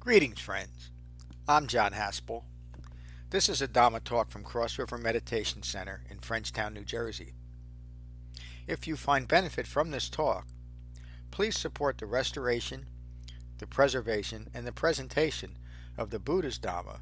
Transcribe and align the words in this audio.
Greetings, 0.00 0.40
friends. 0.40 0.90
I'm 1.46 1.66
John 1.66 1.92
Haspel. 1.92 2.44
This 3.28 3.50
is 3.50 3.60
a 3.60 3.68
Dhamma 3.68 4.02
talk 4.02 4.30
from 4.30 4.42
Cross 4.42 4.78
River 4.78 4.96
Meditation 4.96 5.62
Center 5.62 6.00
in 6.08 6.16
Frenchtown, 6.16 6.72
New 6.72 6.86
Jersey. 6.86 7.34
If 8.66 8.88
you 8.88 8.96
find 8.96 9.28
benefit 9.28 9.66
from 9.66 9.90
this 9.90 10.08
talk, 10.08 10.46
please 11.30 11.58
support 11.58 11.98
the 11.98 12.06
restoration, 12.06 12.86
the 13.58 13.66
preservation, 13.66 14.48
and 14.54 14.66
the 14.66 14.72
presentation 14.72 15.58
of 15.98 16.08
the 16.08 16.18
Buddha's 16.18 16.58
Dhamma 16.58 17.00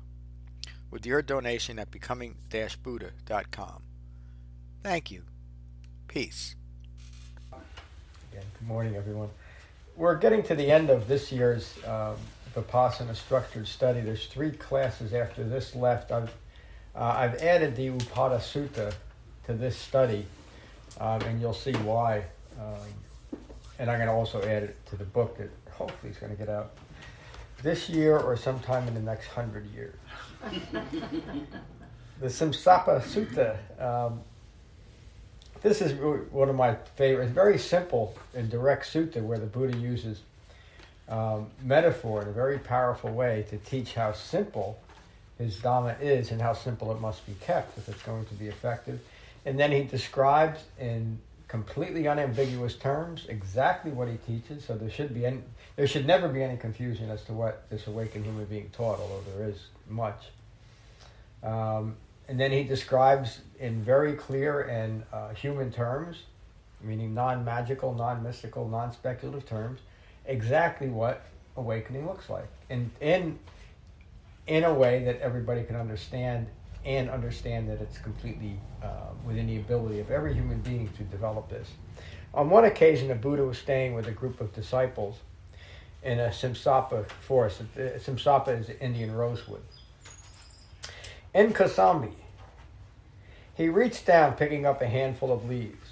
with 0.90 1.06
your 1.06 1.22
donation 1.22 1.78
at 1.78 1.92
becoming-buddha.com. 1.92 3.82
Thank 4.82 5.12
you. 5.12 5.22
Peace. 6.08 6.56
Again, 7.52 8.44
good 8.58 8.66
morning, 8.66 8.96
everyone. 8.96 9.30
We're 9.94 10.16
getting 10.16 10.42
to 10.42 10.56
the 10.56 10.68
end 10.68 10.90
of 10.90 11.06
this 11.06 11.30
year's 11.30 11.78
um, 11.86 12.16
Vipassana 12.54 13.14
structured 13.14 13.66
study. 13.66 14.00
There's 14.00 14.26
three 14.26 14.50
classes 14.50 15.12
after 15.12 15.44
this 15.44 15.74
left. 15.74 16.10
I've, 16.10 16.32
uh, 16.94 17.14
I've 17.16 17.36
added 17.36 17.76
the 17.76 17.88
Upada 17.90 18.38
Sutta 18.38 18.94
to 19.46 19.54
this 19.54 19.76
study, 19.76 20.26
um, 21.00 21.20
and 21.22 21.40
you'll 21.40 21.54
see 21.54 21.72
why. 21.72 22.24
Um, 22.58 22.76
and 23.78 23.90
I'm 23.90 23.98
going 23.98 24.08
to 24.08 24.14
also 24.14 24.42
add 24.42 24.64
it 24.64 24.86
to 24.86 24.96
the 24.96 25.04
book 25.04 25.38
that 25.38 25.50
hopefully 25.70 26.10
is 26.10 26.18
going 26.18 26.32
to 26.32 26.38
get 26.38 26.48
out 26.48 26.72
this 27.62 27.88
year 27.88 28.18
or 28.18 28.36
sometime 28.36 28.86
in 28.88 28.94
the 28.94 29.00
next 29.00 29.26
hundred 29.28 29.66
years. 29.72 29.94
the 32.20 32.26
Simsapa 32.26 33.00
Sutta. 33.02 33.56
Um, 33.80 34.20
this 35.62 35.80
is 35.80 35.92
one 36.30 36.48
of 36.48 36.54
my 36.54 36.76
favorites. 36.96 37.32
Very 37.32 37.58
simple 37.58 38.16
and 38.34 38.48
direct 38.48 38.86
sutta 38.86 39.20
where 39.20 39.38
the 39.38 39.46
Buddha 39.46 39.76
uses 39.76 40.20
um, 41.08 41.46
metaphor 41.62 42.22
in 42.22 42.28
a 42.28 42.32
very 42.32 42.58
powerful 42.58 43.10
way 43.10 43.44
to 43.50 43.56
teach 43.58 43.94
how 43.94 44.12
simple 44.12 44.78
his 45.38 45.56
Dhamma 45.58 46.00
is 46.00 46.30
and 46.30 46.42
how 46.42 46.52
simple 46.52 46.92
it 46.92 47.00
must 47.00 47.24
be 47.26 47.34
kept 47.40 47.78
if 47.78 47.88
it's 47.88 48.02
going 48.02 48.26
to 48.26 48.34
be 48.34 48.48
effective. 48.48 49.00
And 49.46 49.58
then 49.58 49.72
he 49.72 49.82
describes 49.84 50.60
in 50.78 51.18
completely 51.46 52.06
unambiguous 52.06 52.74
terms 52.74 53.24
exactly 53.28 53.90
what 53.90 54.08
he 54.08 54.16
teaches. 54.26 54.64
So 54.64 54.76
there 54.76 54.90
should 54.90 55.14
be 55.14 55.24
any, 55.24 55.38
there 55.76 55.86
should 55.86 56.06
never 56.06 56.28
be 56.28 56.42
any 56.42 56.56
confusion 56.56 57.08
as 57.10 57.22
to 57.24 57.32
what 57.32 57.68
this 57.70 57.86
awakened 57.86 58.24
human 58.24 58.44
being 58.44 58.68
taught, 58.70 59.00
although 59.00 59.22
there 59.34 59.48
is 59.48 59.68
much. 59.88 60.26
Um, 61.42 61.96
and 62.28 62.38
then 62.38 62.52
he 62.52 62.64
describes 62.64 63.40
in 63.58 63.82
very 63.82 64.12
clear 64.12 64.62
and 64.62 65.02
uh, 65.12 65.30
human 65.30 65.72
terms, 65.72 66.24
meaning 66.82 67.14
non-magical, 67.14 67.94
non-mystical, 67.94 68.68
non-speculative 68.68 69.48
terms, 69.48 69.80
exactly 70.28 70.88
what 70.88 71.24
awakening 71.56 72.06
looks 72.06 72.30
like, 72.30 72.48
and 72.70 72.90
in 73.00 73.38
in 74.46 74.64
a 74.64 74.72
way 74.72 75.04
that 75.04 75.20
everybody 75.20 75.64
can 75.64 75.76
understand 75.76 76.46
and 76.84 77.10
understand 77.10 77.68
that 77.68 77.80
it's 77.80 77.98
completely 77.98 78.58
uh, 78.82 78.86
within 79.26 79.46
the 79.46 79.56
ability 79.56 80.00
of 80.00 80.10
every 80.10 80.32
human 80.32 80.60
being 80.60 80.88
to 80.96 81.02
develop 81.04 81.48
this. 81.50 81.68
On 82.32 82.48
one 82.48 82.64
occasion, 82.64 83.08
the 83.08 83.14
Buddha 83.14 83.44
was 83.44 83.58
staying 83.58 83.94
with 83.94 84.06
a 84.06 84.12
group 84.12 84.40
of 84.40 84.54
disciples 84.54 85.18
in 86.02 86.20
a 86.20 86.28
Simsapa 86.28 87.10
forest. 87.10 87.62
Simsapa 87.76 88.58
is 88.58 88.70
Indian 88.80 89.14
rosewood. 89.14 89.62
In 91.34 91.52
Kosambi, 91.52 92.12
he 93.54 93.68
reached 93.68 94.06
down, 94.06 94.34
picking 94.34 94.64
up 94.64 94.80
a 94.80 94.86
handful 94.86 95.32
of 95.32 95.48
leaves. 95.48 95.90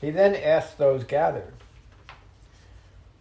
He 0.00 0.10
then 0.10 0.34
asked 0.34 0.78
those 0.78 1.04
gathered, 1.04 1.54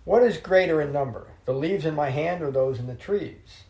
What 0.05 0.23
is 0.23 0.37
greater 0.37 0.81
in 0.81 0.91
number, 0.91 1.27
the 1.45 1.53
leaves 1.53 1.85
in 1.85 1.95
my 1.95 2.09
hand 2.09 2.43
or 2.43 2.51
those 2.51 2.79
in 2.79 2.87
the 2.87 2.95
trees? 2.95 3.63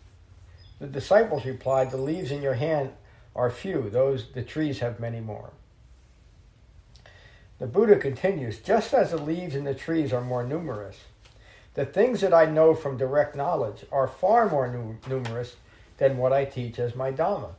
The 0.80 0.88
disciples 0.88 1.45
replied, 1.45 1.92
The 1.92 1.98
leaves 1.98 2.31
in 2.31 2.42
your 2.42 2.56
hand 2.56 2.92
are 3.36 3.50
few, 3.50 3.89
those 3.89 4.31
the 4.34 4.42
trees 4.42 4.80
have 4.80 5.00
many 5.00 5.20
more. 5.20 5.52
The 7.60 7.67
Buddha 7.67 7.98
continues, 7.98 8.60
just 8.60 8.94
as 8.94 9.11
the 9.11 9.17
leaves 9.17 9.55
in 9.55 9.64
the 9.64 9.76
trees 9.76 10.11
are 10.11 10.21
more 10.21 10.44
numerous, 10.44 10.98
the 11.76 11.86
things 11.86 12.21
that 12.21 12.33
I 12.33 12.45
know 12.45 12.73
from 12.73 12.98
direct 12.98 13.36
knowledge 13.36 13.86
are 13.92 14.08
far 14.08 14.50
more 14.50 14.67
nu- 14.67 14.98
numerous 15.08 15.55
than 15.98 16.17
what 16.17 16.33
I 16.33 16.45
teach 16.45 16.80
as 16.80 16.95
my 16.95 17.11
Dhamma. 17.11 17.52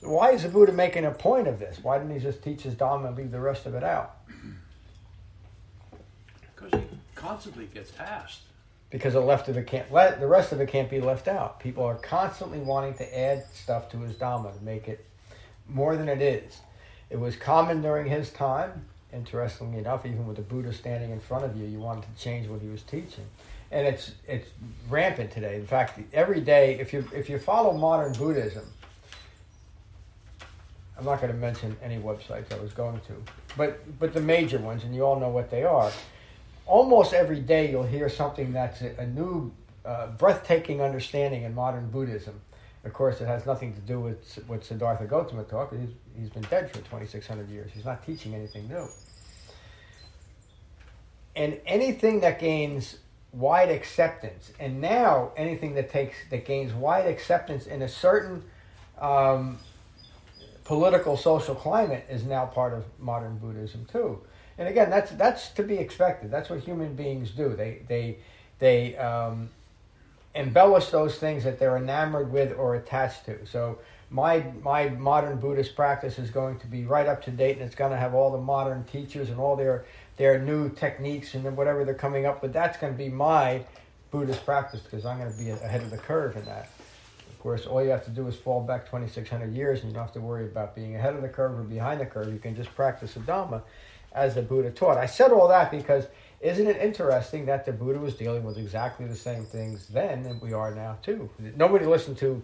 So 0.00 0.10
why 0.10 0.32
is 0.32 0.42
the 0.42 0.48
Buddha 0.48 0.72
making 0.72 1.04
a 1.04 1.10
point 1.10 1.46
of 1.46 1.58
this? 1.58 1.78
Why 1.82 1.98
didn't 1.98 2.14
he 2.14 2.20
just 2.20 2.42
teach 2.42 2.62
his 2.62 2.74
Dhamma 2.74 3.08
and 3.08 3.16
leave 3.16 3.30
the 3.30 3.40
rest 3.40 3.66
of 3.66 3.74
it 3.74 3.84
out? 3.84 4.16
Because 6.54 6.80
he 6.80 6.86
constantly 7.18 7.66
gets 7.66 7.92
asked. 7.98 8.42
Because 8.90 9.12
the 9.12 9.20
left 9.20 9.48
of 9.48 9.56
it 9.58 9.66
can't 9.66 9.92
let 9.92 10.18
the 10.18 10.26
rest 10.26 10.50
of 10.50 10.60
it 10.62 10.68
can't 10.70 10.88
be 10.88 11.00
left 11.00 11.28
out. 11.28 11.60
People 11.60 11.84
are 11.84 11.96
constantly 11.96 12.58
wanting 12.58 12.94
to 12.94 13.18
add 13.18 13.44
stuff 13.52 13.90
to 13.90 13.98
his 13.98 14.16
Dhamma 14.16 14.56
to 14.56 14.64
make 14.64 14.88
it 14.88 15.04
more 15.68 15.94
than 15.94 16.08
it 16.08 16.22
is. 16.22 16.60
It 17.10 17.20
was 17.20 17.36
common 17.36 17.82
during 17.82 18.06
his 18.06 18.30
time. 18.30 18.86
Interestingly 19.12 19.78
enough, 19.78 20.06
even 20.06 20.26
with 20.26 20.36
the 20.36 20.42
Buddha 20.42 20.72
standing 20.72 21.10
in 21.10 21.20
front 21.20 21.44
of 21.44 21.56
you, 21.56 21.66
you 21.66 21.78
wanted 21.78 22.04
to 22.04 22.22
change 22.22 22.46
what 22.46 22.60
he 22.60 22.68
was 22.68 22.82
teaching, 22.82 23.24
and 23.70 23.86
it's 23.86 24.12
it's 24.26 24.50
rampant 24.88 25.30
today. 25.30 25.56
In 25.56 25.66
fact, 25.66 25.98
every 26.12 26.42
day, 26.42 26.78
if 26.78 26.92
you 26.92 27.08
if 27.14 27.30
you 27.30 27.38
follow 27.38 27.72
modern 27.72 28.12
Buddhism, 28.12 28.66
I'm 30.98 31.06
not 31.06 31.22
going 31.22 31.32
to 31.32 31.38
mention 31.38 31.74
any 31.82 31.96
websites 31.96 32.52
I 32.52 32.60
was 32.60 32.74
going 32.74 33.00
to, 33.00 33.14
but 33.56 33.98
but 33.98 34.12
the 34.12 34.20
major 34.20 34.58
ones, 34.58 34.84
and 34.84 34.94
you 34.94 35.06
all 35.06 35.18
know 35.18 35.30
what 35.30 35.50
they 35.50 35.64
are. 35.64 35.90
Almost 36.68 37.14
every 37.14 37.40
day, 37.40 37.70
you'll 37.70 37.82
hear 37.82 38.10
something 38.10 38.52
that's 38.52 38.82
a, 38.82 38.94
a 38.98 39.06
new, 39.06 39.50
uh, 39.86 40.08
breathtaking 40.08 40.82
understanding 40.82 41.44
in 41.44 41.54
modern 41.54 41.88
Buddhism. 41.88 42.40
Of 42.84 42.92
course, 42.92 43.20
it 43.22 43.26
has 43.26 43.46
nothing 43.46 43.72
to 43.72 43.80
do 43.80 44.00
with 44.00 44.38
what 44.46 44.64
Siddhartha 44.64 45.06
Gautama 45.06 45.44
taught. 45.44 45.72
He's, 45.72 45.88
he's 46.18 46.30
been 46.30 46.42
dead 46.42 46.70
for 46.70 46.78
2,600 46.78 47.48
years. 47.48 47.70
He's 47.74 47.86
not 47.86 48.04
teaching 48.04 48.34
anything 48.34 48.68
new. 48.68 48.86
And 51.34 51.58
anything 51.66 52.20
that 52.20 52.38
gains 52.38 52.98
wide 53.32 53.70
acceptance, 53.70 54.52
and 54.60 54.80
now 54.80 55.32
anything 55.36 55.74
that 55.74 55.90
takes 55.90 56.16
that 56.30 56.44
gains 56.44 56.72
wide 56.72 57.06
acceptance 57.06 57.66
in 57.66 57.82
a 57.82 57.88
certain 57.88 58.42
um, 58.98 59.58
political 60.64 61.16
social 61.16 61.54
climate 61.54 62.04
is 62.10 62.24
now 62.24 62.46
part 62.46 62.72
of 62.74 62.84
modern 62.98 63.38
Buddhism 63.38 63.86
too. 63.90 64.20
And 64.58 64.68
again, 64.68 64.90
that's 64.90 65.12
that's 65.12 65.50
to 65.50 65.62
be 65.62 65.76
expected. 65.76 66.30
That's 66.30 66.50
what 66.50 66.60
human 66.60 66.94
beings 66.94 67.30
do. 67.30 67.54
They 67.54 67.82
they 67.86 68.18
they 68.58 68.96
um, 68.96 69.50
embellish 70.34 70.86
those 70.86 71.18
things 71.18 71.44
that 71.44 71.58
they're 71.58 71.76
enamored 71.76 72.32
with 72.32 72.56
or 72.58 72.74
attached 72.74 73.26
to. 73.26 73.46
So 73.46 73.78
my 74.10 74.44
my 74.62 74.88
modern 74.88 75.38
Buddhist 75.38 75.76
practice 75.76 76.18
is 76.18 76.30
going 76.30 76.58
to 76.58 76.66
be 76.66 76.84
right 76.84 77.06
up 77.06 77.22
to 77.24 77.30
date, 77.30 77.58
and 77.58 77.66
it's 77.66 77.76
going 77.76 77.92
to 77.92 77.96
have 77.96 78.14
all 78.14 78.32
the 78.32 78.38
modern 78.38 78.84
teachers 78.84 79.30
and 79.30 79.38
all 79.38 79.54
their 79.54 79.84
their 80.16 80.40
new 80.40 80.68
techniques 80.70 81.34
and 81.34 81.56
whatever 81.56 81.84
they're 81.84 81.94
coming 81.94 82.26
up 82.26 82.42
with. 82.42 82.52
That's 82.52 82.76
going 82.78 82.92
to 82.92 82.98
be 82.98 83.08
my 83.08 83.62
Buddhist 84.10 84.44
practice 84.44 84.80
because 84.80 85.06
I'm 85.06 85.18
going 85.18 85.30
to 85.30 85.38
be 85.38 85.50
ahead 85.50 85.82
of 85.82 85.90
the 85.90 85.98
curve 85.98 86.36
in 86.36 86.44
that. 86.46 86.70
Of 87.30 87.38
course, 87.38 87.66
all 87.66 87.84
you 87.84 87.90
have 87.90 88.04
to 88.06 88.10
do 88.10 88.26
is 88.26 88.34
fall 88.34 88.60
back 88.60 88.86
2,600 88.86 89.54
years, 89.54 89.80
and 89.80 89.90
you 89.90 89.94
don't 89.94 90.02
have 90.02 90.14
to 90.14 90.20
worry 90.20 90.46
about 90.46 90.74
being 90.74 90.96
ahead 90.96 91.14
of 91.14 91.22
the 91.22 91.28
curve 91.28 91.56
or 91.56 91.62
behind 91.62 92.00
the 92.00 92.06
curve. 92.06 92.32
You 92.32 92.40
can 92.40 92.56
just 92.56 92.74
practice 92.74 93.14
the 93.14 93.20
Dhamma 93.20 93.62
as 94.12 94.34
the 94.34 94.42
Buddha 94.42 94.70
taught. 94.70 94.98
I 94.98 95.06
said 95.06 95.32
all 95.32 95.48
that 95.48 95.70
because 95.70 96.06
isn't 96.40 96.66
it 96.66 96.76
interesting 96.76 97.46
that 97.46 97.66
the 97.66 97.72
Buddha 97.72 97.98
was 97.98 98.14
dealing 98.14 98.44
with 98.44 98.58
exactly 98.58 99.06
the 99.06 99.16
same 99.16 99.44
things 99.44 99.88
then 99.88 100.22
that 100.22 100.40
we 100.40 100.52
are 100.52 100.74
now 100.74 100.98
too? 101.02 101.28
Nobody 101.56 101.84
listened 101.84 102.18
to 102.18 102.42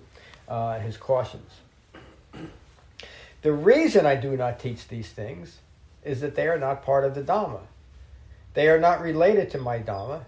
uh, 0.49 0.79
his 0.81 0.97
cautions. 0.97 1.51
The 3.43 3.53
reason 3.53 4.07
I 4.07 4.17
do 4.17 4.37
not 4.37 4.59
teach 4.59 4.89
these 4.89 5.11
things 5.11 5.59
is 6.03 6.21
that 6.23 6.35
they 6.35 6.49
are 6.49 6.59
not 6.59 6.83
part 6.83 7.05
of 7.05 7.15
the 7.15 7.23
Dhamma. 7.23 7.61
They 8.55 8.69
are 8.69 8.81
not 8.81 9.01
related 9.01 9.51
to 9.51 9.59
my 9.59 9.81
Dhamma, 9.81 10.23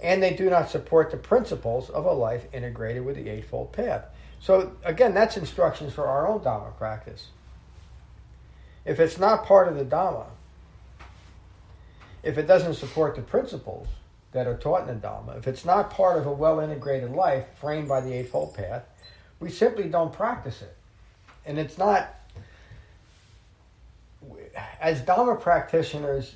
and 0.00 0.22
they 0.22 0.34
do 0.34 0.50
not 0.50 0.68
support 0.68 1.10
the 1.10 1.16
principles 1.16 1.88
of 1.90 2.04
a 2.04 2.12
life 2.12 2.44
integrated 2.52 3.04
with 3.04 3.16
the 3.16 3.28
Eightfold 3.28 3.72
Path. 3.72 4.04
So, 4.38 4.72
again, 4.84 5.14
that's 5.14 5.36
instructions 5.36 5.92
for 5.92 6.06
our 6.06 6.28
own 6.28 6.40
Dhamma 6.40 6.76
practice. 6.76 7.28
If 8.84 9.00
it's 9.00 9.18
not 9.18 9.46
part 9.46 9.68
of 9.68 9.76
the 9.76 9.84
Dhamma, 9.84 10.26
if 12.26 12.38
it 12.38 12.48
doesn't 12.48 12.74
support 12.74 13.14
the 13.14 13.22
principles 13.22 13.86
that 14.32 14.48
are 14.48 14.56
taught 14.56 14.88
in 14.88 15.00
the 15.00 15.06
Dhamma, 15.06 15.38
if 15.38 15.46
it's 15.46 15.64
not 15.64 15.90
part 15.90 16.18
of 16.18 16.26
a 16.26 16.32
well 16.32 16.58
integrated 16.58 17.12
life 17.12 17.46
framed 17.60 17.88
by 17.88 18.00
the 18.00 18.12
Eightfold 18.12 18.54
Path, 18.54 18.82
we 19.38 19.48
simply 19.48 19.84
don't 19.84 20.12
practice 20.12 20.60
it. 20.60 20.76
And 21.46 21.56
it's 21.56 21.78
not, 21.78 22.12
as 24.80 25.00
Dhamma 25.02 25.40
practitioners 25.40 26.34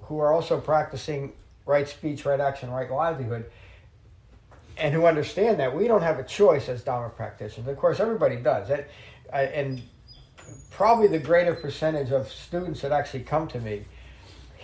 who 0.00 0.18
are 0.20 0.32
also 0.32 0.58
practicing 0.58 1.34
right 1.66 1.86
speech, 1.86 2.24
right 2.24 2.40
action, 2.40 2.70
right 2.70 2.90
livelihood, 2.90 3.44
and 4.78 4.94
who 4.94 5.04
understand 5.04 5.60
that 5.60 5.76
we 5.76 5.86
don't 5.86 6.02
have 6.02 6.18
a 6.18 6.24
choice 6.24 6.70
as 6.70 6.82
Dhamma 6.82 7.14
practitioners. 7.14 7.68
Of 7.68 7.76
course, 7.76 8.00
everybody 8.00 8.36
does. 8.36 8.70
And 9.30 9.82
probably 10.70 11.08
the 11.08 11.18
greater 11.18 11.54
percentage 11.54 12.10
of 12.10 12.32
students 12.32 12.80
that 12.80 12.90
actually 12.90 13.24
come 13.24 13.46
to 13.48 13.60
me 13.60 13.84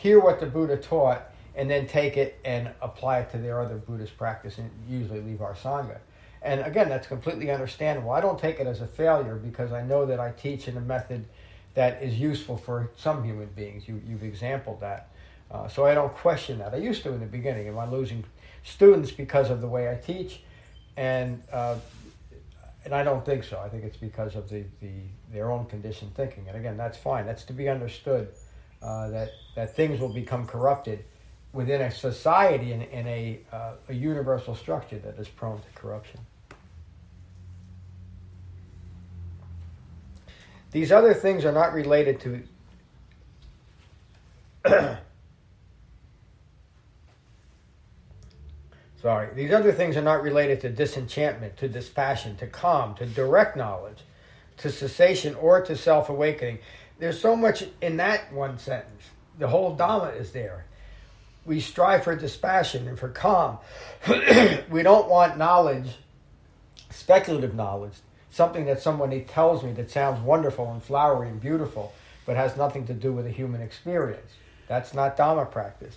hear 0.00 0.18
what 0.18 0.40
the 0.40 0.46
Buddha 0.46 0.78
taught 0.78 1.30
and 1.54 1.68
then 1.70 1.86
take 1.86 2.16
it 2.16 2.38
and 2.44 2.70
apply 2.80 3.18
it 3.18 3.30
to 3.32 3.38
their 3.38 3.60
other 3.60 3.76
Buddhist 3.76 4.16
practice 4.16 4.56
and 4.56 4.70
usually 4.88 5.20
leave 5.20 5.42
our 5.42 5.54
Sangha. 5.54 5.98
And 6.42 6.62
again, 6.62 6.88
that's 6.88 7.06
completely 7.06 7.50
understandable. 7.50 8.10
I 8.10 8.22
don't 8.22 8.38
take 8.38 8.60
it 8.60 8.66
as 8.66 8.80
a 8.80 8.86
failure 8.86 9.34
because 9.34 9.72
I 9.72 9.82
know 9.82 10.06
that 10.06 10.18
I 10.18 10.30
teach 10.30 10.68
in 10.68 10.76
a 10.78 10.80
method 10.80 11.26
that 11.74 12.02
is 12.02 12.18
useful 12.18 12.56
for 12.56 12.90
some 12.96 13.22
human 13.24 13.48
beings. 13.48 13.86
You, 13.86 14.00
you've 14.06 14.24
exampled 14.24 14.80
that. 14.80 15.10
Uh, 15.50 15.68
so 15.68 15.84
I 15.84 15.92
don't 15.92 16.14
question 16.14 16.58
that. 16.60 16.72
I 16.72 16.78
used 16.78 17.02
to 17.02 17.12
in 17.12 17.20
the 17.20 17.26
beginning. 17.26 17.68
Am 17.68 17.78
I 17.78 17.86
losing 17.86 18.24
students 18.64 19.10
because 19.10 19.50
of 19.50 19.60
the 19.60 19.68
way 19.68 19.90
I 19.90 19.96
teach? 19.96 20.42
And 20.96 21.42
uh, 21.52 21.76
and 22.84 22.94
I 22.94 23.02
don't 23.02 23.24
think 23.26 23.44
so. 23.44 23.58
I 23.58 23.68
think 23.68 23.84
it's 23.84 23.98
because 23.98 24.34
of 24.34 24.48
the, 24.48 24.64
the 24.80 24.92
their 25.30 25.50
own 25.50 25.66
conditioned 25.66 26.14
thinking. 26.14 26.48
And 26.48 26.56
again, 26.56 26.78
that's 26.78 26.96
fine. 26.96 27.26
That's 27.26 27.44
to 27.44 27.52
be 27.52 27.68
understood. 27.68 28.28
Uh, 28.82 29.08
that 29.08 29.32
that 29.54 29.76
things 29.76 30.00
will 30.00 30.08
become 30.08 30.46
corrupted 30.46 31.04
within 31.52 31.82
a 31.82 31.90
society 31.90 32.72
in, 32.72 32.82
in 32.82 33.06
a, 33.06 33.40
uh, 33.52 33.72
a 33.88 33.94
universal 33.94 34.54
structure 34.54 34.98
that 34.98 35.18
is 35.18 35.28
prone 35.28 35.60
to 35.60 35.66
corruption. 35.74 36.20
These 40.70 40.92
other 40.92 41.12
things 41.14 41.44
are 41.44 41.50
not 41.52 41.72
related 41.72 42.20
to. 42.20 42.42
Sorry, 49.02 49.34
these 49.34 49.50
other 49.50 49.72
things 49.72 49.96
are 49.96 50.02
not 50.02 50.22
related 50.22 50.60
to 50.60 50.68
disenchantment, 50.68 51.56
to 51.56 51.68
dispassion, 51.68 52.36
to 52.36 52.46
calm, 52.46 52.94
to 52.96 53.06
direct 53.06 53.56
knowledge, 53.56 54.04
to 54.58 54.70
cessation, 54.70 55.34
or 55.34 55.60
to 55.62 55.76
self 55.76 56.08
awakening. 56.08 56.60
There's 57.00 57.18
so 57.18 57.34
much 57.34 57.64
in 57.80 57.96
that 57.96 58.30
one 58.30 58.58
sentence. 58.58 59.02
The 59.38 59.48
whole 59.48 59.74
Dhamma 59.74 60.20
is 60.20 60.32
there. 60.32 60.66
We 61.46 61.60
strive 61.60 62.04
for 62.04 62.14
dispassion 62.14 62.86
and 62.86 62.98
for 62.98 63.08
calm. 63.08 63.58
we 64.70 64.82
don't 64.82 65.08
want 65.08 65.38
knowledge, 65.38 65.88
speculative 66.90 67.54
knowledge, 67.54 67.94
something 68.30 68.66
that 68.66 68.82
somebody 68.82 69.22
tells 69.22 69.64
me 69.64 69.72
that 69.72 69.90
sounds 69.90 70.20
wonderful 70.20 70.70
and 70.70 70.82
flowery 70.82 71.30
and 71.30 71.40
beautiful, 71.40 71.94
but 72.26 72.36
has 72.36 72.58
nothing 72.58 72.86
to 72.86 72.92
do 72.92 73.12
with 73.12 73.26
a 73.26 73.30
human 73.30 73.62
experience. 73.62 74.34
That's 74.68 74.92
not 74.92 75.16
Dhamma 75.16 75.50
practice. 75.50 75.96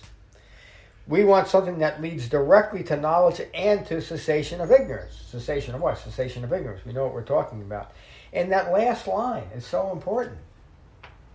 We 1.06 1.22
want 1.22 1.48
something 1.48 1.80
that 1.80 2.00
leads 2.00 2.30
directly 2.30 2.82
to 2.84 2.96
knowledge 2.96 3.42
and 3.52 3.84
to 3.86 4.00
cessation 4.00 4.62
of 4.62 4.72
ignorance. 4.72 5.22
Cessation 5.26 5.74
of 5.74 5.82
what? 5.82 5.98
Cessation 5.98 6.44
of 6.44 6.52
ignorance. 6.54 6.86
We 6.86 6.94
know 6.94 7.04
what 7.04 7.12
we're 7.12 7.22
talking 7.22 7.60
about. 7.60 7.92
And 8.32 8.50
that 8.52 8.72
last 8.72 9.06
line 9.06 9.48
is 9.54 9.66
so 9.66 9.92
important. 9.92 10.38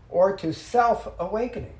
Or 0.10 0.36
to 0.38 0.54
self 0.54 1.08
awakening. 1.20 1.76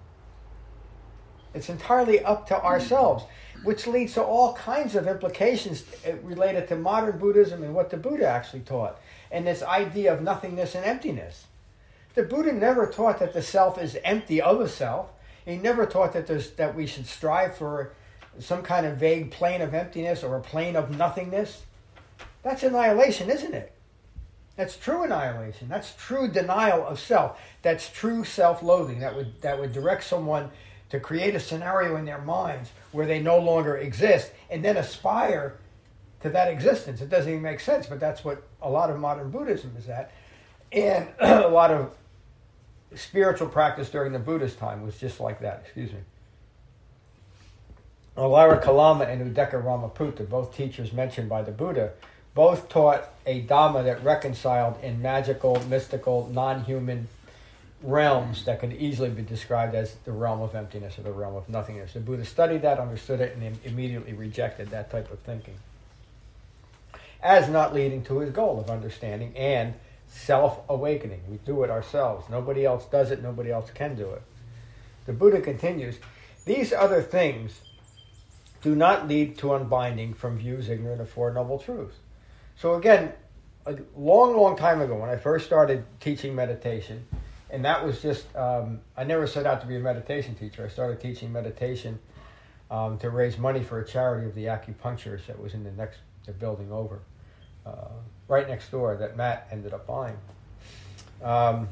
It's 1.54 1.70
entirely 1.70 2.24
up 2.24 2.48
to 2.48 2.64
ourselves, 2.64 3.24
which 3.64 3.88
leads 3.88 4.14
to 4.14 4.24
all 4.24 4.54
kinds 4.54 4.96
of 4.96 5.08
implications 5.08 5.84
uh, 6.08 6.14
related 6.18 6.68
to 6.68 6.76
modern 6.76 7.18
Buddhism 7.18 7.64
and 7.64 7.74
what 7.74 7.90
the 7.90 7.98
Buddha 7.98 8.28
actually 8.28 8.62
taught 8.62 9.00
and 9.32 9.46
this 9.46 9.64
idea 9.64 10.14
of 10.14 10.22
nothingness 10.22 10.76
and 10.76 10.86
emptiness. 10.86 11.46
The 12.16 12.24
Buddha 12.24 12.52
never 12.52 12.88
taught 12.88 13.20
that 13.20 13.34
the 13.34 13.42
self 13.42 13.82
is 13.82 13.98
empty 14.04 14.42
of 14.42 14.60
a 14.62 14.70
self. 14.70 15.10
He 15.46 15.58
never 15.58 15.86
taught 15.86 16.14
that 16.14 16.28
there's 16.28 16.52
that 16.52 16.76
we 16.76 16.86
should 16.86 17.08
strive 17.08 17.56
for 17.56 17.94
some 18.40 18.62
kind 18.62 18.86
of 18.86 18.98
vague 18.98 19.32
plane 19.32 19.62
of 19.62 19.74
emptiness 19.74 20.24
or 20.24 20.36
a 20.36 20.42
plane 20.42 20.76
of 20.76 20.96
nothingness. 20.98 21.64
That's 22.44 22.64
annihilation, 22.64 23.30
isn't 23.30 23.54
it? 23.54 23.74
That's 24.60 24.76
true 24.76 25.04
annihilation. 25.04 25.70
That's 25.70 25.96
true 25.96 26.28
denial 26.28 26.86
of 26.86 27.00
self. 27.00 27.40
That's 27.62 27.90
true 27.90 28.26
self-loathing. 28.26 29.00
That 29.00 29.16
would 29.16 29.42
that 29.42 29.58
would 29.58 29.72
direct 29.72 30.04
someone 30.04 30.52
to 30.90 31.00
create 31.00 31.34
a 31.34 31.40
scenario 31.40 31.96
in 31.96 32.04
their 32.04 32.20
minds 32.20 32.72
where 32.92 33.06
they 33.06 33.22
no 33.22 33.40
longer 33.40 33.78
exist 33.78 34.34
and 34.50 34.62
then 34.62 34.76
aspire 34.76 35.56
to 36.24 36.30
that 36.32 36.52
existence. 36.52 37.00
It 37.00 37.10
doesn't 37.10 37.32
even 37.32 37.42
make 37.42 37.62
sense, 37.62 37.86
but 37.88 38.02
that's 38.02 38.26
what 38.26 38.44
a 38.62 38.70
lot 38.70 38.90
of 38.90 39.00
modern 39.00 39.32
Buddhism 39.32 39.74
is 39.78 39.88
at. 39.88 40.12
And 40.74 41.08
a 41.22 41.48
lot 41.48 41.72
of 41.72 41.94
spiritual 42.96 43.48
practice 43.48 43.90
during 43.90 44.12
the 44.12 44.20
Buddhist 44.20 44.58
time 44.60 44.86
was 44.86 44.98
just 44.98 45.22
like 45.22 45.40
that. 45.40 45.62
Excuse 45.64 45.94
me. 45.94 46.00
Alara 48.18 48.62
Kalama 48.62 49.06
and 49.06 49.34
Uddaka 49.34 49.64
Ramaputta, 49.64 50.28
both 50.28 50.54
teachers 50.54 50.92
mentioned 50.92 51.30
by 51.30 51.44
the 51.44 51.52
Buddha, 51.54 51.94
both 52.40 52.70
taught 52.70 53.10
a 53.26 53.42
Dhamma 53.42 53.84
that 53.84 54.02
reconciled 54.02 54.82
in 54.82 55.02
magical, 55.02 55.62
mystical, 55.68 56.32
non 56.32 56.64
human 56.64 57.10
realms 57.84 58.46
that 58.46 58.62
could 58.62 58.72
easily 58.72 59.10
be 59.10 59.22
described 59.22 59.76
as 59.76 59.96
the 60.06 60.14
realm 60.14 60.40
of 60.40 60.56
emptiness 60.56 60.98
or 60.98 61.02
the 61.02 61.12
realm 61.12 61.36
of 61.36 61.50
nothingness. 61.50 61.92
The 61.92 62.00
Buddha 62.00 62.24
studied 62.24 62.62
that, 62.62 62.80
understood 62.80 63.20
it, 63.20 63.36
and 63.36 63.58
immediately 63.66 64.14
rejected 64.14 64.70
that 64.70 64.90
type 64.90 65.12
of 65.12 65.20
thinking 65.20 65.56
as 67.22 67.50
not 67.50 67.74
leading 67.74 68.06
to 68.06 68.20
his 68.20 68.32
goal 68.32 68.58
of 68.58 68.70
understanding 68.70 69.36
and 69.36 69.74
self 70.08 70.62
awakening. 70.70 71.20
We 71.30 71.40
do 71.46 71.64
it 71.64 71.70
ourselves. 71.70 72.30
Nobody 72.30 72.64
else 72.64 72.86
does 72.86 73.12
it, 73.12 73.22
nobody 73.22 73.52
else 73.52 73.70
can 73.70 73.98
do 73.98 74.12
it. 74.12 74.22
The 75.08 75.12
Buddha 75.12 75.42
continues 75.42 75.98
These 76.46 76.72
other 76.72 77.02
things 77.02 77.60
do 78.62 78.76
not 78.76 79.10
lead 79.10 79.38
to 79.40 79.56
unbinding 79.56 80.14
from 80.14 80.38
views 80.38 80.70
ignorant 80.70 81.02
of 81.02 81.10
Four 81.10 81.34
Noble 81.34 81.60
Truths. 81.60 81.98
So, 82.60 82.76
again, 82.76 83.14
a 83.66 83.78
long, 83.96 84.36
long 84.36 84.58
time 84.58 84.82
ago, 84.82 84.98
when 84.98 85.10
I 85.10 85.16
first 85.16 85.46
started 85.46 85.86
teaching 86.02 86.36
meditation, 86.36 87.06
and 87.50 87.64
that 87.64 87.86
was 87.86 88.02
just, 88.02 88.36
um, 88.36 88.82
I 88.98 89.06
never 89.06 89.28
set 89.28 89.46
out 89.46 89.62
to 89.62 89.68
be 89.68 89.78
a 89.78 89.80
meditation 89.80 90.36
teacher. 90.36 90.66
I 90.66 90.68
started 90.68 91.00
teaching 91.00 91.32
meditation 91.32 92.00
um, 92.70 92.98
to 92.98 93.12
raise 93.12 93.38
money 93.38 93.64
for 93.64 93.80
a 93.80 93.88
charity 93.88 94.28
of 94.28 94.36
the 94.36 94.48
acupuncturist 94.48 95.28
that 95.28 95.42
was 95.42 95.54
in 95.54 95.64
the 95.64 95.72
next 95.72 96.00
the 96.26 96.34
building 96.34 96.70
over, 96.70 97.00
uh, 97.66 97.88
right 98.28 98.46
next 98.50 98.70
door 98.72 98.98
that 98.98 99.16
Matt 99.16 99.48
ended 99.54 99.74
up 99.74 99.88
buying. 99.88 100.18
Um, 101.24 101.70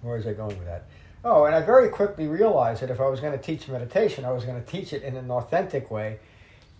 where 0.00 0.16
was 0.16 0.26
I 0.26 0.32
going 0.32 0.56
with 0.56 0.64
that? 0.64 0.84
Oh, 1.22 1.44
and 1.44 1.54
I 1.54 1.60
very 1.60 1.90
quickly 1.90 2.28
realized 2.28 2.80
that 2.80 2.88
if 2.88 2.98
I 2.98 3.08
was 3.08 3.20
going 3.20 3.38
to 3.38 3.44
teach 3.44 3.68
meditation, 3.68 4.24
I 4.24 4.32
was 4.32 4.46
going 4.46 4.62
to 4.62 4.66
teach 4.66 4.94
it 4.94 5.02
in 5.02 5.18
an 5.18 5.30
authentic 5.30 5.90
way, 5.90 6.18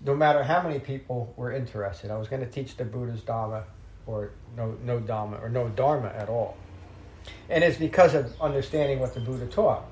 no 0.04 0.14
matter 0.14 0.42
how 0.42 0.62
many 0.62 0.78
people 0.78 1.32
were 1.36 1.52
interested. 1.52 2.10
I 2.10 2.16
was 2.16 2.28
going 2.28 2.42
to 2.42 2.50
teach 2.50 2.76
the 2.76 2.84
Buddha's 2.84 3.22
Dhamma 3.22 3.64
or 4.06 4.30
no, 4.56 4.76
no 4.84 5.00
Dhamma 5.00 5.42
or 5.42 5.48
no 5.48 5.68
Dharma 5.70 6.08
at 6.08 6.28
all. 6.28 6.56
And 7.48 7.64
it's 7.64 7.78
because 7.78 8.14
of 8.14 8.38
understanding 8.40 9.00
what 9.00 9.14
the 9.14 9.20
Buddha 9.20 9.46
taught. 9.46 9.84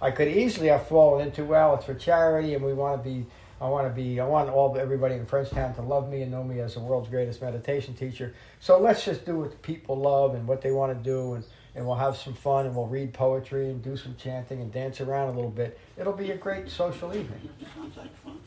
I 0.00 0.10
could 0.10 0.28
easily 0.28 0.68
have 0.68 0.86
fallen 0.86 1.26
into, 1.26 1.44
well, 1.44 1.74
it's 1.74 1.86
for 1.86 1.94
charity 1.94 2.54
and 2.54 2.64
we 2.64 2.74
want 2.74 3.02
to 3.02 3.08
be 3.08 3.26
I 3.60 3.68
want 3.68 3.88
to 3.88 3.92
be, 3.92 4.20
I 4.20 4.24
want 4.24 4.50
all 4.50 4.76
everybody 4.78 5.16
in 5.16 5.26
Frenchtown 5.26 5.74
to 5.74 5.82
love 5.82 6.08
me 6.08 6.22
and 6.22 6.30
know 6.30 6.44
me 6.44 6.60
as 6.60 6.74
the 6.74 6.80
world's 6.80 7.08
greatest 7.08 7.42
meditation 7.42 7.92
teacher. 7.94 8.34
So 8.60 8.78
let's 8.78 9.04
just 9.04 9.26
do 9.26 9.40
what 9.40 9.60
people 9.62 9.96
love 9.96 10.36
and 10.36 10.46
what 10.46 10.62
they 10.62 10.70
want 10.70 10.96
to 10.96 11.02
do, 11.02 11.34
and, 11.34 11.44
and 11.74 11.84
we'll 11.84 11.96
have 11.96 12.16
some 12.16 12.34
fun 12.34 12.66
and 12.66 12.76
we'll 12.76 12.86
read 12.86 13.12
poetry 13.12 13.68
and 13.68 13.82
do 13.82 13.96
some 13.96 14.14
chanting 14.14 14.60
and 14.60 14.72
dance 14.72 15.00
around 15.00 15.30
a 15.30 15.32
little 15.32 15.50
bit. 15.50 15.76
It'll 15.96 16.12
be 16.12 16.30
a 16.30 16.36
great 16.36 16.70
social 16.70 17.08
evening. 17.12 17.48
Sounds 17.74 17.96
like 17.96 18.16
fun. 18.22 18.38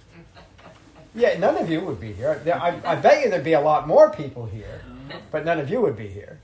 Yeah, 1.13 1.37
none 1.37 1.57
of 1.57 1.69
you 1.69 1.81
would 1.81 1.99
be 1.99 2.13
here. 2.13 2.41
I, 2.45 2.79
I 2.85 2.95
bet 2.95 3.23
you 3.23 3.29
there'd 3.29 3.43
be 3.43 3.53
a 3.53 3.61
lot 3.61 3.87
more 3.87 4.11
people 4.11 4.45
here, 4.45 4.81
but 5.29 5.43
none 5.43 5.59
of 5.59 5.69
you 5.69 5.81
would 5.81 5.97
be 5.97 6.07
here 6.07 6.39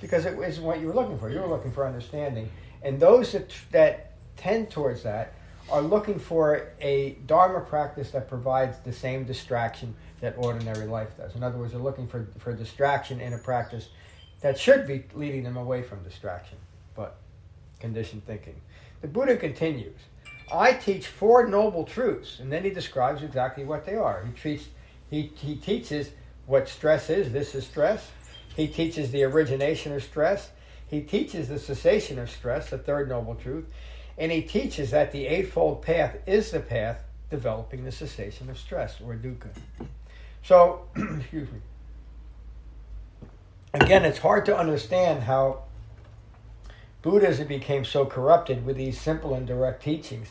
because 0.00 0.24
it 0.26 0.38
isn't 0.38 0.62
what 0.62 0.80
you 0.80 0.88
were 0.88 0.94
looking 0.94 1.18
for. 1.18 1.30
You 1.30 1.40
were 1.40 1.48
looking 1.48 1.72
for 1.72 1.86
understanding. 1.86 2.50
And 2.82 3.00
those 3.00 3.32
that, 3.32 3.50
that 3.72 4.12
tend 4.36 4.70
towards 4.70 5.02
that 5.02 5.34
are 5.70 5.82
looking 5.82 6.18
for 6.18 6.68
a 6.80 7.16
Dharma 7.26 7.60
practice 7.60 8.10
that 8.10 8.28
provides 8.28 8.78
the 8.80 8.92
same 8.92 9.24
distraction 9.24 9.94
that 10.20 10.34
ordinary 10.36 10.86
life 10.86 11.16
does. 11.16 11.34
In 11.34 11.42
other 11.42 11.58
words, 11.58 11.72
they're 11.72 11.80
looking 11.80 12.06
for, 12.06 12.26
for 12.38 12.52
distraction 12.52 13.20
in 13.20 13.32
a 13.32 13.38
practice 13.38 13.88
that 14.40 14.58
should 14.58 14.86
be 14.86 15.04
leading 15.14 15.44
them 15.44 15.56
away 15.56 15.82
from 15.82 16.02
distraction, 16.02 16.58
but 16.94 17.16
conditioned 17.78 18.26
thinking. 18.26 18.54
The 19.00 19.08
Buddha 19.08 19.36
continues 19.36 19.96
I 20.52 20.72
teach 20.72 21.06
four 21.06 21.46
noble 21.46 21.84
truths, 21.84 22.40
and 22.40 22.52
then 22.52 22.64
he 22.64 22.70
describes 22.70 23.22
exactly 23.22 23.64
what 23.64 23.84
they 23.84 23.94
are. 23.94 24.24
He, 24.24 24.32
treats, 24.32 24.68
he, 25.10 25.32
he 25.36 25.56
teaches 25.56 26.10
what 26.46 26.68
stress 26.68 27.10
is. 27.10 27.32
This 27.32 27.54
is 27.54 27.66
stress. 27.66 28.10
He 28.56 28.66
teaches 28.66 29.10
the 29.10 29.22
origination 29.24 29.92
of 29.92 30.02
stress. 30.02 30.50
He 30.86 31.02
teaches 31.02 31.48
the 31.48 31.58
cessation 31.58 32.18
of 32.18 32.30
stress, 32.30 32.70
the 32.70 32.78
third 32.78 33.08
noble 33.08 33.36
truth. 33.36 33.66
And 34.18 34.32
he 34.32 34.42
teaches 34.42 34.90
that 34.90 35.12
the 35.12 35.26
Eightfold 35.26 35.82
Path 35.82 36.16
is 36.26 36.50
the 36.50 36.60
path 36.60 37.02
developing 37.30 37.84
the 37.84 37.92
cessation 37.92 38.50
of 38.50 38.58
stress 38.58 39.00
or 39.00 39.14
dukkha. 39.14 39.50
So, 40.42 40.86
excuse 40.96 41.48
me. 41.50 41.60
Again, 43.72 44.04
it's 44.04 44.18
hard 44.18 44.44
to 44.46 44.56
understand 44.56 45.22
how 45.22 45.62
Buddhism 47.02 47.46
became 47.46 47.84
so 47.84 48.04
corrupted 48.04 48.66
with 48.66 48.76
these 48.76 49.00
simple 49.00 49.34
and 49.34 49.46
direct 49.46 49.82
teachings 49.82 50.30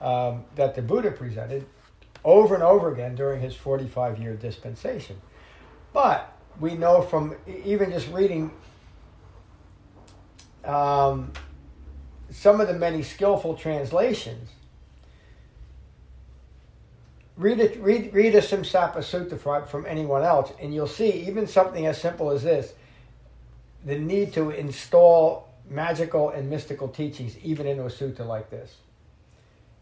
um, 0.00 0.44
that 0.56 0.74
the 0.74 0.82
Buddha 0.82 1.10
presented 1.10 1.66
over 2.24 2.54
and 2.54 2.62
over 2.62 2.92
again 2.92 3.14
during 3.14 3.40
his 3.40 3.54
45 3.54 4.18
year 4.18 4.34
dispensation. 4.34 5.20
But 5.92 6.32
we 6.60 6.74
know 6.74 7.02
from 7.02 7.34
even 7.64 7.90
just 7.90 8.08
reading 8.08 8.50
um, 10.64 11.32
some 12.30 12.60
of 12.60 12.68
the 12.68 12.74
many 12.74 13.02
skillful 13.02 13.54
translations 13.54 14.50
read 17.36 17.76
read 17.80 18.14
read 18.14 18.34
a 18.34 18.40
Simsapa 18.40 18.98
Sutta 18.98 19.68
from, 19.68 19.86
anyone 19.86 20.22
else, 20.22 20.52
and 20.60 20.74
you'll 20.74 20.86
see 20.86 21.10
even 21.26 21.46
something 21.46 21.86
as 21.86 22.00
simple 22.00 22.30
as 22.30 22.42
this: 22.42 22.72
the 23.84 23.98
need 23.98 24.32
to 24.34 24.50
install 24.50 25.48
magical 25.68 26.30
and 26.30 26.48
mystical 26.50 26.88
teachings 26.88 27.36
even 27.38 27.66
into 27.66 27.84
a 27.84 27.90
sutta 27.90 28.26
like 28.26 28.50
this. 28.50 28.76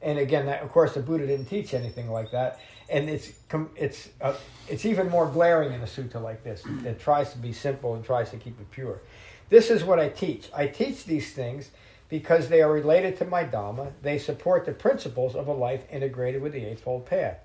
And 0.03 0.19
again, 0.19 0.47
that, 0.47 0.63
of 0.63 0.73
course, 0.73 0.95
the 0.95 1.01
Buddha 1.01 1.27
didn't 1.27 1.47
teach 1.47 1.75
anything 1.75 2.11
like 2.11 2.33
that, 2.33 2.61
and 2.89 3.09
it's 3.09 3.31
it's 3.77 4.09
uh, 4.21 4.35
it's 4.69 4.85
even 4.85 5.09
more 5.09 5.27
glaring 5.27 5.73
in 5.73 5.81
a 5.81 5.87
sutta 5.87 6.21
like 6.21 6.43
this 6.43 6.63
that 6.83 7.01
tries 7.01 7.33
to 7.33 7.39
be 7.39 7.53
simple 7.53 7.95
and 7.95 8.05
tries 8.05 8.31
to 8.31 8.37
keep 8.37 8.61
it 8.61 8.71
pure. 8.71 9.01
This 9.49 9.71
is 9.71 9.85
what 9.85 10.01
I 10.01 10.09
teach. 10.09 10.51
I 10.55 10.67
teach 10.67 11.05
these 11.05 11.33
things 11.33 11.71
because 12.09 12.49
they 12.49 12.61
are 12.63 12.73
related 12.73 13.17
to 13.19 13.25
my 13.25 13.45
Dhamma. 13.45 13.93
They 14.03 14.19
support 14.19 14.67
the 14.67 14.73
principles 14.73 15.35
of 15.35 15.47
a 15.47 15.53
life 15.53 15.85
integrated 15.91 16.43
with 16.43 16.53
the 16.53 16.65
Eightfold 16.65 17.07
Path. 17.07 17.39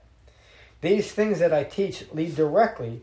These 0.81 1.11
things 1.11 1.39
that 1.39 1.53
I 1.53 1.63
teach 1.63 2.05
lead 2.11 2.35
directly 2.35 3.01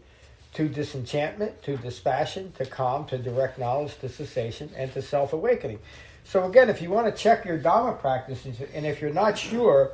to 0.55 0.69
disenchantment, 0.69 1.63
to 1.63 1.77
dispassion, 1.77 2.53
to 2.59 2.65
calm, 2.65 3.07
to 3.07 3.19
direct 3.19 3.59
knowledge, 3.59 3.99
to 4.01 4.09
cessation, 4.09 4.71
and 4.77 4.93
to 4.95 5.03
self 5.03 5.33
awakening. 5.33 5.81
So, 6.25 6.45
again, 6.49 6.71
if 6.71 6.81
you 6.81 6.91
want 6.91 7.07
to 7.07 7.13
check 7.23 7.45
your 7.45 7.59
Dhamma 7.59 8.01
practices, 8.01 8.61
and 8.75 8.87
if 8.87 9.01
you're 9.01 9.13
not 9.13 9.39
sure 9.39 9.93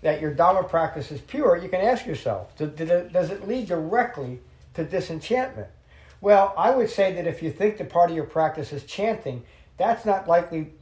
that 0.00 0.20
your 0.20 0.34
Dhamma 0.34 0.68
practice 0.68 1.12
is 1.12 1.20
pure, 1.20 1.56
you 1.56 1.68
can 1.68 1.80
ask 1.80 2.06
yourself 2.06 2.56
does 2.56 3.30
it 3.30 3.46
lead 3.46 3.68
directly 3.68 4.40
to 4.74 4.84
disenchantment? 4.84 5.68
Well, 6.20 6.54
I 6.56 6.70
would 6.70 6.88
say 6.88 7.12
that 7.14 7.26
if 7.26 7.42
you 7.42 7.50
think 7.50 7.78
the 7.78 7.84
part 7.84 8.10
of 8.10 8.16
your 8.16 8.24
practice 8.24 8.72
is 8.72 8.84
chanting, 8.84 9.44
that's 9.76 10.04
not 10.04 10.28
likely 10.28 10.72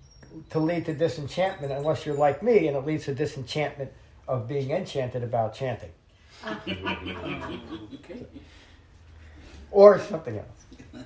to 0.51 0.59
lead 0.59 0.87
to 0.87 0.95
disenchantment 0.95 1.73
unless 1.73 2.07
you're 2.07 2.15
like 2.15 2.43
me 2.43 2.69
and 2.69 2.77
it 2.77 2.87
leads 2.87 3.07
to 3.07 3.15
disenchantment 3.15 3.91
of 4.29 4.47
being 4.47 4.71
enchanted 4.71 5.23
about 5.23 5.55
chanting. 5.55 5.91
Or 9.73 10.01
something 10.01 10.37
else. 10.37 11.05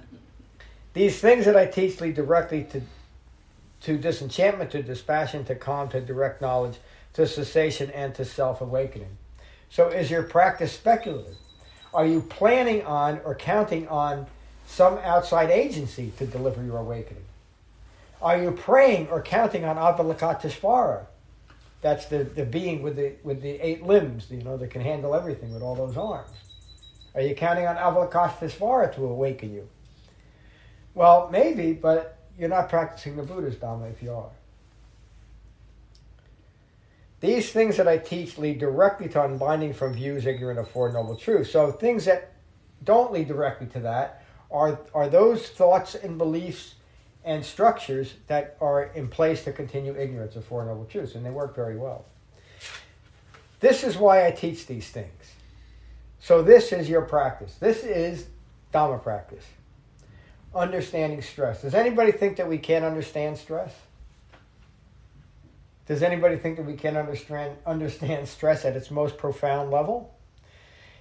These 0.94 1.21
things 1.21 1.44
that 1.44 1.54
I 1.54 1.66
teach 1.66 2.00
lead 2.00 2.14
directly 2.14 2.64
to, 2.71 2.80
to 3.84 3.98
disenchantment, 3.98 4.70
to 4.70 4.82
dispassion, 4.82 5.44
to 5.44 5.54
calm, 5.54 5.88
to 5.90 6.00
direct 6.00 6.40
knowledge, 6.40 6.78
to 7.12 7.26
cessation, 7.26 7.90
and 7.90 8.14
to 8.14 8.24
self 8.24 8.60
awakening. 8.60 9.16
So, 9.68 9.88
is 9.88 10.10
your 10.10 10.22
practice 10.22 10.72
speculative? 10.72 11.36
Are 11.92 12.06
you 12.06 12.22
planning 12.22 12.82
on 12.84 13.20
or 13.24 13.34
counting 13.34 13.86
on 13.88 14.26
some 14.66 14.98
outside 14.98 15.50
agency 15.50 16.12
to 16.18 16.26
deliver 16.26 16.62
your 16.62 16.78
awakening? 16.78 17.24
Are 18.22 18.40
you 18.40 18.52
praying 18.52 19.08
or 19.08 19.22
counting 19.22 19.64
on 19.64 19.76
Avalokiteshvara? 19.76 21.06
That's 21.82 22.06
the, 22.06 22.24
the 22.24 22.46
being 22.46 22.82
with 22.82 22.96
the 22.96 23.12
with 23.22 23.42
the 23.42 23.60
eight 23.60 23.84
limbs, 23.84 24.28
you 24.30 24.42
know, 24.42 24.56
that 24.56 24.70
can 24.70 24.80
handle 24.80 25.14
everything 25.14 25.52
with 25.52 25.62
all 25.62 25.74
those 25.74 25.96
arms. 25.96 26.30
Are 27.14 27.20
you 27.20 27.34
counting 27.34 27.66
on 27.66 27.76
Avalokiteshvara 27.76 28.94
to 28.94 29.04
awaken 29.04 29.52
you? 29.52 29.68
Well, 30.94 31.28
maybe, 31.30 31.74
but 31.74 32.13
you're 32.38 32.48
not 32.48 32.68
practicing 32.68 33.16
the 33.16 33.22
Buddha's 33.22 33.56
Dhamma 33.56 33.90
if 33.90 34.02
you 34.02 34.12
are. 34.12 34.30
These 37.20 37.52
things 37.52 37.78
that 37.78 37.88
I 37.88 37.96
teach 37.96 38.36
lead 38.36 38.58
directly 38.58 39.08
to 39.08 39.24
unbinding 39.24 39.72
from 39.72 39.94
views 39.94 40.26
ignorant 40.26 40.58
of 40.58 40.68
Four 40.68 40.92
Noble 40.92 41.16
Truths. 41.16 41.50
So 41.50 41.72
things 41.72 42.04
that 42.04 42.32
don't 42.82 43.12
lead 43.12 43.28
directly 43.28 43.66
to 43.68 43.80
that 43.80 44.24
are, 44.50 44.78
are 44.94 45.08
those 45.08 45.48
thoughts 45.48 45.94
and 45.94 46.18
beliefs 46.18 46.74
and 47.24 47.42
structures 47.42 48.14
that 48.26 48.56
are 48.60 48.84
in 48.94 49.08
place 49.08 49.44
to 49.44 49.52
continue 49.52 49.96
ignorance 49.96 50.36
of 50.36 50.44
Four 50.44 50.66
Noble 50.66 50.84
Truths, 50.84 51.14
and 51.14 51.24
they 51.24 51.30
work 51.30 51.56
very 51.56 51.76
well. 51.76 52.04
This 53.60 53.82
is 53.82 53.96
why 53.96 54.26
I 54.26 54.30
teach 54.30 54.66
these 54.66 54.90
things. 54.90 55.32
So, 56.20 56.42
this 56.42 56.72
is 56.72 56.88
your 56.88 57.02
practice. 57.02 57.54
This 57.54 57.84
is 57.84 58.26
Dhamma 58.72 59.02
practice. 59.02 59.44
Understanding 60.54 61.20
stress. 61.23 61.62
Does 61.62 61.75
anybody 61.75 62.12
think 62.12 62.37
that 62.37 62.49
we 62.49 62.58
can't 62.58 62.84
understand 62.84 63.38
stress? 63.38 63.75
Does 65.87 66.02
anybody 66.02 66.37
think 66.37 66.56
that 66.56 66.64
we 66.64 66.75
can't 66.75 66.96
understand, 66.96 67.56
understand 67.66 68.26
stress 68.28 68.64
at 68.64 68.76
its 68.76 68.90
most 68.90 69.18
profound 69.18 69.70
level? 69.70 70.14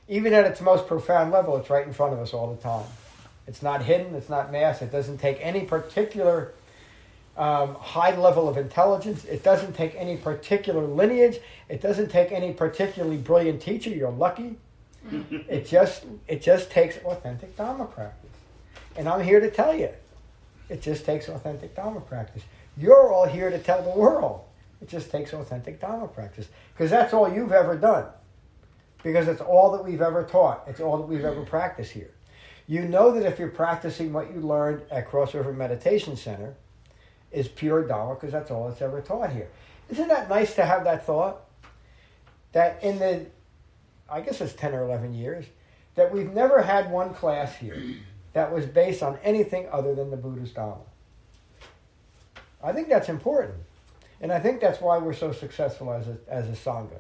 Even 0.10 0.33
at 0.33 0.45
its 0.45 0.60
most 0.60 0.88
profound 0.88 1.31
level, 1.31 1.55
it's 1.57 1.69
right 1.69 1.88
in 1.88 1.93
front 1.93 2.13
of 2.13 2.19
us 2.19 2.33
all 2.33 2.53
the 2.53 2.62
time. 2.62 2.86
It's 3.48 3.62
not 3.62 3.83
hidden, 3.83 4.15
it's 4.15 4.29
not 4.29 4.51
masked, 4.51 4.81
it 4.81 4.91
doesn't 4.91 5.19
take 5.19 5.38
any 5.39 5.62
particular 5.62 6.53
um, 7.38 7.75
high 7.75 8.15
level 8.17 8.50
of 8.50 8.57
intelligence, 8.57 9.24
it 9.25 9.43
doesn't 9.43 9.74
take 9.74 9.95
any 9.95 10.17
particular 10.17 10.86
lineage, 10.86 11.39
it 11.69 11.81
doesn't 11.81 12.10
take 12.10 12.31
any 12.31 12.53
particularly 12.53 13.17
brilliant 13.17 13.62
teacher, 13.62 13.89
you're 13.89 14.12
lucky. 14.12 14.57
it 15.12 15.67
just 15.67 16.05
it 16.27 16.41
just 16.41 16.72
takes 16.72 16.98
authentic 17.00 17.57
Dharma 17.57 17.86
practice. 17.86 18.22
And 18.95 19.09
I'm 19.09 19.21
here 19.21 19.39
to 19.39 19.50
tell 19.50 19.75
you, 19.75 19.89
it 20.69 20.81
just 20.81 21.05
takes 21.05 21.27
authentic 21.27 21.75
Dharma 21.75 22.01
practice. 22.01 22.43
You're 22.77 23.12
all 23.12 23.27
here 23.27 23.50
to 23.50 23.59
tell 23.59 23.81
the 23.81 23.97
world. 23.97 24.41
It 24.81 24.89
just 24.89 25.12
takes 25.12 25.33
authentic 25.33 25.79
Dharma 25.79 26.07
practice. 26.07 26.47
Because 26.73 26.91
that's 26.91 27.13
all 27.13 27.31
you've 27.31 27.51
ever 27.51 27.77
done. 27.77 28.05
Because 29.03 29.27
it's 29.27 29.41
all 29.41 29.71
that 29.71 29.83
we've 29.83 30.01
ever 30.01 30.23
taught. 30.23 30.63
It's 30.67 30.79
all 30.79 30.97
that 30.97 31.07
we've 31.07 31.25
ever 31.25 31.43
practiced 31.43 31.91
here. 31.91 32.12
You 32.67 32.83
know 32.83 33.12
that 33.12 33.25
if 33.25 33.39
you're 33.39 33.50
practicing 33.50 34.13
what 34.13 34.33
you 34.33 34.39
learned 34.39 34.83
at 34.89 35.09
Cross 35.09 35.33
River 35.33 35.53
Meditation 35.53 36.15
Center 36.15 36.55
is 37.31 37.47
pure 37.47 37.85
Dharma 37.85 38.15
because 38.15 38.31
that's 38.31 38.51
all 38.51 38.69
that's 38.69 38.81
ever 38.81 39.01
taught 39.01 39.31
here. 39.31 39.50
Isn't 39.89 40.07
that 40.07 40.29
nice 40.29 40.55
to 40.55 40.65
have 40.65 40.85
that 40.85 41.05
thought? 41.05 41.41
That 42.53 42.81
in 42.83 43.00
the, 43.00 43.25
I 44.09 44.21
guess 44.21 44.39
it's 44.39 44.53
10 44.53 44.73
or 44.73 44.83
11 44.83 45.13
years, 45.13 45.45
that 45.95 46.13
we've 46.13 46.31
never 46.31 46.62
had 46.62 46.89
one 46.89 47.13
class 47.13 47.55
here 47.55 47.83
that 48.33 48.51
was 48.51 48.65
based 48.65 49.03
on 49.03 49.17
anything 49.23 49.67
other 49.71 49.95
than 49.95 50.11
the 50.11 50.17
Buddha's 50.17 50.51
Dharma. 50.51 50.81
I 52.63 52.71
think 52.73 52.89
that's 52.89 53.09
important. 53.09 53.59
And 54.21 54.31
I 54.31 54.39
think 54.39 54.61
that's 54.61 54.79
why 54.79 54.97
we're 54.97 55.13
so 55.13 55.31
successful 55.31 55.91
as 55.91 56.07
a, 56.07 56.17
as 56.27 56.47
a 56.47 56.53
Sangha, 56.53 56.99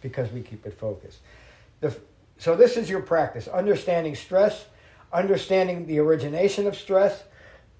because 0.00 0.30
we 0.30 0.40
keep 0.40 0.64
it 0.64 0.78
focused. 0.78 1.18
The, 1.80 1.94
so 2.38 2.54
this 2.54 2.76
is 2.76 2.88
your 2.88 3.02
practice, 3.02 3.48
understanding 3.48 4.14
stress, 4.14 4.64
understanding 5.12 5.86
the 5.86 5.98
origination 5.98 6.66
of 6.66 6.76
stress, 6.76 7.24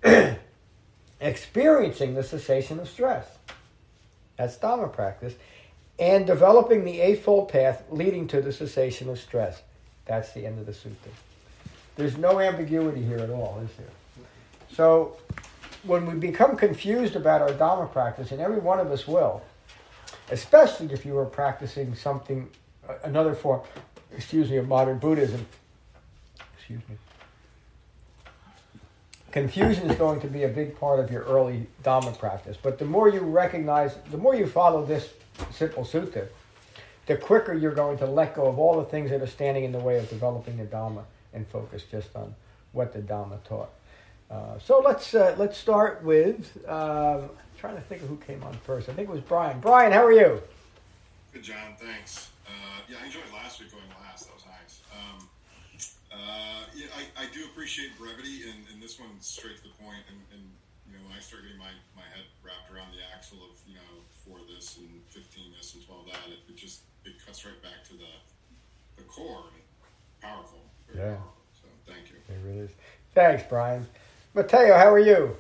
experiencing 1.21 2.15
the 2.15 2.23
cessation 2.23 2.81
of 2.81 2.89
stress. 2.89 3.27
That's 4.37 4.57
Dhamma 4.57 4.93
practice. 4.93 5.35
And 5.99 6.27
developing 6.27 6.85
the 6.85 7.01
Eightfold 7.01 7.49
Path 7.49 7.85
leading 7.91 8.27
to 8.29 8.43
the 8.43 8.53
cessation 8.53 9.09
of 9.09 9.21
stress. 9.21 9.63
That's 10.07 10.33
the 10.33 10.45
end 10.45 10.59
of 10.59 10.67
the 10.67 10.73
sutta. 10.73 11.13
There's 11.97 12.17
no 12.17 12.41
ambiguity 12.41 13.03
here 13.03 13.19
at 13.19 13.31
all, 13.31 13.61
is 13.65 13.71
there? 13.77 14.27
So, 14.73 15.17
when 15.85 16.07
we 16.07 16.15
become 16.15 16.57
confused 16.57 17.15
about 17.15 17.43
our 17.43 17.51
Dhamma 17.51 17.93
practice, 17.93 18.33
and 18.33 18.41
every 18.41 18.59
one 18.59 18.81
of 18.81 18.91
us 18.91 19.07
will, 19.07 19.43
especially 20.31 20.93
if 20.93 21.05
you 21.05 21.17
are 21.19 21.27
practicing 21.27 21.95
something, 21.95 22.49
another 23.05 23.35
form, 23.35 23.61
excuse 24.17 24.51
me, 24.51 24.57
of 24.57 24.67
modern 24.67 24.99
Buddhism, 24.99 25.47
excuse 26.57 26.81
me, 26.89 26.97
confusion 29.31 29.89
is 29.91 29.97
going 29.97 30.21
to 30.21 30.27
be 30.27 30.45
a 30.45 30.49
big 30.49 30.79
part 30.79 30.99
of 30.99 31.13
your 31.13 31.23
early 31.25 31.67
Dhamma 31.85 32.19
practice. 32.19 32.57
But 32.61 32.79
the 32.79 32.85
more 32.85 33.09
you 33.09 33.21
recognize, 33.21 33.95
the 34.11 34.19
more 34.19 34.35
you 34.35 34.47
follow 34.47 34.85
this 34.85 35.11
simple 35.53 35.85
sutta, 35.85 36.27
the 37.07 37.17
quicker 37.17 37.53
you're 37.53 37.75
going 37.75 37.99
to 37.99 38.07
let 38.07 38.35
go 38.35 38.47
of 38.47 38.59
all 38.59 38.79
the 38.79 38.87
things 38.87 39.11
that 39.11 39.21
are 39.21 39.27
standing 39.27 39.63
in 39.63 39.73
the 39.73 39.79
way 39.79 39.99
of 39.99 40.09
developing 40.09 40.57
the 40.57 40.65
Dhamma 40.65 41.05
and 41.35 41.47
focus 41.49 41.83
just 41.91 42.15
on 42.17 42.35
what 42.73 42.93
the 42.93 43.01
Dhamma 43.01 43.43
taught. 43.45 43.71
Uh, 44.31 44.59
so 44.59 44.81
let's 44.81 45.15
uh, 45.15 45.35
let's 45.39 45.59
start 45.59 46.03
with 46.03 46.57
uh, 46.67 47.21
trying 47.59 47.77
to 47.77 47.83
think 47.83 48.03
of 48.03 48.09
who 48.09 48.17
came 48.17 48.43
on 48.43 48.55
first. 48.65 48.89
I 48.89 48.93
think 48.95 49.09
it 49.09 49.13
was 49.13 49.21
Brian. 49.21 49.61
Brian, 49.61 49.93
how 49.93 50.05
are 50.05 50.13
you? 50.13 50.41
Good, 51.33 51.43
John. 51.43 51.77
Thanks. 51.79 52.31
Uh, 52.47 52.51
yeah, 52.89 52.97
I 53.03 53.07
enjoyed 53.07 53.29
last 53.33 53.61
week 53.61 53.71
going 53.71 53.85
last. 54.01 54.27
That 54.27 54.35
was 54.35 54.45
nice. 54.47 54.81
Um, 54.95 55.29
uh, 56.13 56.65
yeah, 56.75 56.87
I, 56.97 57.25
I 57.25 57.27
do 57.35 57.45
appreciate 57.45 57.97
brevity, 57.99 58.49
and, 58.49 58.65
and 58.73 58.83
this 58.83 58.99
one's 58.99 59.27
straight 59.27 59.57
to 59.59 59.63
the 59.65 59.75
point. 59.83 60.03
And, 60.09 60.19
and 60.33 60.43
you 60.89 60.97
know, 60.97 61.05
when 61.05 61.17
I 61.17 61.21
start 61.21 61.43
getting 61.43 61.59
my, 61.59 61.75
my 61.95 62.07
head 62.15 62.25
wrapped 62.43 62.73
around 62.73 62.95
the 62.95 63.03
axle 63.15 63.39
of 63.45 63.61
you 63.69 63.75
know 63.75 63.93
four 64.25 64.39
this 64.49 64.79
and 64.79 64.89
fifteen 65.09 65.53
this 65.53 65.75
and 65.75 65.85
twelve 65.85 66.07
that, 66.07 66.25
it, 66.33 66.41
it 66.49 66.57
just 66.57 66.87
it 67.05 67.21
cuts 67.21 67.45
right 67.45 67.61
back 67.61 67.85
to 67.91 67.95
the 67.95 68.13
the 68.97 69.05
core. 69.05 69.45
Powerful. 70.21 70.64
Yeah. 70.95 71.03
Powerful. 71.03 71.33
So 71.53 71.69
thank 71.87 72.11
you. 72.11 72.17
It 72.29 72.39
really 72.45 72.59
is. 72.61 72.71
Thanks, 73.15 73.45
Brian. 73.49 73.87
Mateo, 74.35 74.77
how 74.77 74.93
are 74.93 74.99
you? 74.99 75.37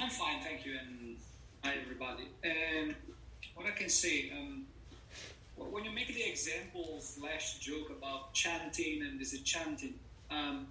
I'm 0.00 0.10
fine, 0.10 0.40
thank 0.42 0.64
you, 0.64 0.72
and 0.78 1.16
hi 1.62 1.74
everybody. 1.82 2.28
And 2.42 2.94
what 3.54 3.66
I 3.66 3.70
can 3.70 3.88
say, 3.88 4.30
um, 4.36 4.66
when 5.56 5.84
you 5.84 5.90
make 5.90 6.08
the 6.08 6.22
example 6.22 6.98
slash 7.00 7.58
joke 7.58 7.90
about 7.90 8.32
chanting 8.32 9.02
and 9.02 9.20
is 9.20 9.32
it 9.34 9.44
chanting, 9.44 9.94
um, 10.30 10.68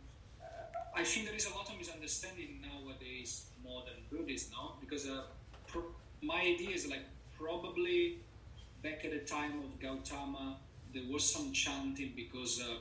I 0.96 1.04
think 1.04 1.28
there 1.28 1.36
is 1.36 1.46
a 1.46 1.54
lot 1.54 1.70
of 1.70 1.78
misunderstanding 1.78 2.62
nowadays 2.62 3.46
more 3.64 3.84
than 3.86 3.96
Buddhist 4.10 4.52
now 4.52 4.76
because 4.80 5.08
uh, 5.08 5.24
pro- 5.68 5.94
my 6.22 6.42
idea 6.42 6.70
is 6.70 6.88
like 6.88 7.04
probably 7.38 8.20
back 8.82 9.06
at 9.06 9.12
the 9.12 9.20
time 9.20 9.60
of 9.60 9.80
Gautama, 9.80 10.58
there 10.94 11.04
was 11.12 11.32
some 11.32 11.52
chanting 11.52 12.14
because 12.16 12.62
uh, 12.62 12.76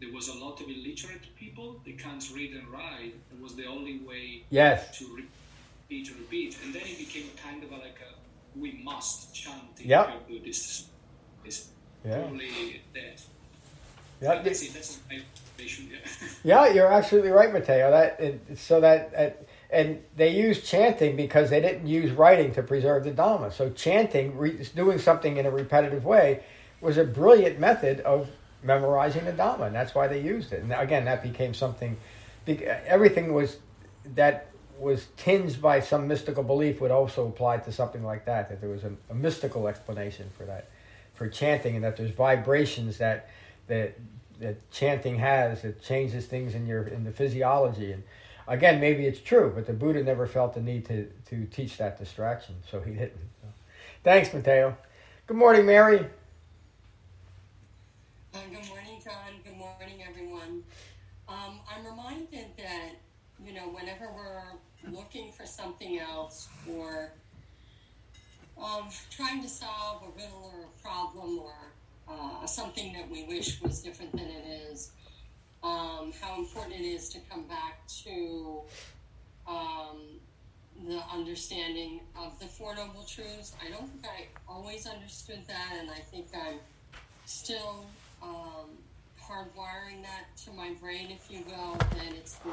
there 0.00 0.12
was 0.12 0.28
a 0.28 0.34
lot 0.34 0.60
of 0.60 0.68
illiterate 0.68 1.22
people. 1.36 1.80
They 1.84 1.92
can't 1.92 2.24
read 2.34 2.52
and 2.54 2.66
write. 2.68 3.14
It 3.32 3.40
was 3.40 3.54
the 3.54 3.66
only 3.66 3.98
way 3.98 4.42
Yes. 4.50 4.98
to 4.98 5.04
repeat, 5.14 6.06
to 6.08 6.14
repeat, 6.14 6.56
and 6.64 6.74
then 6.74 6.82
it 6.82 6.98
became 6.98 7.30
kind 7.42 7.62
of 7.62 7.70
like 7.70 7.98
a 8.00 8.14
we 8.58 8.80
must 8.84 9.34
chant 9.34 9.80
in 9.80 9.88
Yep. 9.88 10.28
Buddhist. 10.28 10.86
It's 11.44 11.68
Yeah. 12.04 12.18
totally 12.22 12.80
that. 12.94 13.20
Yeah. 14.20 14.42
That's 14.42 14.62
it. 14.62 14.72
That's 14.74 14.98
my 15.10 15.16
observation. 15.18 15.90
Yeah. 15.90 15.98
Yeah, 16.44 16.72
you're 16.72 16.92
absolutely 16.92 17.30
right, 17.30 17.52
Matteo. 17.52 17.90
That 17.90 18.20
it, 18.20 18.58
so 18.58 18.80
that 18.80 19.12
that- 19.12 19.46
and 19.70 20.04
they 20.14 20.28
used 20.28 20.64
chanting 20.64 21.16
because 21.16 21.50
they 21.50 21.60
didn't 21.60 21.88
use 21.88 22.12
writing 22.12 22.52
to 22.54 22.62
preserve 22.62 23.02
the 23.02 23.10
Dhamma. 23.10 23.52
So 23.52 23.70
chanting, 23.70 24.36
re, 24.36 24.50
doing 24.76 24.98
something 25.00 25.36
in 25.36 25.46
a 25.46 25.50
repetitive 25.50 26.04
way, 26.04 26.44
was 26.84 26.98
a 26.98 27.04
brilliant 27.04 27.58
method 27.58 28.00
of 28.00 28.28
memorizing 28.62 29.24
the 29.24 29.32
Dhamma, 29.32 29.66
and 29.66 29.74
that's 29.74 29.94
why 29.94 30.06
they 30.06 30.20
used 30.20 30.52
it. 30.52 30.62
And 30.62 30.72
again, 30.72 31.04
that 31.06 31.22
became 31.22 31.54
something. 31.54 31.96
Everything 32.46 33.32
was 33.32 33.56
that 34.14 34.50
was 34.78 35.06
tinged 35.16 35.60
by 35.62 35.80
some 35.80 36.06
mystical 36.06 36.42
belief 36.42 36.80
would 36.80 36.90
also 36.90 37.26
apply 37.26 37.58
to 37.58 37.72
something 37.72 38.04
like 38.04 38.26
that. 38.26 38.48
That 38.48 38.60
there 38.60 38.70
was 38.70 38.84
a, 38.84 38.92
a 39.10 39.14
mystical 39.14 39.66
explanation 39.66 40.30
for 40.36 40.44
that, 40.44 40.68
for 41.14 41.28
chanting, 41.28 41.74
and 41.74 41.84
that 41.84 41.96
there's 41.96 42.10
vibrations 42.10 42.98
that 42.98 43.30
that 43.66 43.98
that 44.40 44.70
chanting 44.70 45.18
has 45.18 45.62
that 45.62 45.82
changes 45.82 46.26
things 46.26 46.54
in 46.54 46.66
your 46.66 46.84
in 46.84 47.04
the 47.04 47.12
physiology 47.12 47.92
and 47.92 48.02
again 48.48 48.80
maybe 48.80 49.06
it's 49.06 49.20
true 49.20 49.52
but 49.54 49.64
the 49.66 49.72
buddha 49.72 50.02
never 50.02 50.26
felt 50.26 50.54
the 50.54 50.60
need 50.60 50.84
to 50.84 51.08
to 51.24 51.44
teach 51.46 51.76
that 51.76 51.98
distraction 51.98 52.56
so 52.68 52.80
he 52.80 52.92
didn't 52.92 53.12
So, 53.40 53.48
thanks 54.02 54.34
mateo 54.34 54.76
good 55.26 55.36
morning 55.36 55.64
mary 55.66 56.06
Uh, 58.34 58.38
good 58.50 58.68
morning, 58.68 59.00
John. 59.04 59.32
Good 59.44 59.56
morning, 59.56 60.02
everyone. 60.08 60.64
Um, 61.28 61.60
I'm 61.70 61.86
reminded 61.86 62.46
that, 62.58 62.90
you 63.38 63.52
know, 63.52 63.68
whenever 63.68 64.10
we're 64.12 64.90
looking 64.90 65.30
for 65.30 65.46
something 65.46 66.00
else 66.00 66.48
or 66.68 67.12
um, 68.58 68.88
trying 69.08 69.40
to 69.40 69.48
solve 69.48 70.02
a 70.02 70.18
riddle 70.18 70.50
or 70.52 70.64
a 70.64 70.82
problem 70.82 71.38
or 71.38 71.54
uh, 72.08 72.44
something 72.44 72.92
that 72.94 73.08
we 73.08 73.22
wish 73.22 73.62
was 73.62 73.80
different 73.80 74.10
than 74.10 74.26
it 74.26 74.44
is, 74.72 74.90
um, 75.62 76.12
how 76.20 76.36
important 76.36 76.74
it 76.74 76.84
is 76.84 77.08
to 77.10 77.20
come 77.30 77.44
back 77.44 77.86
to 78.02 78.62
um, 79.46 80.00
the 80.88 81.00
understanding 81.12 82.00
of 82.18 82.36
the 82.40 82.46
Four 82.46 82.74
Noble 82.74 83.04
Truths. 83.04 83.54
I 83.64 83.70
don't 83.70 83.88
think 83.88 84.04
I 84.04 84.26
always 84.48 84.88
understood 84.88 85.44
that, 85.46 85.76
and 85.78 85.88
I 85.88 86.00
think 86.00 86.26
I'm 86.34 86.58
still 87.26 87.86
um, 88.24 88.70
hardwiring 89.20 90.02
that 90.02 90.36
to 90.44 90.50
my 90.52 90.72
brain, 90.80 91.10
if 91.10 91.30
you 91.30 91.44
will, 91.46 91.76
that 91.76 92.12
it's 92.16 92.34
the 92.36 92.52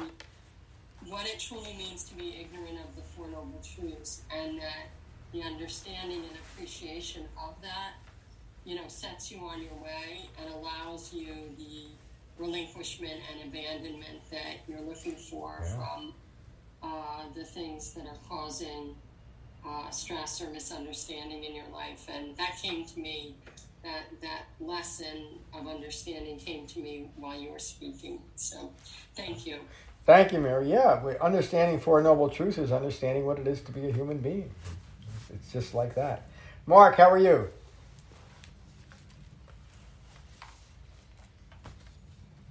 what 1.08 1.26
it 1.26 1.40
truly 1.40 1.74
means 1.76 2.04
to 2.04 2.14
be 2.14 2.40
ignorant 2.40 2.78
of 2.78 2.94
the 2.94 3.02
Four 3.02 3.26
Noble 3.28 3.60
Truths, 3.74 4.22
and 4.30 4.58
that 4.60 4.86
the 5.32 5.42
understanding 5.42 6.18
and 6.18 6.36
appreciation 6.52 7.22
of 7.42 7.60
that, 7.62 7.94
you 8.64 8.76
know, 8.76 8.86
sets 8.86 9.32
you 9.32 9.38
on 9.40 9.60
your 9.60 9.74
way 9.82 10.28
and 10.40 10.52
allows 10.54 11.12
you 11.12 11.34
the 11.58 11.86
relinquishment 12.38 13.20
and 13.32 13.48
abandonment 13.48 14.20
that 14.30 14.60
you're 14.68 14.80
looking 14.80 15.16
for 15.16 15.58
Yeah. 15.62 15.74
from 15.74 16.14
uh, 16.84 17.22
the 17.34 17.44
things 17.44 17.92
that 17.94 18.06
are 18.06 18.18
causing 18.28 18.94
uh, 19.66 19.90
stress 19.90 20.40
or 20.40 20.50
misunderstanding 20.50 21.44
in 21.44 21.54
your 21.54 21.68
life. 21.72 22.06
And 22.08 22.36
that 22.36 22.58
came 22.62 22.84
to 22.84 23.00
me, 23.00 23.34
that, 23.82 24.04
that 24.20 24.42
lesson 24.60 25.24
of 25.54 25.66
understanding 25.66 26.38
came 26.38 26.66
to 26.68 26.80
me 26.80 27.10
while 27.16 27.38
you 27.38 27.50
were 27.50 27.58
speaking. 27.58 28.20
So 28.36 28.72
thank 29.16 29.46
you. 29.46 29.58
thank 30.04 30.32
you 30.32 30.40
mary 30.40 30.68
yeah 30.70 31.02
we- 31.04 31.16
understanding 31.18 31.78
four 31.78 32.02
noble 32.02 32.28
truths 32.28 32.58
is 32.58 32.72
understanding 32.72 33.24
what 33.24 33.38
it 33.38 33.46
is 33.46 33.60
to 33.62 33.70
be 33.72 33.88
a 33.88 33.92
human 33.92 34.18
being 34.18 34.50
it's 35.32 35.52
just 35.52 35.74
like 35.74 35.94
that 35.94 36.22
mark 36.66 36.96
how 36.96 37.08
are 37.10 37.18
you 37.18 37.48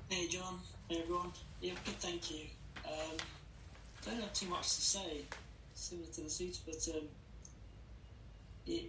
Hey 0.10 0.28
John, 0.28 0.60
hey 0.90 1.00
everyone. 1.02 1.32
Yeah, 1.62 1.74
good, 1.86 1.96
thank 2.00 2.32
you. 2.32 2.42
Um, 2.86 3.18
don't 4.06 4.20
have 4.20 4.34
too 4.34 4.48
much 4.48 4.64
to 4.76 4.82
say, 4.82 5.22
similar 5.74 6.08
to 6.08 6.22
the 6.22 6.30
suits, 6.30 6.58
but 6.60 6.96
um, 6.96 7.04
it 8.68 8.86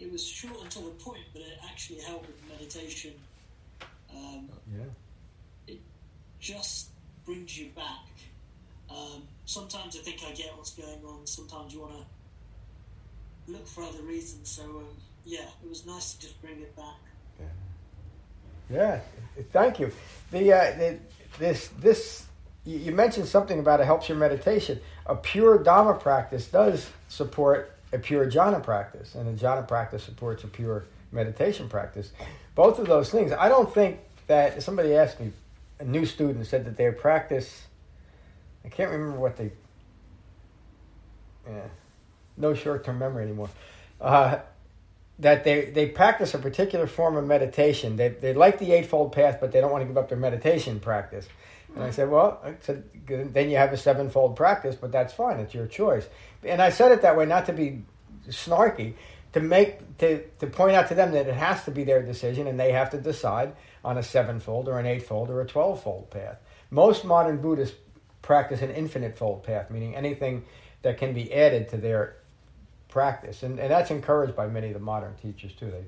it 0.00 0.10
was 0.10 0.24
short 0.24 0.56
and 0.62 0.70
to 0.70 0.78
the 0.80 0.90
point, 0.90 1.24
but 1.32 1.42
it 1.42 1.58
actually 1.70 2.00
helped 2.00 2.26
with 2.26 2.36
meditation. 2.48 3.12
Um, 4.14 4.48
yeah 4.74 4.84
It 5.66 5.80
just 6.40 6.88
brings 7.26 7.58
you 7.58 7.68
back. 7.76 8.06
Um, 8.90 9.22
sometimes 9.44 9.96
I 9.96 10.00
think 10.00 10.22
I 10.26 10.32
get 10.32 10.56
what's 10.56 10.70
going 10.70 11.04
on. 11.06 11.26
Sometimes 11.26 11.72
you 11.72 11.80
want 11.80 11.92
to 11.92 13.52
look 13.52 13.66
for 13.66 13.84
other 13.84 14.02
reasons. 14.02 14.48
So 14.48 14.62
um, 14.62 14.96
yeah, 15.24 15.46
it 15.62 15.68
was 15.68 15.86
nice 15.86 16.14
to 16.14 16.20
just 16.20 16.40
bring 16.40 16.60
it 16.60 16.74
back. 16.76 16.96
Yeah, 18.70 19.00
thank 19.52 19.80
you. 19.80 19.90
The, 20.30 20.52
uh, 20.52 20.78
the 20.78 20.98
this 21.40 21.68
this 21.80 22.26
you 22.64 22.78
you 22.78 22.92
mentioned 22.92 23.26
something 23.26 23.58
about 23.58 23.80
it 23.80 23.84
helps 23.84 24.08
your 24.08 24.16
meditation. 24.16 24.80
A 25.06 25.16
pure 25.16 25.58
Dhamma 25.58 25.98
practice 25.98 26.46
does 26.46 26.88
support 27.08 27.76
a 27.92 27.98
pure 27.98 28.30
jhana 28.30 28.62
practice, 28.62 29.14
and 29.14 29.28
a 29.28 29.32
jhana 29.42 29.66
practice 29.66 30.04
supports 30.04 30.44
a 30.44 30.46
pure 30.46 30.84
meditation 31.12 31.68
practice. 31.68 32.12
Both 32.54 32.78
of 32.78 32.86
those 32.86 33.10
things. 33.10 33.32
I 33.32 33.48
don't 33.48 33.72
think 33.72 33.98
that 34.26 34.62
somebody 34.62 34.94
asked 34.94 35.20
me, 35.20 35.32
a 35.78 35.84
new 35.84 36.06
student 36.06 36.46
said 36.46 36.64
that 36.66 36.76
their 36.76 36.92
practice. 36.92 37.64
I 38.64 38.68
can't 38.68 38.90
remember 38.90 39.18
what 39.18 39.36
they. 39.36 39.52
Yeah, 41.46 41.62
no 42.36 42.54
short 42.54 42.84
term 42.84 42.98
memory 42.98 43.24
anymore. 43.24 43.48
Uh, 44.00 44.38
that 45.20 45.44
they, 45.44 45.66
they 45.66 45.86
practice 45.86 46.34
a 46.34 46.38
particular 46.38 46.86
form 46.86 47.16
of 47.16 47.26
meditation. 47.26 47.96
They, 47.96 48.08
they 48.08 48.34
like 48.34 48.58
the 48.58 48.72
Eightfold 48.72 49.12
Path, 49.12 49.38
but 49.40 49.52
they 49.52 49.60
don't 49.60 49.70
want 49.70 49.82
to 49.82 49.86
give 49.86 49.98
up 49.98 50.08
their 50.08 50.18
meditation 50.18 50.80
practice. 50.80 51.28
And 51.74 51.84
I 51.84 51.90
said, 51.90 52.10
well, 52.10 52.40
I 52.44 52.54
said, 52.60 52.82
then 53.06 53.48
you 53.48 53.56
have 53.56 53.72
a 53.72 53.76
sevenfold 53.76 54.34
practice, 54.34 54.74
but 54.74 54.90
that's 54.90 55.12
fine. 55.12 55.38
It's 55.38 55.54
your 55.54 55.66
choice. 55.66 56.08
And 56.42 56.60
I 56.60 56.70
said 56.70 56.90
it 56.90 57.02
that 57.02 57.16
way, 57.16 57.26
not 57.26 57.46
to 57.46 57.52
be 57.52 57.84
snarky, 58.28 58.94
to 59.34 59.40
make 59.40 59.98
to, 59.98 60.24
to 60.40 60.46
point 60.48 60.74
out 60.74 60.88
to 60.88 60.94
them 60.94 61.12
that 61.12 61.28
it 61.28 61.34
has 61.34 61.64
to 61.64 61.70
be 61.70 61.84
their 61.84 62.02
decision, 62.02 62.48
and 62.48 62.58
they 62.58 62.72
have 62.72 62.90
to 62.90 62.98
decide 62.98 63.54
on 63.84 63.98
a 63.98 64.02
sevenfold 64.02 64.68
or 64.68 64.80
an 64.80 64.86
eightfold 64.86 65.30
or 65.30 65.40
a 65.40 65.46
twelvefold 65.46 66.10
path. 66.10 66.38
Most 66.70 67.04
modern 67.04 67.40
Buddhists 67.40 67.76
practice 68.22 68.62
an 68.62 68.70
infinite 68.70 69.16
fold 69.16 69.44
path, 69.44 69.70
meaning 69.70 69.94
anything 69.94 70.44
that 70.82 70.98
can 70.98 71.12
be 71.12 71.32
added 71.32 71.68
to 71.68 71.76
their 71.76 72.16
practice, 72.90 73.42
and, 73.42 73.58
and 73.58 73.70
that's 73.70 73.90
encouraged 73.90 74.36
by 74.36 74.46
many 74.46 74.68
of 74.68 74.74
the 74.74 74.80
modern 74.80 75.14
teachers 75.16 75.52
too. 75.52 75.70
They, 75.70 75.84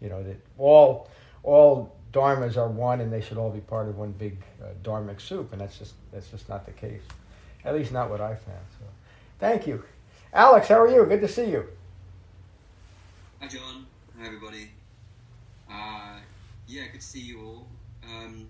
you 0.00 0.10
know, 0.10 0.22
that 0.22 0.36
all 0.58 1.08
all 1.42 1.96
dharmas 2.12 2.56
are 2.56 2.68
one, 2.68 3.00
and 3.00 3.12
they 3.12 3.20
should 3.20 3.38
all 3.38 3.50
be 3.50 3.60
part 3.60 3.88
of 3.88 3.98
one 3.98 4.12
big 4.12 4.38
uh, 4.62 4.66
dharmic 4.82 5.20
soup, 5.20 5.52
and 5.52 5.60
that's 5.60 5.78
just 5.78 5.94
that's 6.12 6.28
just 6.28 6.48
not 6.48 6.66
the 6.66 6.72
case. 6.72 7.02
At 7.64 7.74
least 7.74 7.92
not 7.92 8.10
what 8.10 8.20
I 8.20 8.34
found. 8.34 8.66
So, 8.78 8.84
thank 9.38 9.66
you, 9.66 9.84
Alex. 10.32 10.68
How 10.68 10.80
are 10.80 10.88
you? 10.88 11.04
Good 11.04 11.20
to 11.20 11.28
see 11.28 11.50
you. 11.50 11.66
Hi, 13.40 13.48
John. 13.48 13.86
Hi, 14.18 14.26
everybody. 14.26 14.70
Uh, 15.70 16.18
yeah, 16.66 16.84
good 16.92 17.00
to 17.00 17.06
see 17.06 17.20
you 17.20 17.40
all. 17.40 17.66
Um, 18.04 18.48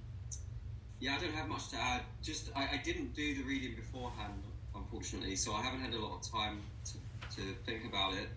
yeah, 1.00 1.16
I 1.16 1.20
don't 1.20 1.34
have 1.34 1.48
much 1.48 1.68
to 1.70 1.76
add. 1.76 2.02
Just 2.22 2.50
I, 2.56 2.62
I 2.72 2.80
didn't 2.84 3.14
do 3.14 3.34
the 3.34 3.42
reading 3.42 3.74
beforehand, 3.74 4.42
unfortunately, 4.74 5.36
so 5.36 5.52
I 5.52 5.62
haven't 5.62 5.80
had 5.80 5.94
a 5.94 5.98
lot 5.98 6.16
of 6.16 6.30
time 6.30 6.60
to, 6.86 6.92
to 7.38 7.54
think 7.64 7.84
about 7.84 8.14
it. 8.14 8.28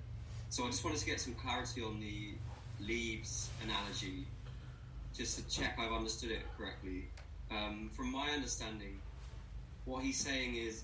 So 0.49 0.63
I 0.63 0.67
just 0.67 0.83
wanted 0.83 0.99
to 0.99 1.05
get 1.05 1.19
some 1.19 1.33
clarity 1.35 1.81
on 1.81 1.99
the 1.99 2.33
leaves 2.79 3.49
analogy, 3.63 4.25
just 5.15 5.37
to 5.37 5.55
check 5.55 5.77
I've 5.79 5.91
understood 5.93 6.31
it 6.31 6.41
correctly. 6.57 7.05
Um, 7.49 7.89
from 7.95 8.11
my 8.11 8.29
understanding, 8.29 8.99
what 9.85 10.03
he's 10.03 10.17
saying 10.19 10.55
is 10.55 10.83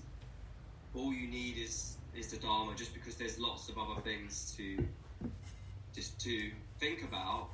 all 0.94 1.12
you 1.12 1.28
need 1.28 1.56
is 1.58 1.96
is 2.14 2.28
the 2.28 2.38
Dharma, 2.38 2.74
just 2.76 2.94
because 2.94 3.16
there's 3.16 3.38
lots 3.38 3.68
of 3.68 3.76
other 3.78 4.00
things 4.00 4.54
to 4.56 4.78
just 5.94 6.20
to 6.20 6.50
think 6.80 7.02
about, 7.02 7.48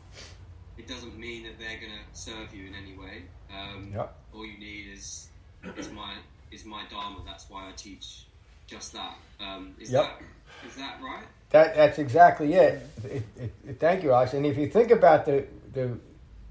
it 0.79 0.88
doesn't 0.88 1.18
mean 1.18 1.44
that 1.44 1.59
they're 1.59 1.81
going 1.81 1.92
to 1.92 2.18
serve 2.18 2.55
you 2.55 2.66
in 2.66 2.74
any 2.74 2.96
way. 2.96 3.24
Um, 3.50 3.92
Yep. 3.92 4.16
All 4.33 4.44
you 4.46 4.59
need 4.59 4.87
is 4.92 5.29
is 5.77 5.90
my 5.90 6.14
is 6.50 6.64
my 6.64 6.83
dharma. 6.90 7.22
That's 7.27 7.48
why 7.48 7.68
I 7.68 7.72
teach 7.77 8.27
just 8.66 8.92
that. 8.92 9.16
Um, 9.40 9.74
is 9.81 9.90
Yep. 9.90 10.03
that 10.05 10.18
is 10.67 10.77
that 10.77 10.99
right? 11.03 11.25
That 11.51 11.77
that's 11.77 11.99
exactly 11.99 12.55
it. 12.55 12.87
It, 13.05 13.23
it, 13.38 13.53
it. 13.69 13.81
Thank 13.81 14.03
you, 14.03 14.12
Alex. 14.12 14.35
And 14.35 14.45
if 14.45 14.57
you 14.57 14.69
think 14.69 14.90
about 14.90 15.25
the 15.25 15.47
the 15.73 15.99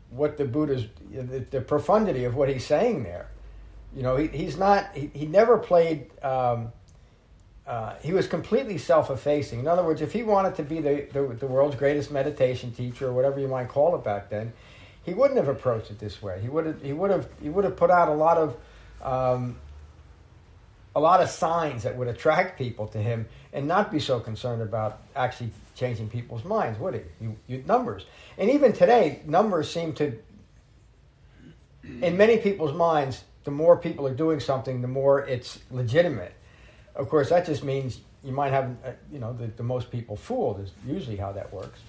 what 0.09 0.37
the 0.37 0.45
Buddha's 0.45 0.85
the, 1.11 1.39
the 1.39 1.61
profundity 1.61 2.23
of 2.25 2.35
what 2.35 2.49
he's 2.49 2.65
saying 2.65 3.03
there, 3.03 3.27
you 3.95 4.03
know, 4.03 4.15
he, 4.15 4.27
he's 4.27 4.57
not 4.57 4.95
he, 4.95 5.09
he 5.13 5.25
never 5.25 5.57
played 5.57 6.09
um, 6.23 6.71
uh, 7.65 7.95
he 8.01 8.11
was 8.11 8.27
completely 8.27 8.77
self-effacing. 8.77 9.59
In 9.59 9.67
other 9.67 9.83
words, 9.83 10.01
if 10.01 10.11
he 10.11 10.21
wanted 10.21 10.55
to 10.55 10.63
be 10.63 10.81
the, 10.81 11.07
the, 11.13 11.21
the 11.39 11.47
world's 11.47 11.75
greatest 11.77 12.11
meditation 12.11 12.73
teacher 12.73 13.07
or 13.07 13.13
whatever 13.13 13.39
you 13.39 13.47
might 13.47 13.69
call 13.69 13.95
it 13.95 14.03
back 14.03 14.29
then, 14.29 14.51
he 15.03 15.13
wouldn't 15.13 15.37
have 15.37 15.47
approached 15.47 15.89
it 15.89 15.99
this 15.99 16.21
way. 16.21 16.39
He 16.41 16.49
would 16.49 16.65
have 16.65 16.81
he 16.81 16.93
would 16.93 17.11
have 17.11 17.27
he 17.41 17.49
would 17.49 17.63
have 17.63 17.77
put 17.77 17.89
out 17.89 18.09
a 18.09 18.13
lot 18.13 18.37
of 18.37 18.57
um, 19.01 19.57
a 20.95 20.99
lot 20.99 21.21
of 21.21 21.29
signs 21.29 21.83
that 21.83 21.95
would 21.95 22.07
attract 22.07 22.57
people 22.57 22.87
to 22.87 22.99
him 22.99 23.27
and 23.51 23.67
not 23.67 23.91
be 23.91 23.99
so 23.99 24.19
concerned 24.19 24.61
about 24.61 25.01
actually 25.15 25.51
changing 25.75 26.09
people's 26.09 26.43
minds, 26.43 26.79
would 26.79 26.93
he? 26.93 27.01
You, 27.19 27.35
you 27.47 27.63
numbers, 27.67 28.05
and 28.37 28.49
even 28.49 28.73
today, 28.73 29.21
numbers 29.25 29.71
seem 29.71 29.93
to, 29.93 30.17
in 32.01 32.15
many 32.15 32.37
people's 32.37 32.73
minds, 32.73 33.23
the 33.43 33.51
more 33.51 33.77
people 33.77 34.07
are 34.07 34.13
doing 34.13 34.39
something, 34.39 34.81
the 34.81 34.87
more 34.87 35.25
it's 35.25 35.59
legitimate. 35.71 36.33
Of 36.95 37.09
course, 37.09 37.29
that 37.29 37.45
just 37.45 37.63
means 37.63 37.99
you 38.23 38.31
might 38.31 38.51
have, 38.51 38.75
uh, 38.85 38.91
you 39.11 39.19
know, 39.19 39.33
the, 39.33 39.47
the 39.47 39.63
most 39.63 39.91
people 39.91 40.15
fooled 40.15 40.61
is 40.61 40.71
usually 40.87 41.17
how 41.17 41.31
that 41.33 41.51
works. 41.51 41.79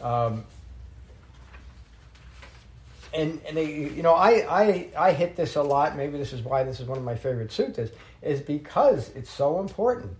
Um, 0.00 0.44
and 3.12 3.40
and 3.46 3.56
they, 3.56 3.72
you 3.72 4.02
know, 4.02 4.14
I, 4.14 4.30
I 4.48 4.88
I 4.98 5.12
hit 5.12 5.36
this 5.36 5.56
a 5.56 5.62
lot. 5.62 5.96
Maybe 5.96 6.18
this 6.18 6.32
is 6.32 6.42
why 6.42 6.64
this 6.64 6.80
is 6.80 6.86
one 6.86 6.98
of 6.98 7.04
my 7.04 7.14
favorite 7.14 7.50
suttas, 7.50 7.90
is 8.26 8.40
because 8.40 9.10
it's 9.14 9.30
so 9.30 9.60
important 9.60 10.16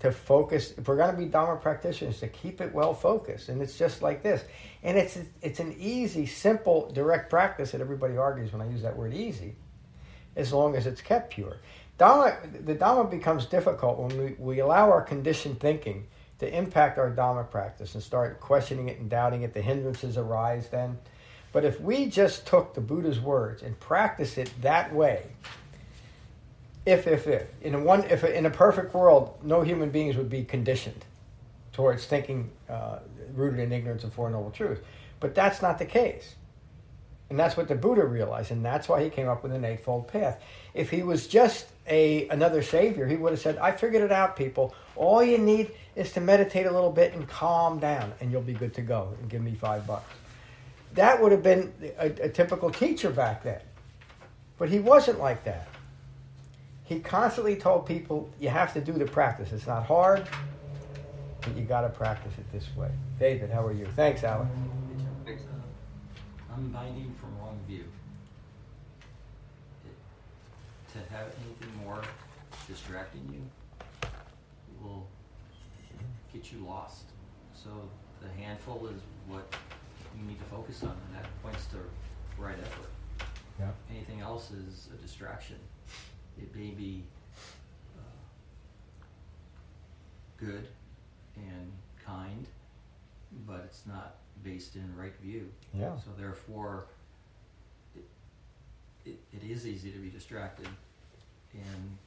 to 0.00 0.12
focus. 0.12 0.74
If 0.76 0.86
we're 0.86 0.96
going 0.96 1.10
to 1.10 1.16
be 1.16 1.26
Dharma 1.26 1.60
practitioners, 1.60 2.20
to 2.20 2.28
keep 2.28 2.60
it 2.60 2.72
well 2.72 2.94
focused, 2.94 3.48
and 3.48 3.60
it's 3.60 3.76
just 3.76 4.02
like 4.02 4.22
this. 4.22 4.44
And 4.82 4.96
it's 4.96 5.18
it's 5.42 5.60
an 5.60 5.74
easy, 5.78 6.26
simple, 6.26 6.90
direct 6.92 7.30
practice 7.30 7.72
that 7.72 7.80
everybody 7.80 8.16
argues 8.16 8.52
when 8.52 8.62
I 8.62 8.70
use 8.70 8.82
that 8.82 8.96
word 8.96 9.14
easy, 9.14 9.56
as 10.36 10.52
long 10.52 10.76
as 10.76 10.86
it's 10.86 11.00
kept 11.00 11.32
pure. 11.32 11.56
Dharma, 11.98 12.36
the 12.64 12.74
Dharma 12.74 13.10
becomes 13.10 13.46
difficult 13.46 13.98
when 13.98 14.18
we, 14.18 14.36
we 14.38 14.58
allow 14.60 14.90
our 14.90 15.02
conditioned 15.02 15.58
thinking 15.58 16.06
to 16.38 16.56
impact 16.56 16.98
our 16.98 17.10
Dharma 17.10 17.42
practice 17.42 17.94
and 17.94 18.02
start 18.02 18.38
questioning 18.38 18.88
it 18.88 19.00
and 19.00 19.10
doubting 19.10 19.42
it. 19.42 19.52
The 19.52 19.62
hindrances 19.62 20.16
arise 20.16 20.68
then. 20.68 20.98
But 21.50 21.64
if 21.64 21.80
we 21.80 22.06
just 22.06 22.46
took 22.46 22.74
the 22.74 22.80
Buddha's 22.80 23.18
words 23.18 23.62
and 23.62 23.78
practice 23.80 24.38
it 24.38 24.52
that 24.60 24.94
way, 24.94 25.26
if, 26.88 27.06
if, 27.06 27.26
if, 27.26 27.48
in 27.60 27.74
a, 27.74 27.80
one, 27.80 28.04
if 28.04 28.24
in 28.24 28.46
a 28.46 28.50
perfect 28.50 28.94
world, 28.94 29.38
no 29.42 29.62
human 29.62 29.90
beings 29.90 30.16
would 30.16 30.30
be 30.30 30.44
conditioned 30.44 31.04
towards 31.72 32.06
thinking 32.06 32.50
uh, 32.68 32.98
rooted 33.34 33.60
in 33.60 33.72
ignorance 33.72 34.04
of 34.04 34.12
Four 34.12 34.30
Noble 34.30 34.50
Truths. 34.50 34.80
But 35.20 35.34
that's 35.34 35.60
not 35.60 35.78
the 35.78 35.84
case. 35.84 36.34
And 37.30 37.38
that's 37.38 37.58
what 37.58 37.68
the 37.68 37.74
Buddha 37.74 38.06
realized, 38.06 38.52
and 38.52 38.64
that's 38.64 38.88
why 38.88 39.04
he 39.04 39.10
came 39.10 39.28
up 39.28 39.42
with 39.42 39.52
an 39.52 39.62
Eightfold 39.62 40.08
Path. 40.08 40.42
If 40.72 40.88
he 40.88 41.02
was 41.02 41.26
just 41.26 41.66
a 41.86 42.26
another 42.28 42.62
savior, 42.62 43.06
he 43.06 43.16
would 43.16 43.32
have 43.32 43.40
said, 43.40 43.58
I 43.58 43.72
figured 43.72 44.02
it 44.02 44.10
out, 44.10 44.34
people. 44.34 44.74
All 44.96 45.22
you 45.22 45.36
need 45.36 45.70
is 45.94 46.10
to 46.12 46.22
meditate 46.22 46.64
a 46.64 46.70
little 46.70 46.90
bit 46.90 47.12
and 47.12 47.28
calm 47.28 47.80
down, 47.80 48.14
and 48.20 48.32
you'll 48.32 48.40
be 48.40 48.54
good 48.54 48.72
to 48.74 48.82
go, 48.82 49.14
and 49.20 49.28
give 49.28 49.42
me 49.42 49.54
five 49.54 49.86
bucks. 49.86 50.10
That 50.94 51.20
would 51.20 51.32
have 51.32 51.42
been 51.42 51.70
a, 51.98 52.06
a 52.06 52.28
typical 52.30 52.70
teacher 52.70 53.10
back 53.10 53.42
then. 53.42 53.60
But 54.56 54.70
he 54.70 54.78
wasn't 54.78 55.18
like 55.18 55.44
that. 55.44 55.68
He 56.88 57.00
constantly 57.00 57.54
told 57.54 57.84
people, 57.84 58.30
you 58.40 58.48
have 58.48 58.72
to 58.72 58.80
do 58.80 58.92
the 58.92 59.04
practice. 59.04 59.52
It's 59.52 59.66
not 59.66 59.84
hard, 59.84 60.26
but 61.42 61.54
you 61.54 61.64
got 61.64 61.82
to 61.82 61.90
practice 61.90 62.32
it 62.38 62.50
this 62.50 62.66
way. 62.74 62.88
David, 63.18 63.50
how 63.50 63.66
are 63.66 63.74
you? 63.74 63.86
Thanks, 63.94 64.24
Alex. 64.24 64.50
Thanks. 65.26 65.42
unbinding 66.56 67.12
from 67.20 67.38
wrong 67.38 67.60
view. 67.68 67.84
It, 69.84 70.92
to 70.94 70.98
have 71.14 71.26
anything 71.44 71.84
more 71.84 72.00
distracting 72.66 73.28
you 73.34 74.10
will 74.82 75.06
get 76.32 76.50
you 76.50 76.64
lost. 76.66 77.04
So 77.52 77.68
the 78.22 78.42
handful 78.42 78.86
is 78.86 79.02
what 79.26 79.54
you 80.18 80.26
need 80.26 80.38
to 80.38 80.44
focus 80.46 80.82
on, 80.84 80.96
and 81.06 81.22
that 81.22 81.26
points 81.42 81.66
to 81.66 81.76
right 82.38 82.56
effort. 82.58 83.28
Yeah. 83.60 83.72
Anything 83.90 84.20
else 84.20 84.52
is 84.52 84.88
a 84.94 84.96
distraction. 85.02 85.56
It 86.40 86.54
may 86.54 86.70
be 86.70 87.04
uh, 87.96 88.02
good 90.36 90.68
and 91.36 91.72
kind, 92.04 92.46
but 93.46 93.62
it's 93.64 93.84
not 93.86 94.16
based 94.42 94.76
in 94.76 94.94
right 94.96 95.14
view. 95.22 95.48
Yeah. 95.74 95.96
So 95.98 96.10
therefore, 96.18 96.86
it, 97.94 98.04
it, 99.04 99.18
it 99.32 99.50
is 99.50 99.66
easy 99.66 99.90
to 99.90 99.98
be 99.98 100.08
distracted, 100.08 100.68
and 101.54 101.98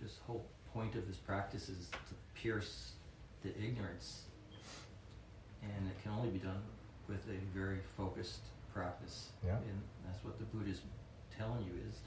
this 0.00 0.18
whole 0.26 0.46
point 0.72 0.94
of 0.94 1.06
this 1.06 1.16
practice 1.16 1.68
is 1.68 1.88
to 1.88 2.14
pierce 2.34 2.92
the 3.42 3.50
ignorance, 3.58 4.22
and 5.62 5.88
it 5.88 6.02
can 6.02 6.12
only 6.12 6.30
be 6.30 6.38
done 6.38 6.62
with 7.08 7.24
a 7.28 7.56
very 7.56 7.78
focused 7.96 8.40
practice. 8.74 9.28
Yeah. 9.44 9.56
And 9.56 9.80
that's 10.04 10.22
what 10.24 10.38
the 10.38 10.44
Buddha 10.44 10.70
is 10.70 10.80
telling 11.36 11.62
you 11.64 11.72
is 11.88 12.00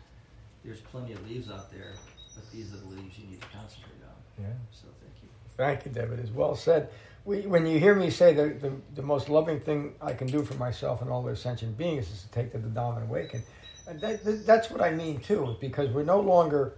there's 0.63 0.79
plenty 0.81 1.13
of 1.13 1.27
leaves 1.29 1.49
out 1.49 1.71
there, 1.71 1.93
but 2.35 2.49
these 2.51 2.73
are 2.73 2.77
the 2.77 2.87
leaves 2.87 3.17
you 3.17 3.27
need 3.27 3.41
to 3.41 3.47
concentrate 3.47 3.91
on. 4.03 4.43
Yeah. 4.43 4.49
So 4.71 4.87
thank 5.01 5.13
you. 5.23 5.29
Thank 5.57 5.85
you, 5.85 5.91
David. 5.91 6.19
As 6.19 6.31
well 6.31 6.55
said. 6.55 6.89
We, 7.25 7.41
when 7.41 7.65
you 7.65 7.79
hear 7.79 7.93
me 7.95 8.09
say 8.09 8.33
the, 8.33 8.47
the, 8.49 8.71
the 8.95 9.01
most 9.01 9.29
loving 9.29 9.59
thing 9.59 9.93
I 10.01 10.13
can 10.13 10.27
do 10.27 10.43
for 10.43 10.53
myself 10.55 11.01
and 11.01 11.11
all 11.11 11.21
the 11.21 11.35
sentient 11.35 11.77
beings 11.77 12.09
is 12.09 12.23
to 12.23 12.29
take 12.29 12.51
the 12.53 12.59
Dhamma 12.59 12.97
and 13.01 13.09
awaken. 13.09 13.43
And 13.87 13.99
that, 14.01 14.23
that, 14.23 14.45
that's 14.45 14.71
what 14.71 14.81
I 14.81 14.91
mean 14.91 15.19
too, 15.19 15.55
because 15.59 15.89
we're 15.89 16.03
no 16.03 16.21
longer 16.21 16.73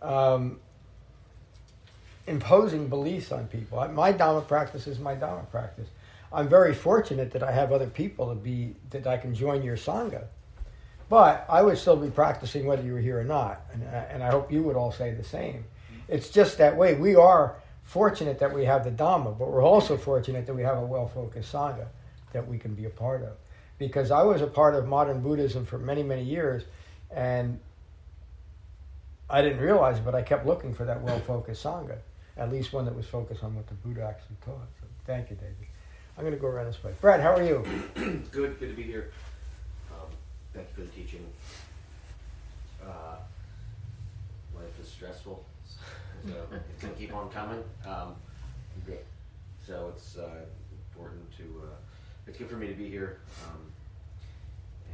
um, 0.00 0.58
imposing 2.26 2.88
beliefs 2.88 3.30
on 3.32 3.46
people. 3.48 3.78
I- 3.78 3.88
My 3.88 4.12
Dhamma 4.12 4.46
practice 4.48 4.86
is 4.86 4.98
my 4.98 5.14
Dhamma 5.14 5.50
practice. 5.50 5.88
I'm 6.32 6.48
very 6.48 6.74
fortunate 6.74 7.30
that 7.32 7.42
I 7.42 7.52
have 7.52 7.70
other 7.70 7.86
people 7.86 8.28
to 8.30 8.34
be 8.34 8.74
that 8.90 9.06
I 9.06 9.16
can 9.18 9.34
join 9.34 9.62
your 9.62 9.76
sangha. 9.76 10.24
But 11.08 11.44
I 11.48 11.62
would 11.62 11.78
still 11.78 11.96
be 11.96 12.10
practicing 12.10 12.66
whether 12.66 12.82
you 12.82 12.94
were 12.94 13.00
here 13.00 13.20
or 13.20 13.24
not, 13.24 13.60
and, 13.72 13.82
I- 13.84 14.08
and 14.10 14.22
I 14.22 14.30
hope 14.30 14.50
you 14.50 14.62
would 14.62 14.76
all 14.76 14.92
say 14.92 15.12
the 15.12 15.24
same. 15.24 15.64
It's 16.08 16.28
just 16.30 16.58
that 16.58 16.76
way. 16.76 16.94
We 16.94 17.14
are 17.14 17.56
fortunate 17.82 18.38
that 18.38 18.52
we 18.54 18.64
have 18.64 18.84
the 18.84 18.90
Dhamma, 18.90 19.38
but 19.38 19.50
we're 19.50 19.62
also 19.62 19.96
fortunate 19.96 20.46
that 20.46 20.54
we 20.54 20.62
have 20.62 20.78
a 20.78 20.84
well-focused 20.84 21.52
sangha 21.52 21.86
that 22.32 22.46
we 22.48 22.58
can 22.58 22.74
be 22.74 22.86
a 22.86 22.90
part 22.90 23.22
of. 23.22 23.32
Because 23.78 24.10
I 24.10 24.22
was 24.22 24.40
a 24.40 24.46
part 24.46 24.74
of 24.74 24.86
modern 24.86 25.20
Buddhism 25.20 25.66
for 25.66 25.78
many, 25.78 26.02
many 26.02 26.22
years, 26.22 26.62
and 27.10 27.60
I 29.28 29.42
didn't 29.42 29.60
realize 29.60 29.98
it, 29.98 30.04
but 30.04 30.14
I 30.14 30.22
kept 30.22 30.46
looking 30.46 30.74
for 30.74 30.84
that 30.84 31.02
well-focused 31.02 31.62
sangha, 31.64 31.96
at 32.36 32.50
least 32.50 32.72
one 32.72 32.84
that 32.86 32.94
was 32.94 33.06
focused 33.06 33.42
on 33.44 33.54
what 33.54 33.66
the 33.66 33.74
Buddha 33.74 34.02
actually 34.04 34.36
taught. 34.44 34.68
So 34.80 34.86
thank 35.06 35.30
you, 35.30 35.36
David. 35.36 35.54
I'm 36.16 36.22
going 36.24 36.34
to 36.34 36.40
go 36.40 36.46
around 36.46 36.66
this 36.66 36.82
way. 36.84 36.92
Brad, 37.00 37.20
how 37.20 37.34
are 37.34 37.42
you? 37.42 37.64
Good, 38.30 38.58
good 38.60 38.60
to 38.60 38.74
be 38.76 38.82
here. 38.84 39.10
Thank 40.54 40.68
you 40.68 40.74
for 40.74 40.80
the 40.82 40.96
teaching. 40.96 41.26
Uh, 42.80 43.16
life 44.54 44.80
is 44.80 44.88
stressful, 44.88 45.44
so 46.26 46.32
it's 46.52 46.82
gonna 46.82 46.94
keep 46.94 47.12
on 47.12 47.28
coming. 47.30 47.62
Um, 47.84 48.14
good. 48.86 49.00
So 49.66 49.90
it's 49.94 50.16
uh, 50.16 50.44
important 50.92 51.36
to. 51.38 51.42
Uh, 51.64 51.76
it's 52.28 52.38
good 52.38 52.48
for 52.48 52.56
me 52.56 52.68
to 52.68 52.74
be 52.74 52.88
here, 52.88 53.18
um, 53.44 53.60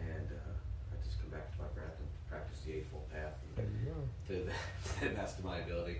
and 0.00 0.28
uh, 0.30 0.50
I 0.92 1.04
just 1.04 1.20
come 1.20 1.30
back 1.30 1.54
to 1.54 1.62
my 1.62 1.68
breath 1.74 1.98
and 1.98 2.08
practice 2.30 2.60
the 2.64 2.72
eightfold 2.76 3.10
path 3.12 3.34
There 3.56 3.66
you 3.84 3.94
to 4.28 4.44
the, 4.46 4.52
to 5.00 5.08
the 5.10 5.14
best 5.14 5.38
of 5.38 5.44
my 5.44 5.58
ability. 5.58 5.98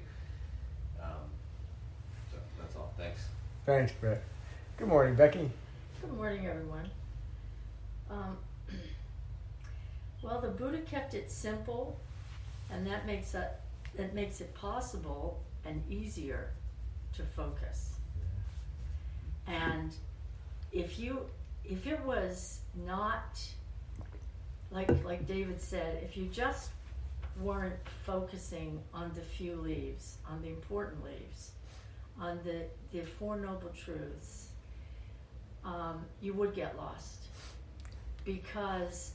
Um, 1.02 1.28
so 2.32 2.38
that's 2.58 2.76
all. 2.76 2.94
Thanks. 2.96 3.26
Thanks, 3.66 3.92
Brett. 4.00 4.22
Good 4.78 4.88
morning, 4.88 5.16
Becky. 5.16 5.50
Good 6.00 6.16
morning, 6.16 6.46
everyone. 6.46 6.90
Um, 8.10 8.38
well, 10.22 10.40
the 10.40 10.48
Buddha 10.48 10.78
kept 10.78 11.14
it 11.14 11.30
simple, 11.30 11.98
and 12.70 12.87
that 12.87 13.06
makes 13.06 13.35
it 13.35 13.50
that 13.96 14.14
makes 14.14 14.40
it 14.40 14.54
possible 14.54 15.40
and 15.64 15.83
easier 15.90 16.50
to 17.14 17.22
focus. 17.22 17.94
And 19.46 19.92
if 20.72 20.98
you 20.98 21.20
if 21.64 21.87
it 21.87 22.00
was 22.04 22.61
not 22.87 23.40
like 24.70 24.90
like 25.04 25.26
David 25.26 25.61
said, 25.61 26.02
if 26.02 26.16
you 26.16 26.26
just 26.26 26.70
weren't 27.40 27.74
focusing 28.04 28.80
on 28.92 29.11
the 29.14 29.20
few 29.20 29.56
leaves, 29.56 30.18
on 30.28 30.42
the 30.42 30.48
important 30.48 31.02
leaves, 31.04 31.52
on 32.20 32.38
the 32.44 32.64
the 32.92 33.04
four 33.04 33.37
noble 33.37 33.70
truths, 33.70 34.48
um, 35.64 36.04
you 36.20 36.35
would 36.35 36.54
get 36.54 36.76
lost 36.76 37.24
because 38.24 39.12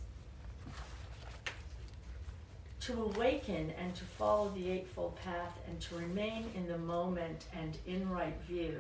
to 2.86 3.02
awaken 3.02 3.74
and 3.80 3.96
to 3.96 4.04
follow 4.04 4.52
the 4.56 4.70
Eightfold 4.70 5.16
Path 5.24 5.58
and 5.68 5.80
to 5.82 5.96
remain 5.96 6.46
in 6.56 6.68
the 6.68 6.78
moment 6.78 7.46
and 7.60 7.78
in 7.88 8.08
right 8.10 8.40
view 8.48 8.80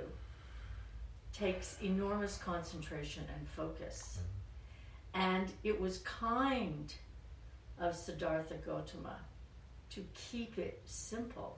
takes 1.34 1.78
enormous 1.82 2.38
concentration 2.38 3.24
and 3.36 3.48
focus. 3.48 4.20
Mm-hmm. 4.20 5.22
And 5.22 5.52
it 5.64 5.80
was 5.80 6.00
kind 6.00 6.94
of 7.80 7.96
Siddhartha 7.96 8.56
Gautama 8.66 9.18
to 9.92 10.06
keep 10.14 10.58
it 10.58 10.82
simple. 10.86 11.58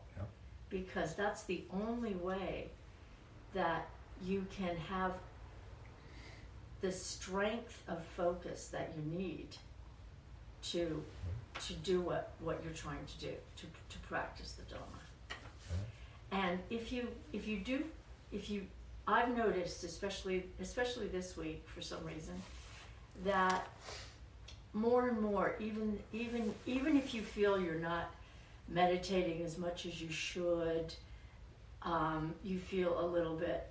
Because 0.70 1.16
that's 1.16 1.44
the 1.44 1.64
only 1.72 2.14
way 2.16 2.70
that 3.54 3.88
you 4.26 4.46
can 4.56 4.76
have 4.76 5.14
the 6.82 6.92
strength 6.92 7.84
of 7.88 8.04
focus 8.06 8.68
that 8.68 8.94
you 8.96 9.18
need 9.18 9.48
to 10.64 11.04
to 11.66 11.74
do 11.74 12.02
what, 12.02 12.34
what 12.40 12.62
you're 12.64 12.74
trying 12.74 13.04
to 13.06 13.26
do 13.26 13.34
to, 13.56 13.66
to 13.90 14.00
practice 14.08 14.52
the 14.54 14.64
dharma. 14.64 14.86
And 16.32 16.60
if 16.70 16.92
you 16.92 17.08
if 17.34 17.48
you 17.48 17.58
do 17.58 17.84
if 18.32 18.50
you 18.50 18.64
i've 19.08 19.36
noticed 19.36 19.84
especially 19.84 20.46
especially 20.62 21.08
this 21.08 21.38
week 21.38 21.64
for 21.74 21.82
some 21.82 22.04
reason 22.04 22.34
that 23.24 23.68
more 24.74 25.08
and 25.08 25.22
more 25.22 25.56
even 25.60 25.98
even 26.14 26.54
even 26.66 26.98
if 26.98 27.14
you 27.14 27.22
feel 27.22 27.60
you're 27.60 27.76
not 27.76 28.12
meditating 28.68 29.42
as 29.44 29.58
much 29.58 29.86
as 29.86 30.02
you 30.02 30.10
should 30.12 30.94
um, 31.84 32.34
you 32.44 32.60
feel 32.60 33.00
a 33.00 33.06
little 33.06 33.36
bit 33.36 33.70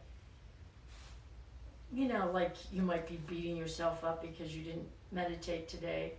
you 1.92 2.08
know 2.08 2.30
like 2.32 2.56
you 2.72 2.80
might 2.80 3.06
be 3.06 3.18
beating 3.26 3.56
yourself 3.56 4.02
up 4.04 4.22
because 4.22 4.56
you 4.56 4.64
didn't 4.64 4.88
meditate 5.12 5.68
today 5.68 6.12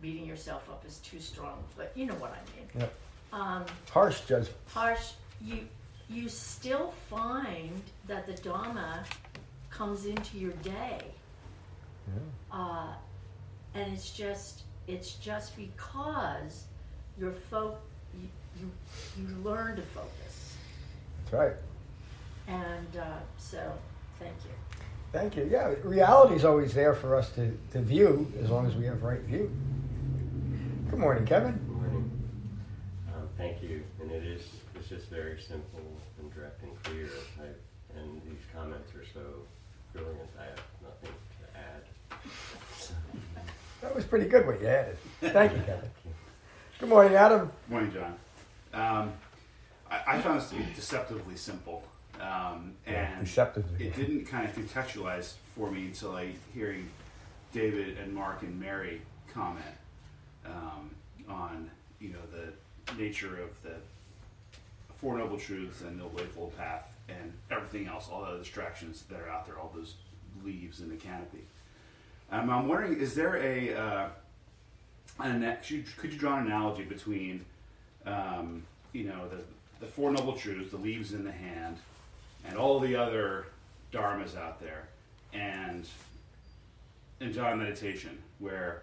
beating 0.00 0.26
yourself 0.26 0.68
up 0.70 0.84
is 0.86 0.98
too 0.98 1.18
strong 1.20 1.62
but 1.76 1.92
you 1.94 2.06
know 2.06 2.14
what 2.14 2.32
i 2.32 2.56
mean 2.56 2.68
Yep. 2.78 2.94
um, 3.32 3.64
Harsh 3.90 4.20
judgment. 4.22 4.56
harsh 4.68 5.12
you 5.40 5.66
you 6.08 6.28
still 6.28 6.92
find 7.08 7.80
that 8.06 8.26
the 8.26 8.34
dharma 8.34 9.04
comes 9.70 10.04
into 10.06 10.38
your 10.38 10.52
day 10.62 10.98
uh, 12.52 12.92
and 13.74 13.92
it's 13.92 14.10
just 14.10 14.62
it's 14.86 15.14
just 15.14 15.56
because 15.56 16.66
you're 17.18 17.32
fo- 17.32 17.78
you, 18.20 18.28
you 18.60 18.70
you 19.18 19.34
learn 19.42 19.74
to 19.76 19.82
focus 19.82 20.56
That's 21.24 21.32
right. 21.32 21.56
and 22.46 22.96
uh, 23.00 23.04
so 23.38 23.72
thank 24.18 24.34
you 24.44 24.50
Thank 25.14 25.36
you. 25.36 25.48
Yeah, 25.48 25.72
reality 25.84 26.34
is 26.34 26.44
always 26.44 26.74
there 26.74 26.92
for 26.92 27.14
us 27.14 27.30
to, 27.36 27.56
to 27.70 27.80
view 27.80 28.32
as 28.42 28.50
long 28.50 28.66
as 28.66 28.74
we 28.74 28.84
have 28.86 29.04
right 29.04 29.20
view. 29.20 29.48
Good 30.90 30.98
morning, 30.98 31.24
Kevin. 31.24 31.52
Good 31.52 31.68
Morning. 31.68 32.10
Um, 33.14 33.28
thank 33.38 33.62
you. 33.62 33.84
And 34.00 34.10
it 34.10 34.24
is, 34.24 34.42
it's 34.74 34.88
just 34.88 35.06
very 35.10 35.40
simple 35.40 35.80
and 36.18 36.34
direct 36.34 36.60
and 36.64 36.82
clear. 36.82 37.08
I, 37.38 37.44
and 37.96 38.20
these 38.26 38.40
comments 38.52 38.92
are 38.96 39.04
so 39.14 39.20
brilliant. 39.92 40.28
I 40.36 40.46
have 40.46 40.60
nothing 40.82 41.14
to 41.38 41.58
add. 41.60 42.18
That 43.82 43.94
was 43.94 44.04
pretty 44.04 44.26
good 44.26 44.44
what 44.48 44.60
you 44.60 44.66
added. 44.66 44.98
Thank 45.20 45.52
you, 45.52 45.60
Kevin. 45.60 45.90
Good 46.80 46.88
morning, 46.88 47.14
Adam. 47.14 47.52
Good 47.68 47.70
Morning, 47.70 47.92
John. 47.92 48.16
Um, 48.72 49.12
I, 49.88 50.16
I 50.16 50.20
found 50.20 50.40
this 50.40 50.50
to 50.50 50.56
be 50.56 50.64
deceptively 50.74 51.36
simple, 51.36 51.84
um, 52.24 52.74
and 52.86 53.26
it 53.78 53.94
didn't 53.94 54.26
kind 54.26 54.48
of 54.48 54.54
contextualize 54.54 55.34
for 55.54 55.70
me 55.70 55.86
until 55.86 56.12
I 56.12 56.32
hearing 56.54 56.88
David 57.52 57.98
and 57.98 58.14
Mark 58.14 58.42
and 58.42 58.58
Mary 58.58 59.00
comment 59.32 59.64
um, 60.46 60.90
on 61.28 61.70
you 62.00 62.10
know 62.10 62.18
the 62.32 62.94
nature 62.96 63.40
of 63.42 63.62
the 63.62 63.74
Four 65.00 65.18
Noble 65.18 65.38
Truths 65.38 65.82
and 65.82 66.00
the 66.00 66.22
Eightfold 66.22 66.56
Path 66.56 66.86
and 67.08 67.32
everything 67.50 67.86
else, 67.86 68.08
all 68.10 68.24
the 68.24 68.38
distractions 68.38 69.04
that 69.10 69.20
are 69.20 69.28
out 69.28 69.46
there, 69.46 69.58
all 69.58 69.72
those 69.74 69.94
leaves 70.42 70.80
in 70.80 70.88
the 70.88 70.96
canopy. 70.96 71.44
Um, 72.32 72.48
I'm 72.48 72.68
wondering, 72.68 72.98
is 72.98 73.14
there 73.14 73.36
a 73.36 73.74
uh, 73.74 74.08
an, 75.20 75.56
could 75.60 75.70
you, 75.70 75.84
could 75.98 76.12
you 76.12 76.18
draw 76.18 76.38
an 76.38 76.46
analogy 76.46 76.84
between 76.84 77.44
um, 78.06 78.62
you 78.92 79.04
know 79.04 79.28
the 79.28 79.42
the 79.84 79.86
Four 79.86 80.12
Noble 80.12 80.34
Truths, 80.34 80.70
the 80.70 80.78
leaves 80.78 81.12
in 81.12 81.24
the 81.24 81.32
hand, 81.32 81.76
and 82.46 82.56
all 82.56 82.80
the 82.80 82.94
other 82.96 83.46
dharmas 83.92 84.36
out 84.36 84.60
there, 84.60 84.88
and 85.32 85.86
in 87.20 87.32
Jhana 87.32 87.58
meditation, 87.58 88.18
where 88.38 88.82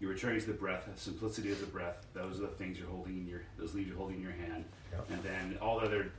you're 0.00 0.10
returning 0.10 0.40
to 0.40 0.46
the 0.46 0.52
breath, 0.52 0.84
the 0.92 0.98
simplicity 1.00 1.52
of 1.52 1.60
the 1.60 1.66
breath. 1.66 2.04
Those 2.14 2.38
are 2.38 2.42
the 2.42 2.48
things 2.48 2.78
you're 2.78 2.88
holding 2.88 3.18
in 3.18 3.28
your, 3.28 3.42
those 3.58 3.74
leaves 3.74 3.88
you're 3.88 3.96
holding 3.96 4.16
in 4.16 4.22
your 4.22 4.32
hand, 4.32 4.64
Yep. 4.92 5.06
and 5.10 5.22
then 5.22 5.58
all 5.62 5.80
the 5.80 5.86
other 5.86 6.10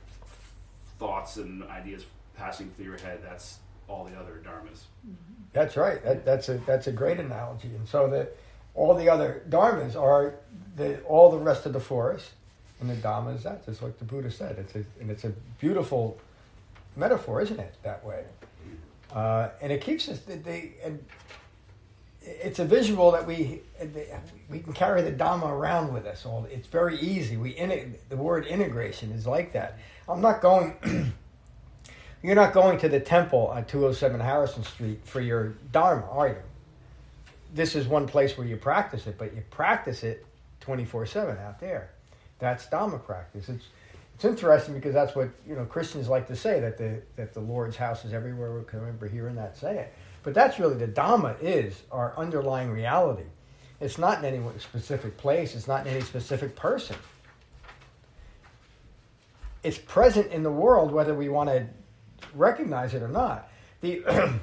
thoughts 0.98 1.36
and 1.36 1.62
ideas 1.64 2.04
passing 2.36 2.70
through 2.76 2.86
your 2.86 2.98
head. 2.98 3.20
That's 3.22 3.58
all 3.88 4.04
the 4.04 4.16
other 4.18 4.40
dharmas. 4.44 4.84
Mm-hmm. 5.06 5.42
That's 5.52 5.76
right. 5.76 6.02
That, 6.02 6.24
that's 6.24 6.48
a 6.48 6.54
that's 6.66 6.86
a 6.86 6.92
great 6.92 7.20
analogy. 7.20 7.68
And 7.68 7.86
so 7.88 8.08
that 8.10 8.36
all 8.74 8.94
the 8.94 9.08
other 9.08 9.42
dharmas 9.48 9.94
are 10.00 10.34
the 10.76 11.00
all 11.02 11.30
the 11.30 11.38
rest 11.38 11.66
of 11.66 11.72
the 11.72 11.80
forest, 11.80 12.30
and 12.80 12.90
the 12.90 12.94
dhamma 12.94 13.36
is 13.36 13.42
that. 13.44 13.64
Just 13.64 13.82
like 13.82 13.98
the 13.98 14.04
Buddha 14.04 14.30
said, 14.30 14.58
it's 14.58 14.74
a 14.74 14.84
and 15.00 15.10
it's 15.10 15.24
a 15.24 15.32
beautiful 15.60 16.18
metaphor, 16.96 17.40
isn't 17.40 17.58
it? 17.58 17.74
That 17.82 18.04
way, 18.04 18.24
uh, 19.12 19.50
and 19.60 19.72
it 19.72 19.80
keeps 19.80 20.08
us. 20.08 20.20
They, 20.20 20.74
and 20.84 21.04
it's 22.22 22.58
a 22.58 22.64
visual 22.64 23.10
that 23.12 23.26
we 23.26 23.62
we 24.48 24.60
can 24.60 24.72
carry 24.72 25.02
the 25.02 25.12
dhamma 25.12 25.50
around 25.50 25.92
with 25.92 26.06
us. 26.06 26.24
All 26.24 26.46
it's 26.50 26.66
very 26.68 26.98
easy. 26.98 27.36
We 27.36 27.50
in 27.50 27.96
the 28.08 28.16
word 28.16 28.46
integration 28.46 29.12
is 29.12 29.26
like 29.26 29.52
that. 29.52 29.78
I'm 30.08 30.20
not 30.20 30.40
going. 30.40 31.12
You're 32.24 32.34
not 32.34 32.54
going 32.54 32.78
to 32.78 32.88
the 32.88 33.00
temple 33.00 33.48
on 33.48 33.66
207 33.66 34.18
Harrison 34.18 34.64
Street 34.64 35.00
for 35.04 35.20
your 35.20 35.56
Dharma, 35.72 36.08
are 36.10 36.28
you? 36.28 36.36
This 37.52 37.76
is 37.76 37.86
one 37.86 38.06
place 38.06 38.38
where 38.38 38.46
you 38.46 38.56
practice 38.56 39.06
it, 39.06 39.16
but 39.18 39.34
you 39.34 39.42
practice 39.50 40.02
it 40.02 40.24
24 40.60 41.04
7 41.04 41.36
out 41.36 41.60
there. 41.60 41.90
That's 42.38 42.66
Dharma 42.66 42.98
practice. 42.98 43.50
It's, 43.50 43.64
it's 44.14 44.24
interesting 44.24 44.74
because 44.74 44.94
that's 44.94 45.14
what 45.14 45.30
you 45.46 45.54
know 45.56 45.64
Christians 45.64 46.08
like 46.08 46.26
to 46.28 46.36
say 46.36 46.60
that 46.60 46.78
the 46.78 47.02
that 47.16 47.34
the 47.34 47.40
Lord's 47.40 47.76
house 47.76 48.04
is 48.04 48.12
everywhere. 48.12 48.56
We 48.56 48.64
can 48.64 48.80
remember 48.80 49.08
hearing 49.08 49.34
that 49.36 49.56
say 49.56 49.78
it, 49.78 49.94
but 50.22 50.34
that's 50.34 50.58
really 50.58 50.76
the 50.76 50.88
Dhamma 50.88 51.36
is 51.40 51.82
our 51.90 52.14
underlying 52.16 52.70
reality. 52.70 53.24
It's 53.80 53.98
not 53.98 54.18
in 54.18 54.24
any 54.24 54.40
specific 54.58 55.16
place. 55.16 55.54
It's 55.54 55.66
not 55.66 55.86
in 55.86 55.92
any 55.92 56.02
specific 56.02 56.54
person. 56.54 56.96
It's 59.62 59.78
present 59.78 60.30
in 60.30 60.42
the 60.42 60.52
world 60.52 60.92
whether 60.92 61.14
we 61.14 61.28
want 61.28 61.50
to 61.50 61.66
recognize 62.34 62.94
it 62.94 63.02
or 63.02 63.08
not. 63.08 63.48
The 63.80 64.04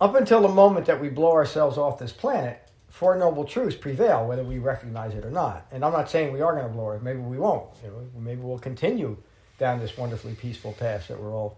up 0.00 0.14
until 0.14 0.42
the 0.42 0.48
moment 0.48 0.86
that 0.86 1.00
we 1.00 1.08
blow 1.08 1.32
ourselves 1.32 1.78
off 1.78 1.98
this 1.98 2.12
planet, 2.12 2.63
four 2.94 3.16
noble 3.16 3.44
truths 3.44 3.76
prevail, 3.76 4.26
whether 4.26 4.44
we 4.44 4.58
recognize 4.58 5.14
it 5.14 5.24
or 5.24 5.30
not. 5.30 5.66
And 5.72 5.84
I'm 5.84 5.92
not 5.92 6.08
saying 6.08 6.32
we 6.32 6.40
are 6.40 6.52
going 6.52 6.66
to 6.66 6.72
blow 6.72 6.92
it. 6.92 7.02
Maybe 7.02 7.18
we 7.18 7.38
won't. 7.38 7.68
You 7.82 7.90
know, 7.90 8.20
maybe 8.20 8.40
we'll 8.40 8.58
continue 8.58 9.16
down 9.58 9.80
this 9.80 9.96
wonderfully 9.96 10.34
peaceful 10.34 10.72
path 10.72 11.08
that 11.08 11.20
we're 11.20 11.34
all 11.34 11.56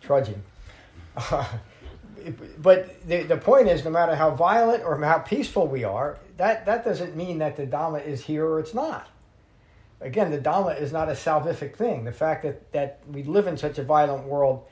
trudging. 0.00 0.42
but 2.58 3.06
the, 3.06 3.24
the 3.24 3.36
point 3.36 3.68
is, 3.68 3.84
no 3.84 3.90
matter 3.90 4.14
how 4.14 4.30
violent 4.30 4.82
or 4.82 4.98
how 4.98 5.18
peaceful 5.18 5.66
we 5.66 5.84
are, 5.84 6.18
that, 6.38 6.64
that 6.64 6.84
doesn't 6.84 7.14
mean 7.14 7.38
that 7.38 7.56
the 7.56 7.66
Dhamma 7.66 8.04
is 8.06 8.24
here 8.24 8.46
or 8.46 8.58
it's 8.58 8.74
not 8.74 9.08
again, 10.00 10.30
the 10.30 10.38
Dhamma 10.38 10.80
is 10.80 10.92
not 10.92 11.08
a 11.08 11.12
salvific 11.12 11.76
thing. 11.76 12.04
The 12.04 12.12
fact 12.12 12.42
that, 12.42 12.72
that 12.72 13.00
we 13.10 13.22
live 13.22 13.46
in 13.46 13.56
such 13.56 13.78
a 13.78 13.84
violent 13.84 14.24
world 14.24 14.64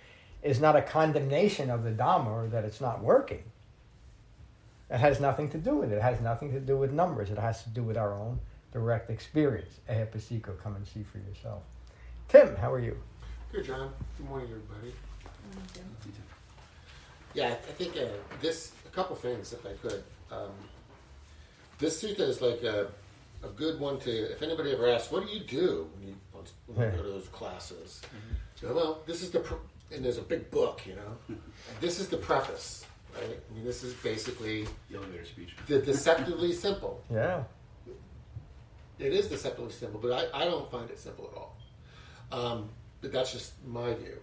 is 0.43 0.61
not 0.61 0.77
a 0.77 0.83
condemnation 0.83 1.71
of 1.71 1.85
the 1.85 1.91
Dhamma 1.91 2.27
or 2.27 2.49
that 2.49 2.65
it's 2.65 2.81
not 2.81 3.03
working. 3.03 3.45
It 4.91 4.99
has 4.99 5.21
nothing 5.21 5.51
to 5.51 5.59
do 5.59 5.77
with 5.77 5.93
it. 5.93 5.97
It 5.97 6.03
has 6.03 6.21
nothing 6.21 6.51
to 6.53 6.61
do 6.61 6.77
with 6.79 6.93
numbers. 6.93 7.31
It 7.31 7.39
has 7.39 7.63
to 7.65 7.69
do 7.71 7.83
with 7.83 7.97
our 7.99 8.15
own 8.15 8.41
direct 8.73 9.11
experience. 9.11 9.81
Ehipassiko, 9.89 10.59
come 10.63 10.77
and 10.77 10.87
see 10.87 11.03
for 11.03 11.19
yourself. 11.19 11.63
Tim, 12.29 12.57
how 12.57 12.73
are 12.73 12.81
you? 12.81 12.97
Good, 13.53 13.65
John. 13.65 13.93
Good 14.17 14.29
morning, 14.29 14.49
everybody. 14.51 14.95
Yeah, 17.35 17.49
I 17.49 17.51
I 17.53 17.55
think 17.55 17.97
uh, 17.97 18.07
this, 18.41 18.73
a 18.87 18.91
couple 18.91 19.17
things, 19.17 19.53
if 19.53 19.65
I 19.67 19.73
could. 19.75 20.03
Um, 20.31 20.51
this 21.79 22.03
sutta 22.03 22.21
is 22.21 22.41
like 22.41 22.63
a, 22.63 22.89
a 23.43 23.49
good 23.49 23.79
one 23.79 23.99
to, 24.01 24.11
if 24.33 24.43
anybody 24.43 24.73
ever 24.73 24.89
asks, 24.89 25.13
what 25.13 25.27
do 25.27 25.33
you 25.33 25.41
do 25.41 25.89
when 25.97 26.09
you, 26.09 26.15
when 26.67 26.91
you 26.91 26.97
go 26.97 27.03
to 27.03 27.09
those 27.11 27.29
classes? 27.29 28.03
You 28.61 28.69
go, 28.69 28.75
well, 28.75 29.03
this 29.07 29.23
is 29.23 29.31
the, 29.31 29.41
pr- 29.41 29.55
and 29.95 30.05
there's 30.05 30.19
a 30.19 30.23
big 30.23 30.51
book, 30.51 30.83
you 30.87 30.95
know. 30.97 31.37
this 31.81 32.01
is 32.01 32.09
the 32.09 32.17
preface, 32.17 32.85
right? 33.15 33.39
I 33.51 33.55
mean, 33.55 33.65
this 33.65 33.83
is 33.83 33.95
basically 33.95 34.67
The 34.91 34.97
elevator 34.99 35.25
speech. 35.25 35.55
the 35.67 35.79
deceptively 35.81 36.53
simple. 36.53 37.03
Yeah. 37.13 37.45
It 38.99 39.13
is 39.13 39.29
deceptively 39.29 39.73
simple, 39.73 40.01
but 40.01 40.13
I, 40.35 40.43
I 40.43 40.45
don't 40.45 40.69
find 40.71 40.91
it 40.91 40.99
simple 40.99 41.31
at 41.33 41.37
all. 41.39 41.57
Um, 42.33 42.69
but 43.01 43.13
that's 43.13 43.33
just 43.33 43.53
my 43.65 43.95
view. 43.95 44.19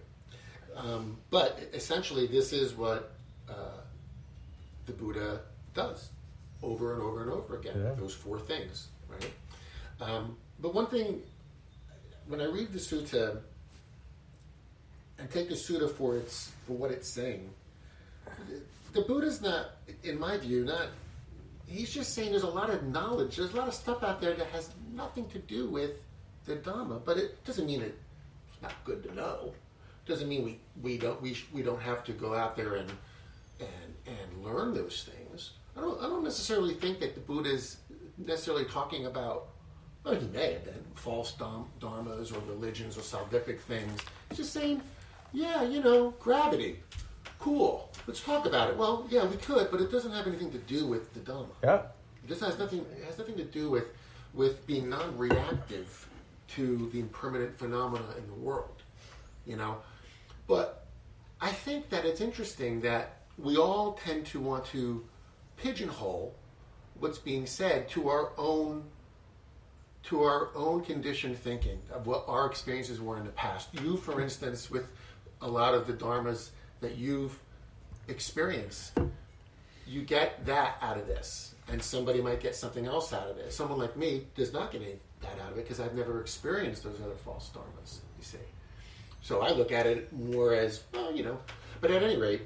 Um, 0.76 1.16
but 1.30 1.58
essentially, 1.72 2.26
this 2.26 2.52
is 2.52 2.74
what 2.74 3.14
uh, 3.48 3.80
the 4.84 4.92
Buddha 4.92 5.40
does 5.74 6.10
over 6.62 6.92
and 6.92 7.02
over 7.02 7.22
and 7.22 7.30
over 7.32 7.56
again. 7.56 7.74
Yeah. 7.82 7.92
Those 7.94 8.12
four 8.14 8.38
things, 8.38 8.88
right? 9.08 9.30
Um, 10.00 10.36
but 10.60 10.74
one 10.74 10.86
thing, 10.88 11.22
when 12.28 12.42
I 12.42 12.44
read 12.44 12.72
the 12.72 12.78
sutta 12.78 13.38
and 15.18 15.30
take 15.30 15.48
the 15.48 15.54
sutta 15.54 15.90
for 15.90 16.16
its 16.18 16.52
for 16.66 16.74
what 16.74 16.90
it's 16.90 17.08
saying, 17.08 17.48
the 18.96 19.02
Buddha's 19.02 19.42
not, 19.42 19.72
in 20.02 20.18
my 20.18 20.38
view, 20.38 20.64
not. 20.64 20.88
He's 21.66 21.90
just 21.90 22.14
saying 22.14 22.30
there's 22.30 22.44
a 22.44 22.48
lot 22.48 22.70
of 22.70 22.82
knowledge. 22.84 23.36
There's 23.36 23.52
a 23.52 23.56
lot 23.56 23.68
of 23.68 23.74
stuff 23.74 24.02
out 24.02 24.20
there 24.20 24.34
that 24.34 24.46
has 24.48 24.70
nothing 24.94 25.28
to 25.30 25.38
do 25.38 25.68
with 25.68 25.92
the 26.46 26.56
Dhamma, 26.56 27.04
but 27.04 27.18
it 27.18 27.44
doesn't 27.44 27.66
mean 27.66 27.82
it's 27.82 28.62
not 28.62 28.72
good 28.84 29.02
to 29.02 29.14
know. 29.14 29.52
Doesn't 30.06 30.28
mean 30.28 30.44
we, 30.44 30.60
we 30.80 30.96
don't 30.96 31.20
we, 31.20 31.36
we 31.52 31.62
don't 31.62 31.82
have 31.82 32.04
to 32.04 32.12
go 32.12 32.34
out 32.34 32.56
there 32.56 32.76
and 32.76 32.90
and 33.58 33.94
and 34.06 34.44
learn 34.44 34.72
those 34.72 35.08
things. 35.12 35.50
I 35.76 35.80
don't 35.80 35.98
I 36.00 36.04
don't 36.04 36.24
necessarily 36.24 36.74
think 36.74 37.00
that 37.00 37.14
the 37.14 37.20
Buddha 37.20 37.50
is 37.50 37.78
necessarily 38.16 38.64
talking 38.64 39.06
about. 39.06 39.48
Well, 40.04 40.14
he 40.14 40.28
may 40.28 40.52
have 40.52 40.64
been 40.64 40.84
false 40.94 41.32
dharm- 41.32 41.66
dharmas 41.80 42.32
or 42.32 42.38
religions 42.48 42.96
or 42.96 43.00
salvific 43.00 43.58
things. 43.58 44.00
He's 44.28 44.38
just 44.38 44.52
saying, 44.52 44.80
yeah, 45.32 45.64
you 45.64 45.82
know, 45.82 46.10
gravity, 46.20 46.78
cool. 47.38 47.90
Let's 48.06 48.20
talk 48.20 48.46
about 48.46 48.70
it. 48.70 48.76
Well, 48.76 49.06
yeah, 49.10 49.24
we 49.26 49.36
could, 49.36 49.70
but 49.70 49.80
it 49.80 49.90
doesn't 49.90 50.12
have 50.12 50.26
anything 50.26 50.50
to 50.52 50.58
do 50.58 50.86
with 50.86 51.12
the 51.14 51.20
Dhamma. 51.20 51.48
Yeah. 51.62 51.82
This 52.26 52.40
has 52.40 52.58
nothing. 52.58 52.84
It 52.98 53.04
has 53.04 53.18
nothing 53.18 53.36
to 53.36 53.44
do 53.44 53.70
with 53.70 53.84
with 54.34 54.66
being 54.66 54.90
non-reactive 54.90 56.08
to 56.48 56.90
the 56.92 57.00
impermanent 57.00 57.58
phenomena 57.58 58.04
in 58.18 58.26
the 58.26 58.34
world. 58.34 58.82
You 59.44 59.56
know, 59.56 59.78
but 60.46 60.86
I 61.40 61.50
think 61.50 61.90
that 61.90 62.04
it's 62.04 62.20
interesting 62.20 62.80
that 62.80 63.22
we 63.38 63.56
all 63.56 63.92
tend 64.04 64.26
to 64.26 64.40
want 64.40 64.64
to 64.66 65.04
pigeonhole 65.56 66.34
what's 66.98 67.18
being 67.18 67.46
said 67.46 67.88
to 67.90 68.08
our 68.08 68.32
own 68.38 68.84
to 70.04 70.22
our 70.22 70.50
own 70.54 70.82
conditioned 70.82 71.36
thinking 71.36 71.80
of 71.92 72.06
what 72.06 72.24
our 72.28 72.46
experiences 72.46 73.00
were 73.00 73.18
in 73.18 73.24
the 73.24 73.30
past. 73.32 73.68
You, 73.82 73.96
for 73.96 74.20
instance, 74.20 74.70
with 74.70 74.86
a 75.42 75.48
lot 75.48 75.74
of 75.74 75.88
the 75.88 75.92
dharmas 75.92 76.50
that 76.80 76.96
you've 76.96 77.38
experienced, 78.08 78.98
you 79.86 80.02
get 80.02 80.44
that 80.46 80.76
out 80.82 80.96
of 80.96 81.06
this, 81.06 81.54
and 81.68 81.82
somebody 81.82 82.20
might 82.20 82.40
get 82.40 82.54
something 82.54 82.86
else 82.86 83.12
out 83.12 83.28
of 83.28 83.38
it. 83.38 83.52
Someone 83.52 83.78
like 83.78 83.96
me 83.96 84.26
does 84.34 84.52
not 84.52 84.72
get 84.72 84.82
any 84.82 84.96
that 85.22 85.38
out 85.44 85.52
of 85.52 85.58
it 85.58 85.62
because 85.64 85.80
I've 85.80 85.94
never 85.94 86.20
experienced 86.20 86.84
those 86.84 87.00
other 87.00 87.14
false 87.14 87.50
dharmas. 87.54 87.98
You 88.18 88.24
see, 88.24 88.38
so 89.22 89.40
I 89.42 89.50
look 89.50 89.72
at 89.72 89.86
it 89.86 90.12
more 90.12 90.54
as 90.54 90.82
well, 90.92 91.14
you 91.14 91.24
know. 91.24 91.38
But 91.80 91.90
at 91.90 92.02
any 92.02 92.16
rate, 92.16 92.42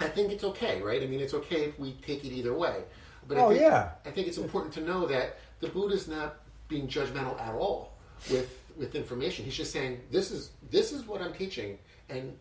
I 0.00 0.08
think 0.08 0.32
it's 0.32 0.44
okay, 0.44 0.80
right? 0.82 1.02
I 1.02 1.06
mean, 1.06 1.20
it's 1.20 1.34
okay 1.34 1.64
if 1.64 1.78
we 1.78 1.92
take 2.02 2.24
it 2.24 2.32
either 2.32 2.54
way. 2.54 2.82
But 3.26 3.38
Oh, 3.38 3.46
I 3.46 3.48
think, 3.50 3.60
yeah. 3.60 3.90
I 4.04 4.10
think 4.10 4.28
it's 4.28 4.38
important 4.38 4.74
to 4.74 4.80
know 4.80 5.06
that 5.06 5.38
the 5.60 5.68
Buddha's 5.68 6.08
not 6.08 6.36
being 6.68 6.88
judgmental 6.88 7.40
at 7.40 7.54
all 7.54 7.92
with 8.30 8.60
with 8.76 8.94
information. 8.94 9.44
He's 9.44 9.54
just 9.56 9.72
saying 9.72 10.00
this 10.10 10.30
is 10.30 10.50
this 10.70 10.92
is 10.92 11.06
what 11.06 11.22
I'm 11.22 11.32
teaching, 11.32 11.78
and 12.08 12.36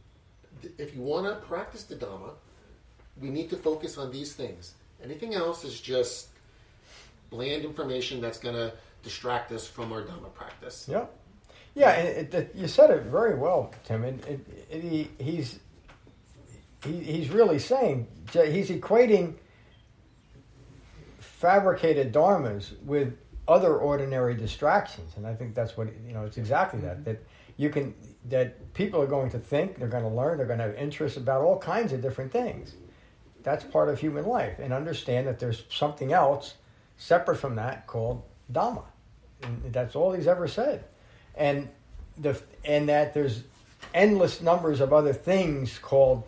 if 0.77 0.95
you 0.95 1.01
want 1.01 1.25
to 1.27 1.35
practice 1.47 1.83
the 1.83 1.95
Dhamma, 1.95 2.31
we 3.19 3.29
need 3.29 3.49
to 3.49 3.57
focus 3.57 3.97
on 3.97 4.11
these 4.11 4.33
things. 4.33 4.73
Anything 5.03 5.33
else 5.33 5.63
is 5.63 5.79
just 5.79 6.29
bland 7.29 7.65
information 7.65 8.21
that's 8.21 8.37
going 8.37 8.55
to 8.55 8.73
distract 9.03 9.51
us 9.51 9.67
from 9.67 9.91
our 9.91 10.01
Dhamma 10.01 10.33
practice. 10.33 10.87
Yeah, 10.89 11.05
yeah, 11.75 11.91
it, 11.91 12.33
it, 12.33 12.55
you 12.55 12.67
said 12.67 12.89
it 12.91 13.03
very 13.03 13.35
well, 13.35 13.71
Tim. 13.83 14.03
And 14.03 14.23
it, 14.25 14.39
it, 14.69 14.81
he, 14.83 15.09
he's 15.19 15.59
he, 16.85 16.99
he's 16.99 17.29
really 17.29 17.59
saying 17.59 18.07
he's 18.31 18.69
equating 18.69 19.35
fabricated 21.19 22.13
dharmas 22.13 22.81
with 22.83 23.17
other 23.47 23.75
ordinary 23.75 24.35
distractions, 24.35 25.13
and 25.17 25.25
I 25.27 25.33
think 25.33 25.55
that's 25.55 25.75
what 25.75 25.87
you 26.05 26.13
know. 26.13 26.25
It's 26.25 26.37
exactly 26.37 26.79
that 26.81 26.97
mm-hmm. 26.97 27.03
that 27.05 27.23
you 27.57 27.69
can 27.69 27.93
that 28.29 28.73
people 28.73 29.01
are 29.01 29.07
going 29.07 29.29
to 29.31 29.39
think, 29.39 29.77
they're 29.77 29.87
going 29.87 30.03
to 30.03 30.09
learn, 30.09 30.37
they're 30.37 30.47
going 30.47 30.59
to 30.59 30.65
have 30.65 30.75
interests 30.75 31.17
about 31.17 31.41
all 31.41 31.59
kinds 31.59 31.91
of 31.91 32.01
different 32.01 32.31
things. 32.31 32.75
That's 33.43 33.63
part 33.63 33.89
of 33.89 33.99
human 33.99 34.25
life, 34.25 34.59
and 34.59 34.71
understand 34.71 35.27
that 35.27 35.39
there's 35.39 35.63
something 35.69 36.13
else 36.13 36.55
separate 36.97 37.37
from 37.37 37.55
that 37.55 37.87
called 37.87 38.23
Dhamma. 38.51 38.83
And 39.41 39.73
that's 39.73 39.95
all 39.95 40.13
he's 40.13 40.27
ever 40.27 40.47
said. 40.47 40.85
And 41.35 41.67
the 42.17 42.41
and 42.63 42.87
that 42.89 43.13
there's 43.13 43.43
endless 43.93 44.41
numbers 44.41 44.79
of 44.79 44.93
other 44.93 45.13
things 45.13 45.77
called 45.79 46.23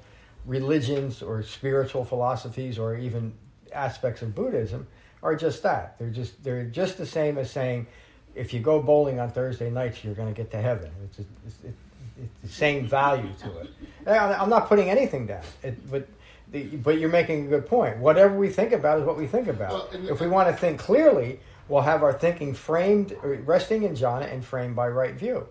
religions 0.45 1.21
or 1.21 1.43
spiritual 1.43 2.03
philosophies 2.03 2.77
or 2.77 2.97
even 2.97 3.33
aspects 3.71 4.21
of 4.21 4.35
Buddhism 4.35 4.87
are 5.23 5.35
just 5.35 5.63
that. 5.63 5.97
They're 5.97 6.09
just 6.09 6.43
they're 6.43 6.65
just 6.65 6.97
the 6.97 7.05
same 7.05 7.37
as 7.37 7.49
saying 7.49 7.87
if 8.35 8.53
you 8.53 8.59
go 8.59 8.81
bowling 8.81 9.19
on 9.19 9.31
Thursday 9.31 9.69
nights, 9.69 10.03
you're 10.03 10.13
going 10.13 10.33
to 10.33 10.37
get 10.37 10.51
to 10.51 10.61
heaven. 10.61 10.91
It's, 11.05 11.19
it's, 11.19 11.29
it's, 11.63 11.77
it's 12.17 12.41
the 12.41 12.47
same 12.47 12.87
value 12.87 13.29
to 13.41 13.59
it. 13.59 13.69
I'm 14.07 14.49
not 14.49 14.67
putting 14.67 14.89
anything 14.89 15.25
down, 15.27 15.43
it, 15.63 15.89
but 15.89 16.07
the, 16.51 16.63
but 16.63 16.99
you're 16.99 17.09
making 17.09 17.47
a 17.47 17.49
good 17.49 17.65
point. 17.65 17.97
Whatever 17.97 18.37
we 18.37 18.49
think 18.49 18.71
about 18.71 18.99
is 18.99 19.05
what 19.05 19.17
we 19.17 19.27
think 19.27 19.47
about. 19.47 19.91
Well, 19.93 20.09
if 20.09 20.19
we 20.21 20.27
want 20.27 20.49
to 20.49 20.55
think 20.55 20.79
clearly, 20.79 21.39
we'll 21.67 21.81
have 21.81 22.03
our 22.03 22.13
thinking 22.13 22.53
framed, 22.53 23.15
resting 23.23 23.83
in 23.83 23.93
jhana 23.95 24.31
and 24.31 24.45
framed 24.45 24.75
by 24.75 24.87
right 24.87 25.15
view, 25.15 25.47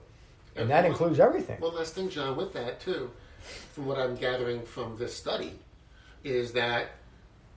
and 0.56 0.70
that 0.70 0.82
one- 0.82 0.92
includes 0.92 1.20
everything. 1.20 1.60
One 1.60 1.74
last 1.74 1.94
thing, 1.94 2.08
John, 2.08 2.36
with 2.36 2.52
that 2.54 2.80
too, 2.80 3.10
from 3.72 3.86
what 3.86 3.98
I'm 3.98 4.14
gathering 4.14 4.62
from 4.62 4.96
this 4.96 5.14
study, 5.14 5.58
is 6.22 6.52
that 6.52 6.92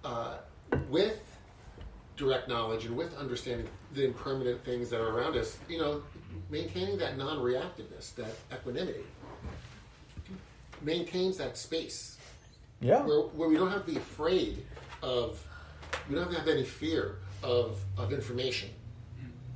uh, 0.04 0.38
with 0.90 1.20
direct 2.18 2.50
knowledge 2.50 2.86
and 2.86 2.98
with 2.98 3.16
understanding 3.16 3.68
the 3.94 4.04
impermanent 4.06 4.64
things 4.66 4.90
that 4.90 5.00
are 5.00 5.10
around 5.10 5.38
us, 5.38 5.58
you 5.70 5.78
know, 5.78 6.02
maintaining 6.50 6.98
that 6.98 7.18
non-reactiveness, 7.18 8.16
that 8.16 8.36
equanimity, 8.54 9.06
maintains 10.82 11.38
that 11.38 11.58
space. 11.58 12.18
Yeah. 12.80 13.04
Where, 13.06 13.22
where 13.22 13.50
we 13.50 13.56
don't 13.56 13.72
have 13.72 13.86
to 13.86 13.92
be 13.92 13.98
afraid 13.98 14.66
of, 15.02 15.44
we 16.08 16.16
don't 16.16 16.26
have 16.26 16.34
to 16.34 16.40
have 16.40 16.48
any 16.48 16.64
fear 16.64 17.18
of, 17.44 17.80
of 17.98 18.14
information. 18.14 18.70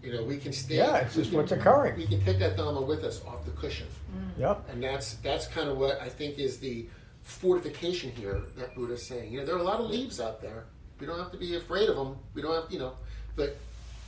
You 0.03 0.13
know, 0.13 0.23
we 0.23 0.37
can 0.37 0.51
stay. 0.51 0.77
Yeah, 0.77 0.97
it's 0.97 1.15
we 1.15 1.21
just 1.21 1.29
can- 1.31 1.37
what's 1.39 1.51
occurring. 1.51 1.95
We 1.95 2.07
can 2.07 2.23
take 2.23 2.39
that 2.39 2.57
Dhamma 2.57 2.85
with 2.85 3.03
us 3.03 3.23
off 3.25 3.45
the 3.45 3.51
cushion. 3.51 3.85
Mm. 4.15 4.39
Yep. 4.39 4.69
And 4.71 4.83
that's 4.83 5.13
that's 5.15 5.45
kind 5.47 5.69
of 5.69 5.77
what 5.77 6.01
I 6.01 6.09
think 6.09 6.39
is 6.39 6.57
the 6.57 6.87
fortification 7.21 8.11
here 8.11 8.41
that 8.57 8.73
Buddha's 8.73 9.05
saying. 9.05 9.31
You 9.31 9.39
know, 9.39 9.45
there 9.45 9.55
are 9.55 9.59
a 9.59 9.63
lot 9.63 9.79
of 9.79 9.91
leaves 9.91 10.19
out 10.19 10.41
there. 10.41 10.65
We 10.99 11.05
don't 11.05 11.19
have 11.19 11.31
to 11.31 11.37
be 11.37 11.55
afraid 11.55 11.87
of 11.87 11.95
them. 11.95 12.17
We 12.33 12.41
don't 12.41 12.59
have, 12.59 12.71
you 12.71 12.79
know, 12.79 12.93
but 13.35 13.57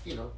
you 0.04 0.16
know, 0.16 0.32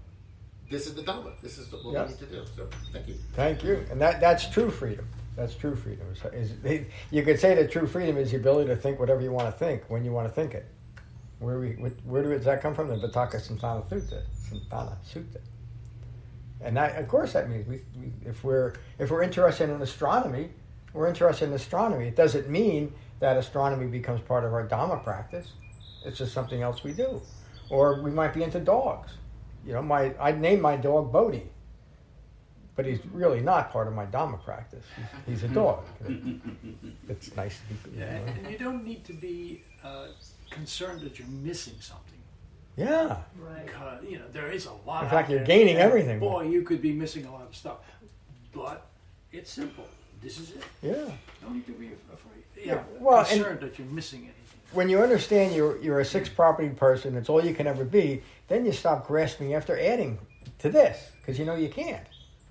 this 0.70 0.88
is 0.88 0.96
the 0.96 1.04
Dhamma. 1.04 1.40
This 1.42 1.58
is 1.58 1.72
what 1.72 1.86
we 1.86 1.92
need 1.92 2.18
to 2.18 2.26
do. 2.26 2.44
So, 2.56 2.68
thank 2.92 3.08
you. 3.08 3.16
Thank 3.34 3.64
you. 3.64 3.86
And 3.92 4.02
that, 4.02 4.20
that's 4.20 4.50
true 4.50 4.72
freedom. 4.72 5.08
That's 5.36 5.56
true 5.56 5.76
freedom. 5.76 6.08
Is, 6.34 6.52
is, 6.64 6.86
you 7.12 7.24
could 7.24 7.40
say 7.40 7.56
that 7.56 7.72
true 7.72 7.88
freedom 7.88 8.18
is 8.18 8.32
the 8.32 8.38
ability 8.38 8.70
to 8.70 8.76
think 8.76 9.00
whatever 9.00 9.22
you 9.22 9.32
want 9.32 9.48
to 9.48 9.52
think 9.52 9.84
when 9.90 10.06
you 10.06 10.12
want 10.12 10.28
to 10.28 10.34
think 10.34 10.54
it. 10.54 10.66
Where 11.40 11.60
we 11.60 11.72
where 12.06 12.24
does 12.24 12.46
that 12.46 12.62
come 12.62 12.74
from? 12.74 12.88
The 12.88 12.96
Vitakka 12.96 13.36
Santhana 13.36 13.88
Sutta. 13.90 14.22
Santhana 14.50 14.96
Sutta. 15.06 15.42
And 16.62 16.78
that, 16.78 16.96
of 16.96 17.10
course, 17.10 17.34
that 17.34 17.50
means 17.50 17.68
we, 17.68 17.82
we, 18.00 18.14
if 18.26 18.44
we're 18.44 18.74
if 18.98 19.12
we're 19.12 19.22
interested 19.22 19.70
in 19.70 19.82
astronomy, 19.82 20.50
we're 20.94 21.08
interested 21.08 21.50
in 21.50 21.54
astronomy. 21.54 22.08
It 22.08 22.16
doesn't 22.16 22.50
mean 22.50 22.94
that 23.20 23.36
astronomy 23.36 23.88
becomes 23.88 24.22
part 24.22 24.46
of 24.46 24.54
our 24.54 24.66
Dhamma 24.66 25.04
practice. 25.04 25.52
It's 26.06 26.18
just 26.18 26.34
something 26.34 26.62
else 26.62 26.84
we 26.84 26.94
do. 26.94 27.22
Or 27.70 28.02
we 28.02 28.12
might 28.12 28.34
be 28.34 28.44
into 28.44 28.60
dogs. 28.60 29.12
You 29.66 29.74
know, 29.74 29.82
my 29.82 30.14
I'd 30.20 30.40
name 30.40 30.62
my 30.62 30.76
dog 30.76 31.12
Bodhi 31.12 31.50
but 32.76 32.86
he's 32.86 33.00
really 33.14 33.40
not 33.40 33.72
part 33.72 33.88
of 33.88 33.94
my 33.94 34.06
Dharma 34.06 34.38
practice. 34.38 34.84
He's, 35.26 35.42
he's 35.42 35.44
a 35.50 35.54
dog. 35.54 35.84
it's 37.10 37.36
nice 37.36 37.60
to 37.60 37.90
be. 37.90 37.98
Yeah, 37.98 38.20
you 38.20 38.26
know. 38.26 38.32
and 38.38 38.52
you 38.52 38.58
don't 38.58 38.84
need 38.84 39.06
to 39.06 39.14
be 39.14 39.64
uh, 39.84 40.08
concerned 40.50 41.02
that 41.02 41.18
you're 41.18 41.28
missing 41.28 41.76
something. 41.80 42.04
Yeah. 42.76 43.18
Right. 43.40 43.66
Because, 43.66 44.04
you 44.04 44.20
know, 44.20 44.26
there 44.34 44.52
is 44.52 44.66
a 44.66 44.74
lot. 44.86 45.06
In 45.06 45.10
fact, 45.10 45.30
you're 45.30 45.46
gaining 45.46 45.78
everything. 45.78 46.20
Boy, 46.20 46.44
you 46.44 46.64
could 46.64 46.82
be 46.82 46.92
missing 46.92 47.26
a 47.26 47.32
lot 47.32 47.44
of 47.48 47.56
stuff. 47.56 47.78
But 48.54 48.86
it's 49.32 49.52
simple. 49.52 49.88
This 50.22 50.40
is 50.40 50.52
it. 50.52 50.64
Yeah. 50.82 51.12
Don't 51.42 51.54
need 51.54 51.66
to 51.68 51.72
be 51.72 51.92
afraid. 52.14 52.44
Yeah, 52.58 52.74
Yeah, 52.76 52.84
well, 53.00 53.20
and- 53.20 53.28
concerned 53.28 53.60
that 53.62 53.80
you're 53.80 53.88
missing 53.88 54.22
anything. 54.24 54.45
When 54.72 54.90
you 54.90 55.02
understand 55.02 55.56
you're 55.56 55.78
you're 55.82 56.00
a 56.00 56.06
six 56.06 56.28
property 56.28 56.70
person, 56.70 57.14
that's 57.14 57.30
all 57.30 57.44
you 57.44 57.54
can 57.54 57.68
ever 57.68 57.86
be. 57.86 58.24
Then 58.48 58.66
you 58.66 58.72
stop 58.72 59.08
grasping 59.08 59.54
after 59.54 59.80
adding 59.80 60.20
to 60.60 60.70
this 60.70 61.12
because 61.20 61.40
you 61.40 61.46
know 61.46 61.56
you 61.56 61.70
can't, 61.70 62.06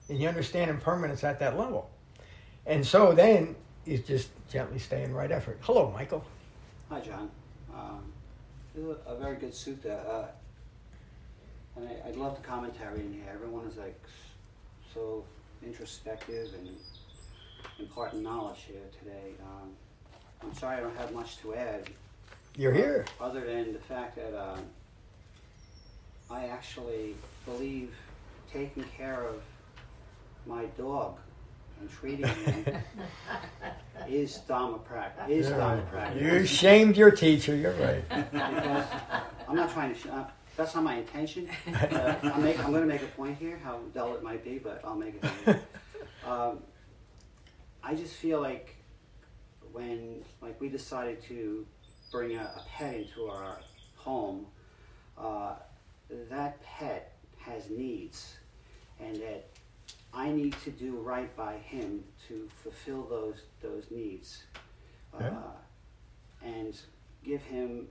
and 0.08 0.18
you 0.18 0.28
understand 0.28 0.70
impermanence 0.70 1.22
at 1.24 1.38
that 1.40 1.58
level. 1.58 1.90
And 2.66 2.86
so 2.86 3.12
then 3.12 3.56
you 3.84 3.98
just 3.98 4.30
gently 4.50 4.78
stay 4.78 5.02
in 5.02 5.12
right 5.12 5.30
effort. 5.30 5.58
Hello, 5.62 5.90
Michael. 5.90 6.24
Hi, 6.88 7.00
John. 7.00 7.30
Um, 7.74 8.12
this 8.74 8.84
is 8.84 8.96
a 9.06 9.16
very 9.16 9.36
good 9.36 9.52
sutta. 9.52 10.08
Uh, 10.08 10.26
and 11.76 11.88
I, 11.88 12.08
I 12.08 12.12
love 12.12 12.36
the 12.36 12.46
commentary 12.46 13.00
in 13.00 13.12
here. 13.12 13.24
Everyone 13.32 13.66
is 13.66 13.76
like 13.76 14.00
so 14.92 15.24
introspective 15.64 16.50
and 16.58 16.68
imparting 17.78 18.22
knowledge 18.22 18.60
here 18.66 18.82
today. 18.98 19.32
Um, 19.42 19.70
I'm 20.42 20.54
sorry 20.54 20.76
I 20.76 20.80
don't 20.80 20.96
have 20.96 21.12
much 21.12 21.38
to 21.42 21.54
add. 21.54 21.90
You're 22.56 22.72
uh, 22.72 22.76
here. 22.76 23.04
Other 23.20 23.44
than 23.44 23.72
the 23.72 23.78
fact 23.80 24.16
that 24.16 24.34
um, 24.38 24.60
I 26.30 26.46
actually 26.46 27.14
believe 27.44 27.94
taking 28.52 28.84
care 28.96 29.24
of 29.24 29.42
my 30.46 30.66
dog 30.78 31.16
and 31.80 31.90
treating 31.90 32.26
him 32.26 32.64
is 34.08 34.36
Dharma 34.46 34.78
practice. 34.78 35.28
Is 35.28 35.50
Yeah. 35.50 35.56
Dhamma 35.56 35.90
practice. 35.90 36.22
You 36.22 36.46
shamed 36.46 36.96
your 36.96 37.10
teacher. 37.10 37.56
You're 37.56 37.72
right. 37.72 38.08
because 38.30 38.86
I'm 39.48 39.56
not 39.56 39.72
trying 39.72 39.94
to. 39.94 40.00
Sh- 40.00 40.06
uh, 40.06 40.24
that's 40.56 40.74
not 40.76 40.84
my 40.84 40.94
intention. 40.98 41.48
Uh, 41.66 42.14
I'm, 42.22 42.46
I'm 42.46 42.70
going 42.70 42.82
to 42.82 42.86
make 42.86 43.02
a 43.02 43.06
point 43.06 43.36
here, 43.38 43.58
how 43.64 43.80
dull 43.92 44.14
it 44.14 44.22
might 44.22 44.44
be, 44.44 44.58
but 44.58 44.80
I'll 44.84 44.96
make 44.96 45.14
it. 45.46 45.56
Um, 46.26 46.60
I 47.82 47.94
just 47.94 48.14
feel 48.14 48.40
like 48.40 48.76
when 49.72 50.24
like 50.40 50.58
we 50.58 50.70
decided 50.70 51.22
to 51.24 51.66
bring 52.14 52.36
a, 52.36 52.42
a 52.42 52.62
pet 52.76 52.94
into 52.94 53.26
our 53.28 53.58
home, 53.96 54.46
uh, 55.18 55.54
that 56.30 56.62
pet 56.62 57.16
has 57.40 57.68
needs, 57.70 58.36
and 59.00 59.16
that 59.16 59.46
I 60.12 60.30
need 60.30 60.54
to 60.62 60.70
do 60.70 60.92
right 61.00 61.34
by 61.36 61.56
him 61.56 62.04
to 62.28 62.48
fulfill 62.62 63.02
those 63.02 63.40
those 63.60 63.90
needs, 63.90 64.44
Yeah. 65.20 65.26
uh, 65.26 66.46
and 66.46 66.72
give 67.24 67.42
him 67.42 67.88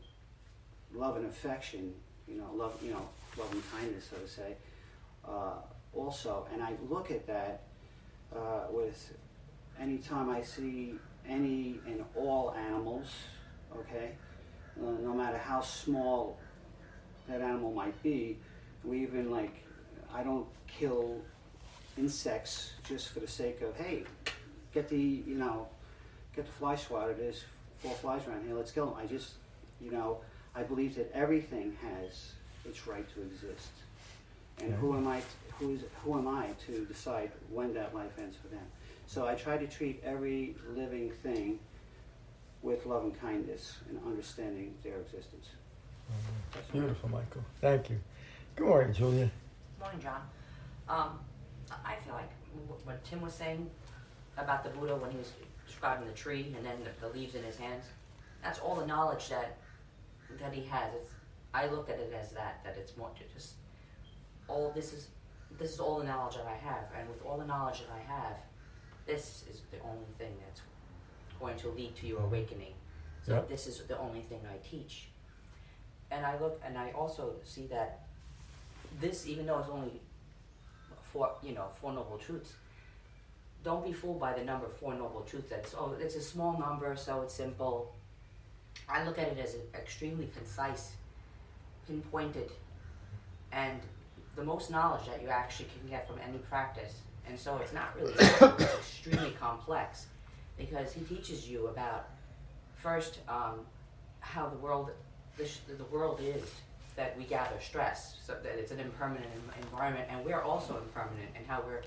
love 0.96 1.18
and 1.18 1.26
affection. 1.26 1.94
You 2.26 2.38
know, 2.38 2.50
love. 2.56 2.80
You 2.82 2.92
know, 2.92 3.06
love 3.38 3.52
and 3.52 3.64
kindness, 3.74 4.06
so 4.10 4.16
to 4.16 4.28
say. 4.28 4.56
Uh, 5.28 5.56
also, 5.94 6.48
and 6.54 6.64
I 6.64 6.72
look 6.90 7.12
at 7.12 7.28
that 7.28 7.64
uh, 8.34 8.68
with 8.72 9.00
anytime 9.82 10.30
I 10.30 10.42
see 10.44 10.96
any 11.28 11.82
and 11.86 12.06
all 12.16 12.54
animals. 12.54 13.10
Okay, 13.80 14.12
uh, 14.80 14.92
no 15.02 15.14
matter 15.14 15.38
how 15.38 15.62
small 15.62 16.38
that 17.28 17.42
animal 17.42 17.72
might 17.72 18.02
be, 18.04 18.38
we 18.84 19.02
even 19.02 19.32
like 19.32 19.64
I 20.14 20.24
don't 20.24 20.48
kill 20.68 21.22
insects 21.98 22.74
just 22.88 23.10
for 23.10 23.20
the 23.20 23.28
sake 23.28 23.62
of 23.62 23.76
hey, 23.76 24.04
get 24.74 24.90
the 24.90 24.98
you 24.98 25.36
know, 25.36 25.68
get 26.36 26.46
the 26.46 26.52
fly 26.52 26.76
swatter. 26.76 27.14
There's 27.14 27.44
four 27.80 27.94
flies 27.96 28.28
around 28.28 28.46
here. 28.46 28.56
Let's 28.56 28.72
kill 28.72 28.88
them. 28.88 28.96
I 28.98 29.06
just 29.06 29.34
you 29.82 29.92
know 29.92 30.20
I 30.56 30.64
believe 30.64 30.96
that 30.96 31.12
everything 31.14 31.76
has 31.82 32.34
its 32.66 32.88
right 32.88 33.06
to 33.16 33.22
exist, 33.22 33.72
and 34.60 34.74
who 34.76 34.96
am 34.96 35.08
I? 35.08 35.22
Who's 35.60 35.82
who 36.04 36.18
am 36.18 36.28
I 36.28 36.50
to 36.68 36.86
decide 36.86 37.32
when 37.50 37.74
that 37.74 37.94
life 37.96 38.12
ends 38.20 38.36
for 38.36 38.48
them? 38.50 38.66
So 39.08 39.28
I 39.28 39.36
try 39.36 39.58
to 39.58 39.68
treat 39.68 40.02
every 40.04 40.56
living 40.76 41.12
thing 41.24 41.60
with 42.64 42.86
love 42.86 43.04
and 43.04 43.20
kindness 43.20 43.76
and 43.90 44.00
understanding 44.06 44.74
their 44.84 44.98
existence. 44.98 45.50
That's 46.54 46.66
all. 46.74 46.80
Beautiful, 46.80 47.10
Michael. 47.10 47.44
Thank 47.62 47.90
you. 47.90 48.00
Good 48.56 48.68
morning, 48.68 48.94
Julia. 48.94 49.30
Morning, 49.80 50.02
John. 50.02 50.22
Um, 50.88 51.20
I 51.86 51.96
feel 52.06 52.14
like 52.14 52.30
what 52.86 53.04
Tim 53.04 53.22
was 53.22 53.34
saying 53.34 53.70
about 54.38 54.64
the 54.64 54.70
Buddha 54.70 54.96
when 54.96 55.12
he 55.12 55.18
was 55.18 55.32
describing 55.68 56.08
the 56.08 56.14
tree 56.14 56.54
and 56.56 56.66
then 56.66 56.78
the, 56.84 57.08
the 57.08 57.14
leaves 57.14 57.36
in 57.36 57.44
his 57.44 57.58
hands, 57.58 57.86
that's 58.42 58.60
all 58.60 58.76
the 58.76 58.86
knowledge 58.86 59.30
that 59.30 59.58
that 60.40 60.54
he 60.54 60.64
has. 60.66 60.94
It's, 60.96 61.10
I 61.54 61.68
look 61.68 61.90
at 61.90 62.00
it 62.00 62.14
as 62.20 62.32
that, 62.32 62.64
that 62.64 62.76
it's 62.78 62.98
more 62.98 63.10
to 63.10 63.34
just 63.34 63.54
all 64.48 64.72
this 64.74 64.94
is 64.94 65.08
this 65.60 65.74
is 65.74 65.80
all 65.80 66.00
the 66.00 66.04
knowledge 66.04 66.36
that 66.36 66.48
I 66.48 66.56
have, 66.68 66.86
and 66.98 67.08
with 67.10 67.24
all 67.26 67.38
the 67.38 67.46
knowledge 67.46 67.80
that 67.82 67.90
I 67.94 68.12
have, 68.12 68.38
this 69.06 69.44
is 69.50 69.62
the 69.72 69.78
only 69.84 70.08
thing 70.18 70.34
that's 70.46 70.62
going 71.40 71.58
to 71.58 71.70
lead 71.70 71.96
to 71.98 72.08
your 72.08 72.22
awakening. 72.22 72.74
So 73.26 73.34
Yep. 73.36 73.50
this 73.50 73.68
is 73.68 73.82
the 73.88 73.98
only 74.00 74.22
thing 74.22 74.42
I 74.50 74.58
teach. 74.68 75.08
And 76.12 76.26
I 76.26 76.38
look 76.40 76.62
and 76.66 76.78
I 76.78 76.92
also 76.92 77.36
see 77.44 77.68
that 77.68 78.02
this, 79.00 79.28
even 79.28 79.46
though 79.46 79.60
it's 79.60 79.70
only 79.70 80.02
four, 81.12 81.32
you 81.42 81.54
know, 81.54 81.68
four 81.82 81.94
noble 81.94 82.18
truths, 82.18 82.54
don't 83.64 83.86
be 83.86 83.94
fooled 83.94 84.20
by 84.20 84.34
the 84.34 84.44
number 84.44 84.68
four 84.68 84.94
noble 84.94 85.22
truths. 85.22 85.50
That's 85.50 85.74
oh, 85.74 85.96
it's 86.00 86.16
a 86.16 86.22
small 86.22 86.60
number, 86.60 86.96
so 86.96 87.22
it's 87.22 87.34
simple. 87.34 87.94
I 88.90 89.04
look 89.06 89.18
at 89.18 89.30
it 89.30 89.38
as 89.40 89.56
extremely 89.74 90.30
concise, 90.36 90.92
pinpointed, 91.88 92.52
and 93.52 93.80
the 94.36 94.44
most 94.44 94.70
knowledge 94.70 95.06
that 95.08 95.22
you 95.22 95.30
actually 95.30 95.70
can 95.80 95.90
get 95.90 96.08
from 96.08 96.18
any 96.28 96.40
practice. 96.40 96.94
And 97.28 97.40
so 97.40 97.58
it's 97.58 97.72
not 97.72 97.96
really 97.96 98.14
it's 98.14 98.42
extremely 98.62 99.32
complex 99.40 100.08
because 100.58 100.94
he 100.94 101.02
teaches 101.02 101.50
you 101.50 101.68
about 101.68 102.10
first 102.76 103.20
um, 103.28 103.60
how 104.20 104.48
the 104.48 104.58
world 104.58 104.92
the, 105.38 105.46
sh- 105.48 105.60
the 105.78 105.84
world 105.86 106.20
is 106.22 106.44
that 106.96 107.18
we 107.18 107.24
gather 107.24 107.56
stress 107.60 108.18
so 108.26 108.34
that 108.44 108.54
it's 108.60 108.72
an 108.72 108.80
impermanent 108.80 109.26
en- 109.34 109.64
environment 109.64 110.06
and 110.12 110.24
we're 110.24 110.42
also 110.42 110.78
impermanent 110.78 111.30
and 111.36 111.46
how 111.48 111.62
we're 111.66 111.82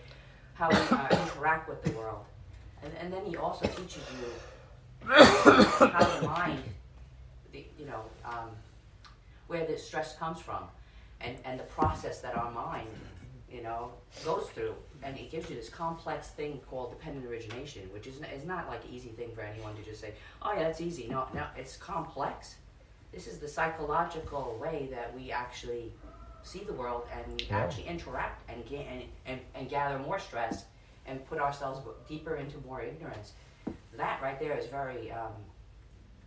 how 0.55 0.69
we 0.71 0.77
uh, 0.77 1.09
interact 1.23 1.69
with 1.69 1.83
the 1.83 1.91
world. 1.93 2.25
And, 2.83 2.93
and 3.01 3.13
then 3.13 3.25
he 3.25 3.37
also 3.37 3.67
teaches 3.69 4.03
you 4.21 5.09
how 5.09 6.21
the 6.21 6.27
mind 6.27 6.63
the, 7.53 7.65
you 7.79 7.87
know 7.87 8.03
um, 8.25 8.51
where 9.47 9.65
the 9.67 9.79
stress 9.79 10.17
comes 10.17 10.41
from 10.41 10.65
and, 11.21 11.37
and 11.45 11.59
the 11.61 11.65
process 11.65 12.21
that 12.21 12.37
our 12.37 12.51
mind 12.51 12.89
you 13.57 13.63
know 13.63 13.91
goes 14.25 14.47
through 14.55 14.75
and 15.03 15.17
it 15.17 15.31
gives 15.31 15.49
you 15.51 15.57
this 15.57 15.69
complex 15.69 16.29
thing 16.29 16.61
called 16.69 16.91
dependent 16.91 17.25
origination 17.27 17.83
which 17.95 18.07
is, 18.07 18.17
n- 18.23 18.29
is 18.39 18.45
not 18.45 18.69
like 18.69 18.83
an 18.85 18.91
easy 18.93 19.09
thing 19.11 19.31
for 19.35 19.41
anyone 19.41 19.75
to 19.77 19.83
just 19.83 20.01
say 20.01 20.13
oh 20.43 20.53
yeah 20.55 20.63
that's 20.65 20.81
easy. 20.81 21.07
No 21.09 21.27
no 21.35 21.45
it's 21.57 21.77
complex. 21.77 22.57
This 23.13 23.27
is 23.27 23.39
the 23.39 23.49
psychological 23.49 24.59
way 24.61 24.89
that 24.91 25.15
we 25.17 25.33
actually 25.33 25.93
see 26.43 26.61
the 26.71 26.73
world 26.73 27.05
and 27.17 27.41
Yeah. 27.41 27.59
actually 27.59 27.87
interact 27.87 28.49
and, 28.51 28.65
ga- 28.69 28.87
and, 28.93 29.03
and, 29.27 29.41
and 29.55 29.69
gather 29.69 29.99
more 29.99 30.19
stress 30.19 30.65
and 31.07 31.25
put 31.31 31.39
ourselves 31.41 31.81
deeper 32.09 32.37
into 32.37 32.57
more 32.67 32.83
ignorance. 32.83 33.33
That 33.97 34.21
right 34.23 34.39
there 34.39 34.57
is 34.59 34.67
very 34.67 35.11
um, 35.11 35.33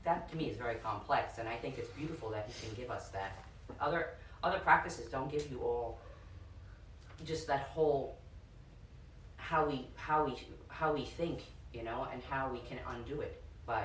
that 0.03 0.29
to 0.31 0.35
me 0.37 0.45
is 0.45 0.57
very 0.57 0.75
complex 0.75 1.37
and 1.39 1.47
i 1.47 1.55
think 1.61 1.77
it's 1.77 1.89
beautiful 2.01 2.29
that 2.29 2.49
he 2.49 2.53
can 2.65 2.75
give 2.81 2.89
us 2.89 3.09
that. 3.09 3.31
Other 3.79 4.01
other 4.43 4.59
practices 4.59 5.05
don't 5.11 5.29
give 5.31 5.45
you 5.51 5.59
all 5.59 5.99
just 7.25 7.47
that 7.47 7.61
whole 7.73 8.17
how 9.37 9.65
we 9.65 9.87
how 9.95 10.25
we 10.25 10.35
how 10.67 10.93
we 10.93 11.05
think 11.05 11.41
you 11.73 11.83
know 11.83 12.07
and 12.11 12.21
how 12.23 12.49
we 12.51 12.59
can 12.59 12.77
undo 12.95 13.21
it 13.21 13.41
by 13.65 13.83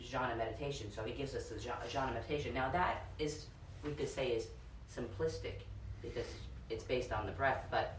jhana 0.00 0.36
meditation. 0.36 0.90
So 0.94 1.02
he 1.04 1.12
gives 1.12 1.34
us 1.34 1.48
the 1.48 1.56
jhana 1.56 2.12
meditation. 2.14 2.54
Now 2.54 2.70
that 2.70 3.04
is 3.18 3.46
we 3.84 3.92
could 3.92 4.08
say 4.08 4.28
is 4.28 4.46
simplistic 4.94 5.54
because 6.02 6.26
it's 6.70 6.84
based 6.84 7.12
on 7.12 7.26
the 7.26 7.32
breath 7.32 7.64
but 7.70 7.98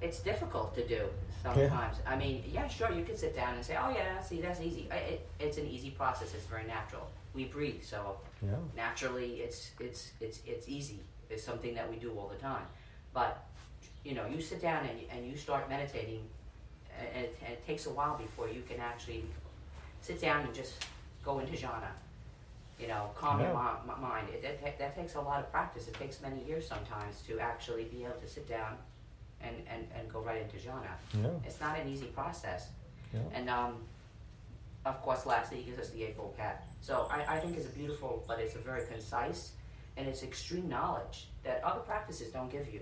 it's 0.00 0.20
difficult 0.20 0.74
to 0.74 0.86
do 0.86 1.02
sometimes. 1.42 1.96
I 2.06 2.16
mean 2.16 2.42
yeah 2.52 2.68
sure 2.68 2.90
you 2.92 3.04
could 3.04 3.18
sit 3.18 3.34
down 3.36 3.54
and 3.54 3.64
say 3.64 3.76
oh 3.80 3.90
yeah 3.90 4.20
see 4.20 4.40
that's 4.40 4.60
easy. 4.60 4.88
It, 4.90 5.26
it's 5.38 5.58
an 5.58 5.66
easy 5.66 5.90
process. 5.90 6.34
It's 6.34 6.46
very 6.46 6.66
natural. 6.66 7.08
We 7.34 7.44
breathe 7.44 7.82
so 7.82 8.18
Yeah. 8.42 8.56
naturally 8.76 9.36
it's 9.46 9.70
it's 9.80 10.12
it's 10.20 10.40
it's 10.46 10.68
easy. 10.68 11.00
It's 11.30 11.42
something 11.44 11.74
that 11.74 11.88
we 11.90 11.96
do 11.96 12.10
all 12.18 12.28
the 12.28 12.36
time. 12.40 12.66
But 13.14 13.44
you 14.04 14.14
know 14.14 14.26
you 14.26 14.40
sit 14.40 14.60
down 14.60 14.84
and, 14.86 14.98
and 15.10 15.26
you 15.30 15.36
start 15.36 15.68
meditating 15.68 16.22
and 16.98 17.24
it, 17.24 17.38
and 17.44 17.52
it 17.54 17.66
takes 17.66 17.86
a 17.86 17.90
while 17.90 18.16
before 18.16 18.48
you 18.48 18.62
can 18.68 18.80
actually 18.80 19.24
sit 20.00 20.20
down 20.20 20.44
and 20.44 20.54
just 20.54 20.84
go 21.24 21.38
into 21.38 21.52
jhana 21.52 21.90
you 22.80 22.88
know 22.88 23.10
calm 23.14 23.38
your 23.40 23.50
Yeah. 23.50 23.76
mi- 23.86 23.92
mi- 23.94 24.00
mind 24.00 24.28
it, 24.30 24.42
that, 24.62 24.78
that 24.78 24.96
takes 24.96 25.14
a 25.14 25.20
lot 25.20 25.40
of 25.40 25.50
practice 25.52 25.86
it 25.88 25.94
takes 25.94 26.20
many 26.20 26.42
years 26.44 26.66
sometimes 26.66 27.22
to 27.28 27.38
actually 27.38 27.84
be 27.84 28.04
able 28.04 28.14
to 28.20 28.28
sit 28.28 28.48
down 28.48 28.76
and, 29.40 29.54
and, 29.68 29.86
and 29.96 30.12
go 30.12 30.20
right 30.20 30.42
into 30.42 30.56
jhana 30.56 30.92
Yeah. 31.14 31.28
it's 31.46 31.60
not 31.60 31.78
an 31.78 31.88
easy 31.88 32.06
process 32.06 32.68
Yeah. 33.14 33.20
and 33.34 33.48
um, 33.48 33.74
of 34.84 35.00
course, 35.00 35.26
lastly, 35.26 35.58
he 35.58 35.62
gives 35.70 35.78
us 35.78 35.90
the 35.90 36.02
Eightfold 36.02 36.36
Path. 36.36 36.60
So 36.80 37.06
I, 37.08 37.36
I 37.36 37.38
think 37.38 37.56
it's 37.56 37.66
a 37.66 37.68
beautiful, 37.68 38.24
but 38.26 38.40
it's 38.40 38.56
a 38.56 38.58
very 38.58 38.84
concise, 38.86 39.52
and 39.96 40.08
it's 40.08 40.24
extreme 40.24 40.68
knowledge 40.68 41.28
that 41.44 41.62
other 41.62 41.78
practices 41.78 42.32
don't 42.32 42.50
give 42.50 42.66
you. 42.74 42.80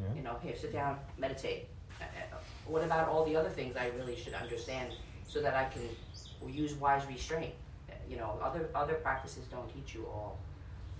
Yeah. 0.00 0.14
You 0.16 0.22
know, 0.22 0.36
here, 0.42 0.56
sit 0.56 0.72
down, 0.72 0.98
meditate. 1.18 1.68
Uh, 2.00 2.04
uh, 2.04 2.36
What 2.66 2.82
about 2.84 3.08
all 3.08 3.24
the 3.24 3.36
other 3.36 3.50
things 3.50 3.76
I 3.76 3.88
really 3.98 4.16
should 4.16 4.34
understand 4.34 4.92
so 5.26 5.40
that 5.42 5.54
I 5.54 5.64
can 5.74 5.82
use 6.48 6.74
wise 6.74 7.04
restraint? 7.06 7.54
Uh, 7.88 7.94
You 8.08 8.16
know, 8.16 8.38
other 8.42 8.68
other 8.74 8.94
practices 8.94 9.44
don't 9.50 9.68
teach 9.74 9.94
you 9.94 10.06
all 10.06 10.38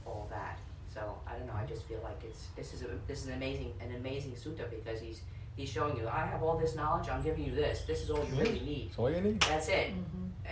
all 0.07 0.27
that. 0.31 0.59
So 0.95 1.01
I 1.27 1.33
don't 1.37 1.47
know. 1.47 1.55
I 1.63 1.67
just 1.67 1.85
feel 1.89 2.01
like 2.03 2.21
it's 2.29 2.43
this 2.57 2.73
is 2.75 2.83
a 2.83 2.89
this 3.07 3.19
is 3.23 3.27
an 3.29 3.35
amazing 3.35 3.73
an 3.81 3.95
amazing 3.95 4.33
sutta 4.43 4.65
because 4.77 5.01
he's 5.01 5.21
he's 5.57 5.71
showing 5.71 5.97
you 5.99 6.09
I 6.09 6.27
have 6.27 6.43
all 6.43 6.57
this 6.59 6.75
knowledge. 6.75 7.09
I'm 7.09 7.23
giving 7.23 7.45
you 7.45 7.55
this. 7.55 7.77
This 7.91 8.03
is 8.03 8.11
all 8.11 8.25
you 8.29 8.35
really 8.45 8.61
need. 8.73 8.87
That's 8.89 8.99
all 8.99 9.11
you 9.11 9.21
need. 9.21 9.41
That's 9.53 9.69
it. 9.69 9.89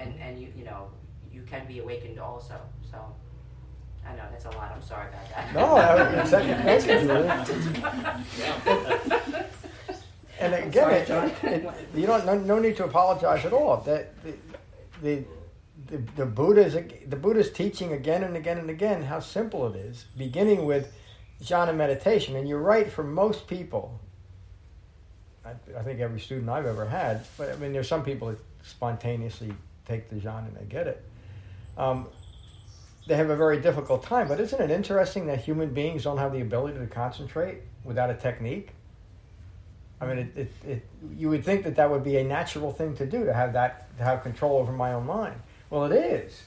And 0.00 0.10
and 0.24 0.32
you 0.40 0.48
you 0.58 0.64
know 0.64 0.80
you 1.34 1.42
can 1.42 1.66
be 1.66 1.76
awakened 1.80 2.18
also. 2.18 2.54
So 2.90 2.98
I 4.08 4.16
know 4.16 4.22
that's 4.30 4.44
a 4.46 4.50
lot. 4.50 4.72
I'm 4.74 4.82
sorry 4.82 5.08
about 5.08 5.28
that. 5.30 5.54
No, 5.54 5.76
I- 5.76 6.24
thank 6.24 6.48
you, 6.48 6.54
thank 6.54 6.86
you, 6.86 7.00
Julia. 7.06 8.24
And 10.40 10.54
again, 10.54 11.06
sorry, 11.06 11.30
it, 11.30 11.44
it, 11.44 11.64
it, 11.64 11.74
you 11.94 12.06
don't 12.06 12.24
no, 12.24 12.38
no 12.38 12.58
need 12.60 12.76
to 12.76 12.84
apologize 12.84 13.44
at 13.44 13.52
all. 13.52 13.78
That 13.78 14.14
the 14.22 14.34
the 15.02 15.24
the, 15.88 15.98
the 16.16 16.26
Buddha's 16.26 16.74
the 16.74 17.16
Buddha's 17.16 17.50
teaching 17.50 17.92
again 17.92 18.22
and 18.22 18.36
again 18.36 18.58
and 18.58 18.70
again 18.70 19.02
how 19.02 19.20
simple 19.20 19.66
it 19.72 19.76
is, 19.76 20.04
beginning 20.16 20.64
with 20.64 20.92
jhana 21.42 21.74
meditation. 21.74 22.36
And 22.36 22.48
you're 22.48 22.60
right 22.60 22.90
for 22.90 23.02
most 23.02 23.48
people. 23.48 24.00
I, 25.44 25.52
I 25.76 25.82
think 25.82 26.00
every 26.00 26.20
student 26.20 26.48
I've 26.48 26.66
ever 26.66 26.86
had, 26.86 27.24
but 27.36 27.50
I 27.52 27.56
mean, 27.56 27.72
there's 27.72 27.88
some 27.88 28.04
people 28.04 28.28
that 28.28 28.38
spontaneously 28.62 29.52
take 29.86 30.08
the 30.08 30.16
jhana 30.16 30.46
and 30.48 30.56
they 30.56 30.64
get 30.66 30.86
it. 30.86 31.04
Um, 31.76 32.06
they 33.08 33.16
have 33.16 33.30
a 33.30 33.36
very 33.36 33.58
difficult 33.58 34.02
time. 34.02 34.28
But 34.28 34.38
isn't 34.38 34.60
it 34.60 34.70
interesting 34.70 35.26
that 35.26 35.40
human 35.40 35.72
beings 35.72 36.04
don't 36.04 36.18
have 36.18 36.32
the 36.32 36.42
ability 36.42 36.78
to 36.78 36.86
concentrate 36.86 37.62
without 37.82 38.10
a 38.10 38.14
technique? 38.14 38.68
I 40.00 40.06
mean, 40.06 40.18
it, 40.18 40.36
it, 40.36 40.52
it, 40.68 40.86
you 41.16 41.30
would 41.30 41.44
think 41.44 41.64
that 41.64 41.74
that 41.76 41.90
would 41.90 42.04
be 42.04 42.18
a 42.18 42.24
natural 42.24 42.70
thing 42.70 42.94
to 42.96 43.06
do 43.06 43.24
to 43.24 43.32
have 43.32 43.54
that 43.54 43.96
to 43.96 44.04
have 44.04 44.22
control 44.22 44.58
over 44.58 44.72
my 44.72 44.92
own 44.92 45.06
mind. 45.06 45.40
Well, 45.70 45.90
it 45.90 45.96
is. 45.96 46.42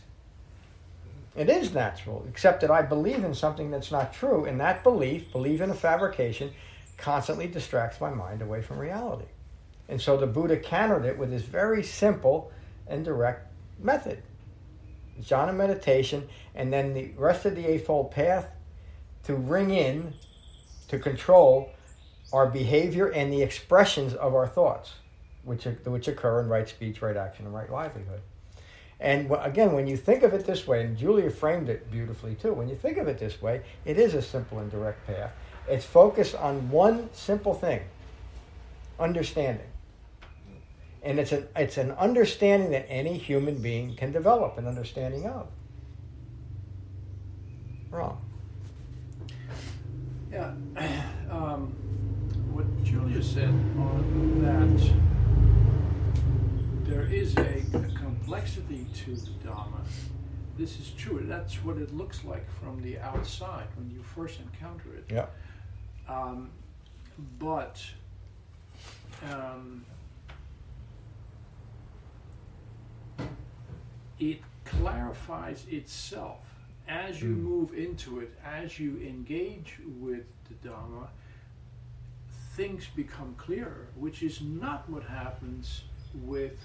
It 1.35 1.49
is 1.49 1.73
natural, 1.73 2.25
except 2.29 2.61
that 2.61 2.71
I 2.71 2.81
believe 2.81 3.23
in 3.23 3.33
something 3.33 3.71
that's 3.71 3.91
not 3.91 4.13
true, 4.13 4.45
and 4.45 4.59
that 4.59 4.83
belief, 4.83 5.31
believe 5.31 5.61
in 5.61 5.69
a 5.69 5.73
fabrication, 5.73 6.51
constantly 6.97 7.47
distracts 7.47 7.99
my 7.99 8.09
mind 8.09 8.41
away 8.41 8.61
from 8.61 8.77
reality. 8.77 9.25
And 9.89 9.99
so 9.99 10.17
the 10.17 10.27
Buddha 10.27 10.57
countered 10.57 11.05
it 11.05 11.17
with 11.17 11.31
this 11.31 11.43
very 11.43 11.83
simple 11.83 12.51
and 12.87 13.03
direct 13.03 13.47
method 13.79 14.21
jhana 15.21 15.55
meditation, 15.55 16.27
and 16.55 16.71
then 16.71 16.93
the 16.93 17.11
rest 17.17 17.45
of 17.45 17.55
the 17.55 17.65
Eightfold 17.65 18.11
Path 18.11 18.49
to 19.23 19.35
ring 19.35 19.71
in, 19.71 20.13
to 20.87 20.99
control 20.99 21.69
our 22.33 22.47
behavior 22.47 23.07
and 23.07 23.31
the 23.31 23.41
expressions 23.41 24.13
of 24.13 24.33
our 24.33 24.47
thoughts, 24.47 24.93
which, 25.43 25.65
which 25.85 26.07
occur 26.07 26.41
in 26.41 26.49
right 26.49 26.67
speech, 26.67 27.01
right 27.01 27.17
action, 27.17 27.45
and 27.45 27.53
right 27.53 27.71
livelihood. 27.71 28.21
And 28.99 29.31
again, 29.39 29.73
when 29.73 29.87
you 29.87 29.97
think 29.97 30.21
of 30.21 30.33
it 30.33 30.45
this 30.45 30.67
way, 30.67 30.83
and 30.83 30.95
Julia 30.95 31.31
framed 31.31 31.69
it 31.69 31.89
beautifully 31.91 32.35
too, 32.35 32.53
when 32.53 32.69
you 32.69 32.75
think 32.75 32.97
of 32.97 33.07
it 33.07 33.17
this 33.17 33.41
way, 33.41 33.61
it 33.83 33.97
is 33.97 34.13
a 34.13 34.21
simple 34.21 34.59
and 34.59 34.69
direct 34.69 35.07
path. 35.07 35.31
It's 35.67 35.85
focused 35.85 36.35
on 36.35 36.69
one 36.69 37.09
simple 37.13 37.53
thing 37.53 37.81
understanding. 38.99 39.70
And 41.03 41.19
it's 41.19 41.31
an, 41.31 41.47
it's 41.55 41.77
an 41.77 41.91
understanding 41.91 42.71
that 42.71 42.85
any 42.87 43.17
human 43.17 43.61
being 43.61 43.95
can 43.95 44.11
develop 44.11 44.57
an 44.57 44.67
understanding 44.67 45.25
of. 45.25 45.47
Wrong. 47.89 48.21
Yeah. 50.31 50.53
Um, 51.31 51.73
what 52.51 52.65
Julia 52.83 53.23
said 53.23 53.47
on 53.47 54.41
that, 54.41 54.91
there 56.89 57.03
is 57.03 57.37
a, 57.37 57.63
a 57.73 57.97
complexity 57.97 58.85
to 59.05 59.15
the 59.15 59.31
Dharma. 59.45 59.79
This 60.57 60.77
is 60.77 60.91
true. 60.97 61.23
That's 61.25 61.55
what 61.63 61.77
it 61.77 61.95
looks 61.95 62.25
like 62.25 62.45
from 62.59 62.81
the 62.81 62.99
outside 62.99 63.67
when 63.77 63.89
you 63.89 64.03
first 64.03 64.41
encounter 64.41 64.93
it. 64.93 65.05
Yeah. 65.09 65.27
Um, 66.09 66.49
but 67.39 67.81
um, 69.31 69.85
it 74.21 74.39
clarifies 74.65 75.65
itself 75.69 76.39
as 76.87 77.21
you 77.21 77.35
Mm. 77.35 77.41
move 77.43 77.73
into 77.73 78.19
it, 78.19 78.31
as 78.45 78.79
you 78.79 78.97
engage 79.01 79.79
with 79.99 80.25
the 80.47 80.53
Dharma. 80.67 81.09
Things 82.55 82.87
become 82.95 83.33
clearer, 83.35 83.87
which 83.95 84.21
is 84.23 84.41
not 84.41 84.87
what 84.89 85.03
happens 85.03 85.83
with 86.13 86.57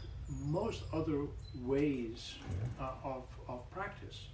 most 0.45 0.83
other 0.93 1.27
ways 1.65 2.35
uh, 2.81 2.91
of, 3.05 3.23
of 3.49 3.71
practice. 3.71 4.27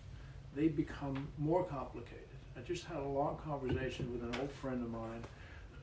They 0.57 0.69
become 0.69 1.29
more 1.39 1.65
complicated. 1.65 2.19
I 2.57 2.61
just 2.61 2.85
had 2.85 2.99
a 2.99 3.05
long 3.21 3.37
conversation 3.45 4.11
with 4.13 4.23
an 4.23 4.41
old 4.41 4.51
friend 4.51 4.83
of 4.83 4.91
mine, 4.91 5.25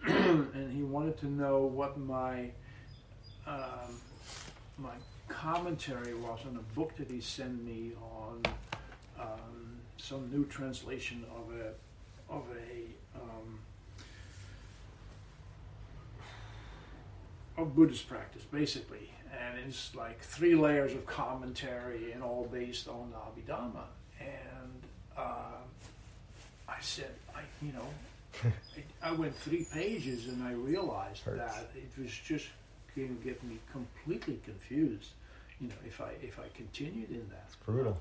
and 0.55 0.71
he 0.73 0.83
wanted 0.83 1.17
to 1.19 1.27
know 1.27 1.59
what 1.65 1.97
my 1.99 2.51
um, 3.47 4.01
my 4.77 4.95
commentary 5.29 6.13
was 6.13 6.39
on 6.45 6.57
a 6.57 6.75
book 6.75 6.95
that 6.97 7.09
he 7.09 7.21
sent 7.21 7.63
me 7.63 7.93
on 8.01 8.41
um, 9.19 9.79
some 9.97 10.29
new 10.31 10.45
translation 10.45 11.23
of 11.33 11.53
a 11.55 12.33
of 12.33 12.43
a 12.55 13.19
um, 13.19 13.59
of 17.57 17.75
Buddhist 17.75 18.07
practice, 18.07 18.43
basically, 18.51 19.11
and 19.31 19.59
it's 19.67 19.95
like 19.95 20.19
three 20.21 20.55
layers 20.55 20.93
of 20.93 21.05
commentary 21.05 22.11
and 22.11 22.23
all 22.23 22.47
based 22.51 22.87
on 22.87 23.11
the 23.11 23.17
Abhidhamma. 23.17 23.83
And 24.19 24.81
uh, 25.17 25.57
I 26.67 26.77
said, 26.81 27.11
I 27.35 27.41
you 27.61 27.73
know, 27.73 27.87
I, 28.43 28.51
I 29.09 29.11
went 29.11 29.35
three 29.35 29.65
pages 29.71 30.27
and 30.27 30.43
I 30.43 30.53
realized 30.53 31.25
that 31.25 31.69
it 31.75 32.01
was 32.01 32.11
just 32.11 32.47
going 32.95 33.17
to 33.17 33.23
get 33.23 33.41
me 33.43 33.57
completely 33.71 34.39
confused. 34.43 35.11
You 35.59 35.67
know, 35.67 35.75
if 35.85 35.99
I 36.01 36.11
if 36.21 36.39
I 36.39 36.45
continued 36.55 37.09
in 37.09 37.27
that. 37.29 37.45
It's 37.47 37.55
brutal. 37.55 37.97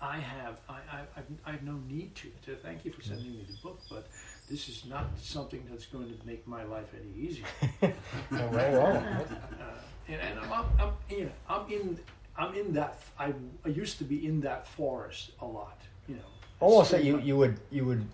I 0.00 0.16
have 0.18 0.60
I, 0.68 0.72
I 0.72 1.00
I've, 1.16 1.54
I've 1.54 1.62
no 1.62 1.78
need 1.88 2.14
to. 2.16 2.28
to. 2.46 2.56
Thank 2.56 2.84
you 2.84 2.90
for 2.90 3.02
sending 3.02 3.32
me 3.32 3.46
the 3.48 3.56
book, 3.62 3.80
but 3.88 4.08
this 4.50 4.68
is 4.68 4.84
not 4.86 5.06
something 5.20 5.62
that's 5.70 5.86
going 5.86 6.08
to 6.08 6.26
make 6.26 6.46
my 6.46 6.64
life 6.64 6.88
any 6.94 7.26
easier. 7.26 7.46
No, 8.30 8.48
well. 8.48 8.96
Uh, 8.96 9.64
and, 10.08 10.20
and 10.20 10.40
I'm, 10.40 10.64
I'm 10.80 10.92
you 11.08 11.24
know 11.24 11.30
I'm 11.48 11.70
in 11.70 11.98
I'm 12.36 12.54
in 12.54 12.72
that 12.72 12.98
I, 13.18 13.32
I 13.64 13.68
used 13.68 13.98
to 13.98 14.04
be 14.04 14.26
in 14.26 14.40
that 14.40 14.66
forest 14.66 15.32
a 15.40 15.46
lot. 15.46 15.80
You 16.08 16.16
know. 16.16 16.22
Almost 16.60 16.90
that 16.92 17.04
you, 17.04 17.18
you 17.20 17.36
would 17.36 17.58
you 17.70 17.84
would 17.84 18.06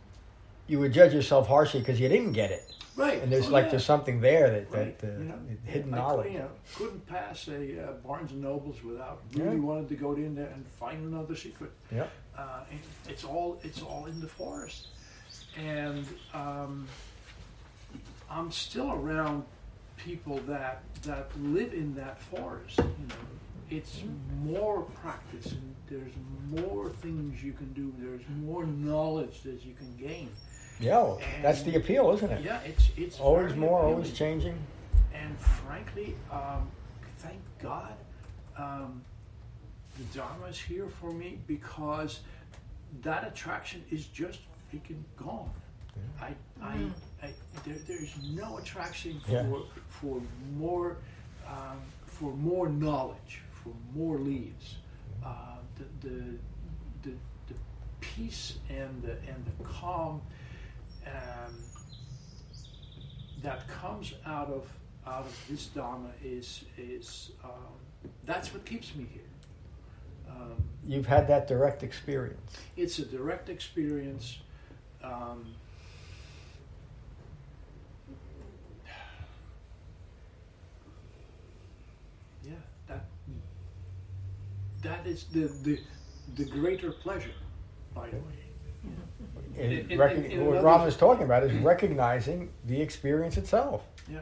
you 0.69 0.79
would 0.79 0.93
judge 0.93 1.13
yourself 1.15 1.49
harshly 1.49 1.81
because 1.81 1.99
you 1.99 2.09
didn't 2.09 2.33
get 2.33 2.51
it. 2.51 2.73
Right. 2.95 3.23
And 3.23 3.31
there's 3.33 3.47
Oh, 3.49 3.53
like 3.53 3.65
yeah. 3.67 3.71
there's 3.71 3.85
something 3.85 4.21
there 4.21 4.51
that, 4.51 4.71
Right. 4.73 4.99
that 4.99 5.07
uh, 5.15 5.19
You 5.19 5.25
know, 5.25 5.39
hidden 5.65 5.95
I, 5.95 5.97
knowledge. 5.97 6.33
You 6.33 6.39
know, 6.41 6.51
couldn't 6.77 7.07
pass 7.07 7.47
a 7.49 7.83
uh, 7.89 7.93
Barnes 8.05 8.33
and 8.33 8.43
Nobles 8.43 8.83
without 8.83 9.23
Yeah. 9.33 9.45
really 9.45 9.61
wanted 9.61 9.89
to 9.91 9.95
go 9.95 10.15
in 10.15 10.35
there 10.35 10.49
and 10.49 10.67
find 10.79 11.05
another 11.13 11.35
secret. 11.37 11.71
Yeah. 11.93 12.07
Uh, 12.37 12.65
it's 13.09 13.25
all 13.25 13.59
it's 13.63 13.83
all 13.83 14.07
in 14.07 14.21
the 14.21 14.29
forest, 14.29 14.89
and 15.57 16.07
um, 16.35 16.87
I'm 18.31 18.51
still 18.53 18.93
around 18.93 19.45
people 19.97 20.39
that 20.47 20.83
that 21.03 21.31
live 21.41 21.73
in 21.73 21.95
that 21.97 22.21
forest. 22.21 22.79
You 22.79 22.85
know, 23.09 23.15
it's 23.71 24.03
more 24.45 24.83
practice, 24.83 25.53
and 25.53 25.75
there's 25.89 26.13
more 26.51 26.91
things 26.91 27.43
you 27.43 27.53
can 27.53 27.73
do. 27.73 27.93
There's 27.99 28.23
more 28.45 28.65
knowledge 28.67 29.43
that 29.43 29.65
you 29.65 29.75
can 29.75 29.95
gain. 29.97 30.31
Yeah, 30.81 30.99
well, 30.99 31.21
that's 31.43 31.63
the 31.63 31.75
appeal, 31.77 32.13
isn't 32.13 32.31
it? 32.31 32.45
Yeah, 32.45 32.61
it's 32.61 32.91
it's 32.97 33.19
always 33.19 33.49
very 33.53 33.59
more, 33.61 33.83
always 33.83 34.13
changing. 34.13 34.57
And 35.13 35.37
frankly, 35.39 36.15
um, 36.31 36.71
thank 37.19 37.41
God 37.61 37.95
um, 38.57 39.03
the 39.99 40.05
Dharma 40.19 40.47
is 40.47 40.59
here 40.59 40.89
for 40.89 41.11
me 41.13 41.39
because 41.47 42.21
that 43.03 43.27
attraction 43.27 43.85
is 43.91 44.07
just 44.07 44.41
freaking 44.73 45.03
gone. 45.17 45.51
I, 46.21 46.33
I, 46.63 46.77
I 47.25 47.33
there, 47.65 47.77
there's 47.89 48.15
no 48.31 48.59
attraction 48.59 49.19
for 49.27 49.33
Yeah. 49.33 49.45
for 49.89 50.23
more 50.57 50.97
um, 51.49 51.81
for 52.07 52.33
more 52.35 52.69
knowledge, 52.69 53.41
for 53.65 53.73
more 53.97 54.19
leads. 54.19 54.77
Uh, 55.25 55.57
the, 55.77 56.09
the, 56.09 56.21
the, 57.03 57.11
the 57.49 57.55
peace 58.01 58.55
and 58.71 59.03
the, 59.03 59.13
and 59.29 59.45
the 59.45 59.65
calm 59.65 60.21
um, 61.15 61.55
that 63.43 63.67
comes 63.69 64.15
out 64.27 64.49
of 64.49 64.67
out 65.07 65.25
of 65.25 65.45
this 65.49 65.67
dharma 65.67 66.11
is 66.23 66.65
is 66.77 67.31
um, 67.45 67.51
that's 68.25 68.53
what 68.53 68.65
keeps 68.65 68.95
me 68.95 69.07
here. 69.13 69.23
Um, 70.31 70.63
You've 70.87 71.07
had 71.07 71.27
that 71.29 71.49
direct 71.49 71.83
experience. 71.83 72.57
it's 72.77 72.99
a 72.99 73.05
direct 73.05 73.49
experience. 73.49 74.39
Um, 75.03 75.55
yeah, 82.45 82.53
that 82.89 83.05
that 84.83 85.07
is 85.07 85.25
the 85.33 85.47
the 85.63 85.81
the 86.37 86.45
greater 86.45 86.93
pleasure, 86.93 87.33
by 87.95 88.11
the 88.11 88.17
way. 88.17 88.48
In- 89.59 89.73
in- 89.73 89.91
in- 90.01 90.25
in 90.33 90.47
what 90.47 90.63
Ram 90.63 90.87
is 90.87 90.97
talking 90.97 91.25
about 91.25 91.43
is 91.43 91.53
recognizing 91.63 92.51
the 92.67 92.81
experience 92.81 93.37
itself. 93.37 93.85
Yeah, 94.11 94.21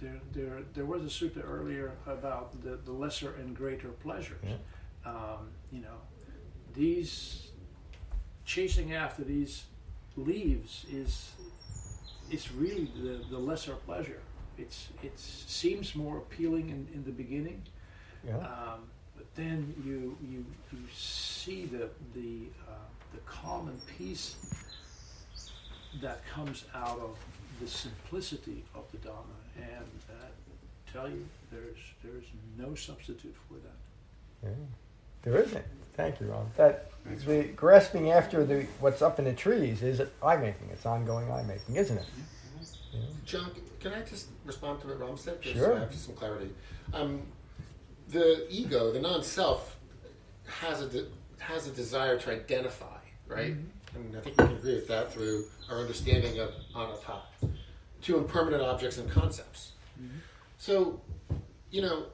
there, 0.00 0.20
there, 0.32 0.62
there 0.74 0.84
was 0.84 1.02
a 1.02 1.06
sutta 1.06 1.42
earlier 1.44 1.92
about 2.06 2.62
the, 2.62 2.76
the 2.84 2.92
lesser 2.92 3.34
and 3.36 3.56
greater 3.56 3.88
pleasures. 3.88 4.42
Um, 5.04 5.50
you 5.72 5.80
know, 5.80 5.98
these 6.74 7.48
chasing 8.44 8.94
after 8.94 9.24
these 9.24 9.64
leaves 10.16 10.84
is 10.90 11.30
it's 12.30 12.52
really 12.52 12.90
the, 13.02 13.20
the 13.30 13.38
lesser 13.38 13.74
pleasure. 13.74 14.20
It's 14.58 14.88
it 15.02 15.18
seems 15.18 15.94
more 15.94 16.18
appealing 16.18 16.70
in, 16.70 16.88
in 16.94 17.04
the 17.04 17.10
beginning, 17.12 17.62
Yeah. 18.26 18.38
um, 18.38 18.80
but 19.14 19.26
then 19.34 19.74
you 19.84 20.16
you 20.22 20.44
you 20.72 20.78
see 20.94 21.66
the 21.66 21.88
the 22.14 22.46
uh, 22.66 22.72
the 23.12 23.18
calm 23.26 23.68
and 23.68 23.80
peace 23.86 24.36
that 26.00 26.26
comes 26.26 26.64
out 26.74 26.98
of 27.00 27.16
the 27.60 27.66
simplicity 27.68 28.64
of 28.74 28.84
the 28.92 28.98
Dharma, 28.98 29.22
and 29.56 29.86
uh, 30.10 30.26
tell 30.92 31.08
you 31.08 31.24
there's 31.50 31.78
there's 32.04 32.24
no 32.58 32.74
substitute 32.74 33.34
for 33.48 33.54
that. 33.54 34.48
Yeah. 34.50 34.54
There 35.22 35.40
isn't. 35.42 35.64
Thank 35.96 36.20
you, 36.20 36.26
Ron. 36.26 36.46
That 36.56 36.90
the 37.26 37.44
grasping 37.56 38.10
after 38.10 38.44
the 38.44 38.66
what's 38.80 39.00
up 39.02 39.18
in 39.18 39.24
the 39.24 39.32
trees 39.32 39.82
is 39.82 40.00
I-making. 40.22 40.68
It's 40.72 40.84
ongoing 40.86 41.30
I-making, 41.30 41.76
isn't 41.76 41.96
it? 41.98 42.06
John, 43.24 43.50
can 43.80 43.92
I 43.92 44.02
just 44.02 44.28
respond 44.44 44.80
to 44.82 44.88
what 44.88 45.00
Ron 45.00 45.16
said? 45.16 45.42
'Cause 45.42 45.52
Sure. 45.52 45.76
I 45.76 45.80
have 45.80 45.94
some 45.94 46.14
clarity. 46.14 46.50
Um, 46.94 47.22
the 48.08 48.46
ego, 48.50 48.92
the 48.92 49.00
non-self, 49.00 49.76
has 50.46 50.80
a 50.82 50.88
de- 50.88 51.08
has 51.38 51.66
a 51.66 51.70
desire 51.72 52.18
to 52.18 52.30
identify, 52.30 52.98
right? 53.26 53.52
And 53.52 53.70
I 54.16 54.20
think 54.20 54.40
we 54.40 54.46
can 54.46 54.56
agree 54.56 54.74
with 54.74 54.88
that 54.88 55.12
through 55.12 55.44
our 55.70 55.78
understanding 55.78 56.38
of 56.38 56.52
anatta, 56.74 57.20
to 58.02 58.18
impermanent 58.18 58.62
objects 58.62 58.98
and 58.98 59.10
concepts. 59.10 59.72
Mm-hmm. 60.00 60.18
So, 60.58 61.00
you 61.70 61.82
know, 61.82 62.06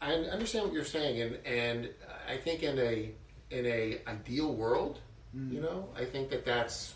I 0.00 0.12
understand 0.12 0.66
what 0.66 0.74
you're 0.74 0.84
saying, 0.84 1.20
and 1.22 1.38
and 1.46 1.90
I 2.28 2.36
think 2.36 2.62
in 2.62 2.78
a 2.78 3.10
in 3.50 3.66
a 3.66 4.00
ideal 4.06 4.54
world, 4.54 5.00
mm. 5.36 5.52
you 5.52 5.60
know, 5.60 5.88
I 5.96 6.04
think 6.04 6.30
that 6.30 6.44
that's 6.44 6.94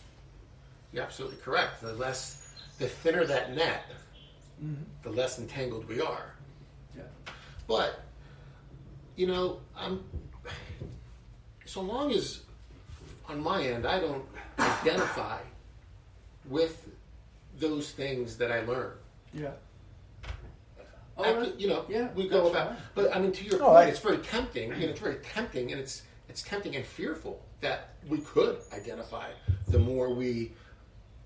you're 0.93 1.03
absolutely 1.03 1.39
correct. 1.39 1.81
The 1.81 1.93
less, 1.93 2.55
the 2.78 2.89
thinner 2.89 3.24
that 3.24 3.55
net, 3.55 3.85
mm-hmm. 4.62 4.83
the 5.03 5.11
less 5.11 5.39
entangled 5.39 5.89
we 5.89 6.01
are. 6.01 6.35
Yeah. 6.97 7.03
But, 7.66 8.03
you 9.16 9.26
know, 9.28 9.61
I'm 9.76 10.05
so 11.64 11.81
long 11.81 12.11
as 12.11 12.41
on 13.31 13.43
my 13.43 13.62
end 13.62 13.87
I 13.87 14.01
don't 14.01 14.24
identify 14.59 15.39
with 16.49 16.89
those 17.59 17.93
things 17.93 18.37
that 18.39 18.51
I 18.51 18.62
learn. 18.62 18.93
Yeah. 19.33 19.51
Oh, 21.16 21.53
you 21.59 21.68
know, 21.68 21.85
yeah, 21.89 22.09
we 22.14 22.28
go 22.28 22.49
about. 22.49 22.68
fine. 22.68 22.76
But 22.95 23.14
I 23.14 23.20
mean, 23.20 23.33
to 23.33 23.45
your 23.45 23.59
point, 23.59 23.91
it's 23.91 23.99
very 23.99 24.18
tempting. 24.18 24.70
You 24.72 24.87
know, 24.87 24.93
it's 24.93 25.01
very 25.01 25.16
tempting, 25.16 25.70
and 25.70 25.81
it's 25.81 26.03
it's 26.28 26.43
tempting 26.43 26.76
and 26.76 26.85
fearful 26.85 27.43
that 27.61 27.91
we 28.09 28.18
could 28.18 28.59
identify 28.72 29.28
the 29.68 29.78
more 29.78 30.14
we 30.14 30.53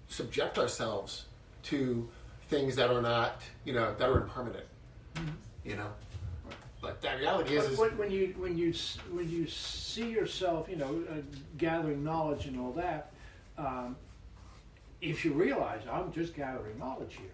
subject 0.09 0.59
ourselves 0.59 1.27
to 1.65 2.09
things 2.49 2.75
that 2.77 2.91
are 2.91 3.01
not, 3.01 3.41
you 3.65 3.73
know, 3.73 3.95
that 3.99 4.09
are 4.09 4.21
impermanent. 4.23 4.67
You 5.65 5.77
know, 5.77 5.91
the 7.13 7.19
reality 7.19 7.57
is, 7.57 7.65
But 7.65 7.73
is 7.73 7.79
when, 7.79 7.99
when 7.99 8.11
you 8.11 8.35
when 8.39 8.57
you 8.59 8.73
when 9.11 9.29
you 9.31 9.47
see 9.47 10.09
yourself, 10.11 10.69
you 10.69 10.77
know, 10.77 11.03
uh, 11.11 11.15
gathering 11.59 12.03
knowledge 12.03 12.47
and 12.47 12.59
all 12.59 12.73
that, 12.73 13.13
um, 13.59 13.97
if 15.01 15.25
you 15.25 15.33
realize 15.33 15.81
I'm 15.91 16.13
just 16.13 16.35
gathering 16.35 16.79
knowledge 16.79 17.15
here, 17.17 17.27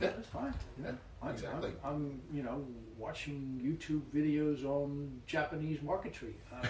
Yeah. 0.00 0.08
that's 0.10 0.28
fine. 0.28 0.54
You 0.78 0.84
know, 0.84 0.94
I'm, 1.22 1.30
exactly. 1.30 1.72
I'm, 1.84 1.94
I'm, 1.94 2.20
you 2.32 2.42
know, 2.42 2.64
watching 2.98 3.60
YouTube 3.62 4.02
videos 4.14 4.64
on 4.64 5.20
Japanese 5.26 5.82
marquetry. 5.82 6.34
Um, 6.52 6.68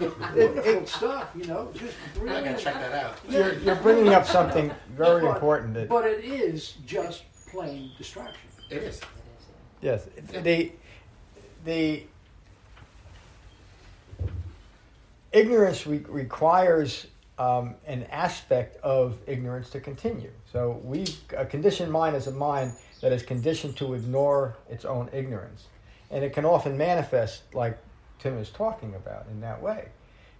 wonderful 0.36 0.86
stuff, 0.86 1.30
you 1.36 1.46
know, 1.46 1.70
just 1.74 1.94
I 2.20 2.24
gotta 2.42 2.56
check 2.58 2.74
that 2.74 2.92
out. 2.92 3.16
You're, 3.28 3.54
you're 3.54 3.76
bringing 3.76 4.08
up 4.14 4.26
something 4.26 4.70
very 4.96 5.22
But- 5.22 5.34
important. 5.34 5.74
That, 5.74 5.88
But 5.88 6.06
it 6.06 6.24
is 6.24 6.74
just 6.86 7.24
plain 7.50 7.90
distraction. 7.98 8.48
It 8.70 8.82
is. 8.82 9.00
Yes, 9.80 10.06
the 10.42 10.72
the 11.64 12.04
ignorance 15.32 15.86
re- 15.86 16.04
requires 16.08 17.06
um, 17.38 17.74
an 17.86 18.04
aspect 18.04 18.76
of 18.82 19.18
ignorance 19.26 19.70
to 19.70 19.80
continue. 19.80 20.30
So 20.52 20.80
we 20.84 21.06
a 21.36 21.44
conditioned 21.44 21.90
mind 21.90 22.14
is 22.16 22.26
a 22.28 22.30
mind 22.30 22.72
that 23.00 23.12
is 23.12 23.22
conditioned 23.22 23.76
to 23.78 23.94
ignore 23.94 24.56
its 24.70 24.84
own 24.84 25.10
ignorance, 25.12 25.64
and 26.10 26.22
it 26.22 26.32
can 26.32 26.44
often 26.44 26.78
manifest 26.78 27.42
like 27.54 27.76
Tim 28.20 28.38
is 28.38 28.50
talking 28.50 28.94
about 28.94 29.26
in 29.30 29.40
that 29.40 29.60
way, 29.60 29.88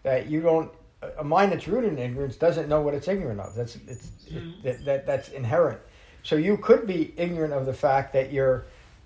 that 0.05 0.29
you 0.29 0.41
don't. 0.41 0.71
A 1.19 1.25
mind 1.25 1.53
that's 1.53 1.69
rooted 1.69 1.93
in 1.93 1.99
ignorance 1.99 2.37
doesn't 2.37 2.67
know 2.67 2.81
what 2.81 2.95
it's 2.95 3.09
ignorant 3.09 3.39
of. 3.39 3.55
That's 3.55 3.77
it's 3.87 4.11
it, 4.29 4.63
that, 4.63 4.85
that 4.85 5.07
that's 5.07 5.29
inherent. 5.31 5.81
So 6.23 6.37
you 6.37 6.57
could 6.57 6.87
be 6.87 7.13
ignorant 7.19 7.53
of 7.53 7.67
the 7.67 7.75
fact 7.75 8.15
that 8.15 8.33
you're 8.33 8.65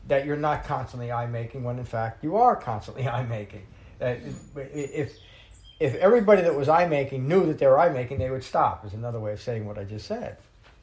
that 0.08 0.26
you're 0.26 0.36
not 0.36 0.64
constantly 0.64 1.12
I-making 1.12 1.62
when 1.62 1.78
in 1.78 1.84
fact 1.84 2.24
you 2.24 2.36
are 2.36 2.56
constantly 2.56 3.06
I-making. 3.18 3.62
That 3.98 4.18
if 4.56 5.16
if 5.80 5.94
everybody 5.94 6.42
that 6.42 6.54
was 6.54 6.68
I-making 6.68 7.28
knew 7.28 7.46
that 7.46 7.58
they 7.58 7.66
were 7.66 7.78
I-making, 7.78 8.18
they 8.18 8.30
would 8.30 8.42
stop. 8.42 8.84
Is 8.84 8.94
another 8.94 9.20
way 9.20 9.32
of 9.32 9.40
saying 9.40 9.64
what 9.64 9.78
I 9.78 9.84
just 9.84 10.06
said. 10.06 10.36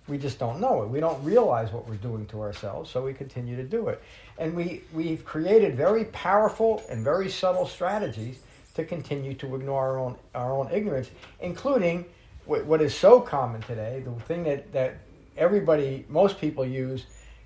We 0.08 0.18
just 0.18 0.38
don't 0.38 0.62
know 0.62 0.84
it. 0.84 0.90
We 0.90 1.00
don't 1.00 1.22
realize 1.24 1.72
what 1.72 1.90
we're 1.90 1.96
doing 1.96 2.28
to 2.28 2.40
ourselves, 2.40 2.92
so 2.92 3.04
we 3.04 3.14
continue 3.14 3.56
to 3.56 3.64
do 3.64 3.88
it. 3.88 4.02
And 4.38 4.56
we 4.56 4.84
we've 4.94 5.26
created 5.26 5.76
very 5.76 6.06
powerful 6.06 6.84
and 6.90 7.04
very 7.04 7.30
subtle 7.30 7.66
strategies 7.66 8.40
to 8.76 8.84
continue 8.86 9.34
to 9.36 9.56
ignore 9.56 9.82
our 9.82 9.98
own 9.98 10.16
our 10.36 10.54
own 10.54 10.70
ignorance, 10.72 11.10
including 11.42 12.06
what, 12.46 12.66
what 12.66 12.82
is 12.82 12.94
so 12.94 13.20
common 13.20 13.62
today. 13.64 14.04
The 14.06 14.12
thing 14.26 14.44
that 14.44 14.72
that 14.74 14.98
everybody, 15.38 16.06
most 16.08 16.40
people 16.40 16.66
use 16.66 17.06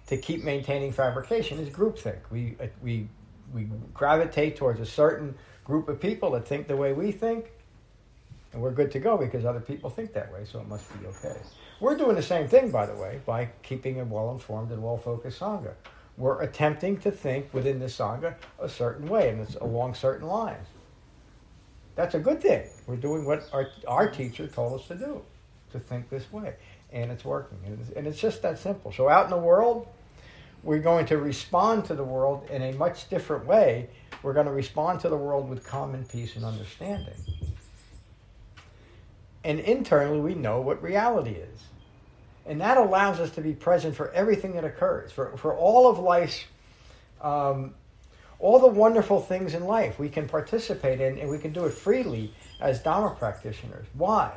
to 0.10 0.18
keep 0.18 0.44
maintaining 0.44 0.92
fabrication 0.92 1.60
is 1.60 1.70
groupthink. 1.70 2.18
We 2.32 2.56
uh, 2.60 2.66
we 2.82 3.08
we 3.54 3.68
gravitate 3.94 4.56
towards 4.56 4.80
a 4.80 4.86
certain 4.86 5.36
group 5.64 5.88
of 5.88 6.00
people 6.00 6.32
that 6.32 6.48
think 6.48 6.68
the 6.68 6.76
way 6.76 6.94
we 6.94 7.12
think, 7.12 7.52
and 8.52 8.62
we're 8.62 8.72
good 8.72 8.92
to 8.92 9.00
go 9.00 9.18
because 9.18 9.46
other 9.46 9.60
people 9.60 9.90
think 9.92 10.14
that 10.14 10.34
way, 10.34 10.46
so 10.52 10.60
it 10.60 10.68
must 10.68 10.90
be 11.00 11.06
okay. 11.06 11.38
We're 11.80 11.96
doing 11.96 12.16
the 12.16 12.24
same 12.24 12.48
thing, 12.48 12.72
by 12.72 12.88
the 12.88 12.96
way, 12.96 13.22
by 13.26 13.50
keeping 13.62 14.00
a 14.00 14.04
well-informed 14.04 14.72
and 14.72 14.82
well-focused 14.82 15.40
sangha. 15.40 15.74
We're 16.18 16.42
attempting 16.42 16.98
to 17.02 17.12
think 17.12 17.54
within 17.54 17.80
the 17.80 17.86
sangha 17.86 18.34
a 18.60 18.68
certain 18.68 19.08
way, 19.08 19.30
and 19.30 19.40
it's 19.42 19.56
along 19.56 19.94
certain 19.94 20.28
lines. 20.28 20.68
That's 21.96 22.16
a 22.16 22.20
good 22.20 22.42
thing. 22.42 22.68
We're 22.88 22.98
doing 22.98 23.26
what 23.26 23.48
our, 23.54 23.70
our 23.88 24.10
teacher 24.10 24.48
told 24.48 24.80
us 24.80 24.88
to 24.88 24.96
do, 24.96 25.22
to 25.72 25.80
think 25.80 26.10
this 26.10 26.32
way, 26.32 26.56
and 26.92 27.12
it's 27.12 27.24
working. 27.24 27.60
And 27.66 27.80
it's, 27.80 27.90
and 27.92 28.08
it's 28.08 28.20
just 28.20 28.42
that 28.42 28.58
simple. 28.58 28.92
So 28.92 29.08
out 29.08 29.26
in 29.26 29.30
the 29.30 29.38
world, 29.38 29.88
we're 30.64 30.80
going 30.80 31.06
to 31.08 31.18
respond 31.18 31.86
to 31.86 31.96
the 31.96 32.04
world 32.04 32.48
in 32.50 32.62
a 32.62 32.74
much 32.74 33.10
different 33.10 33.46
way. 33.46 33.90
We're 34.24 34.34
going 34.34 34.46
to 34.46 34.52
respond 34.52 35.00
to 35.02 35.10
the 35.10 35.18
world 35.18 35.50
with 35.50 35.66
common 35.66 36.06
peace 36.06 36.36
and 36.36 36.44
understanding. 36.44 37.14
And 39.44 39.60
internally, 39.60 40.20
we 40.20 40.36
know 40.36 40.60
what 40.60 40.84
reality 40.84 41.32
is. 41.32 41.62
And 42.46 42.60
that 42.62 42.78
allows 42.78 43.20
us 43.20 43.32
to 43.32 43.42
be 43.42 43.54
present 43.54 43.96
for 43.96 44.12
everything 44.12 44.54
that 44.54 44.66
occurs, 44.66 45.12
for, 45.12 45.38
for 45.38 45.56
all 45.56 45.90
of 45.90 46.00
life's, 46.00 46.44
um, 47.22 47.74
all 48.40 48.60
the 48.60 48.68
wonderful 48.68 49.22
things 49.22 49.54
in 49.54 49.66
life 49.66 50.00
we 50.00 50.10
can 50.10 50.28
participate 50.28 51.00
in, 51.00 51.20
and 51.20 51.30
we 51.30 51.38
can 51.38 51.54
do 51.54 51.66
it 51.66 51.74
freely 51.74 52.34
as 52.60 52.82
Dharma 52.82 53.16
practitioners. 53.16 53.86
Why? 53.94 54.36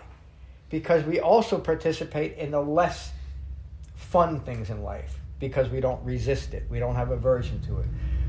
Because 0.70 1.04
we 1.04 1.20
also 1.20 1.58
participate 1.58 2.36
in 2.36 2.52
the 2.52 2.60
less 2.60 3.10
fun 3.96 4.40
things 4.40 4.70
in 4.70 4.82
life 4.82 5.16
because 5.42 5.68
we 5.70 5.80
don't 5.80 6.00
resist 6.04 6.54
it. 6.54 6.62
We 6.70 6.78
don't 6.78 6.94
have 6.94 7.10
aversion 7.10 7.60
to 7.62 7.80
it. 7.80 7.86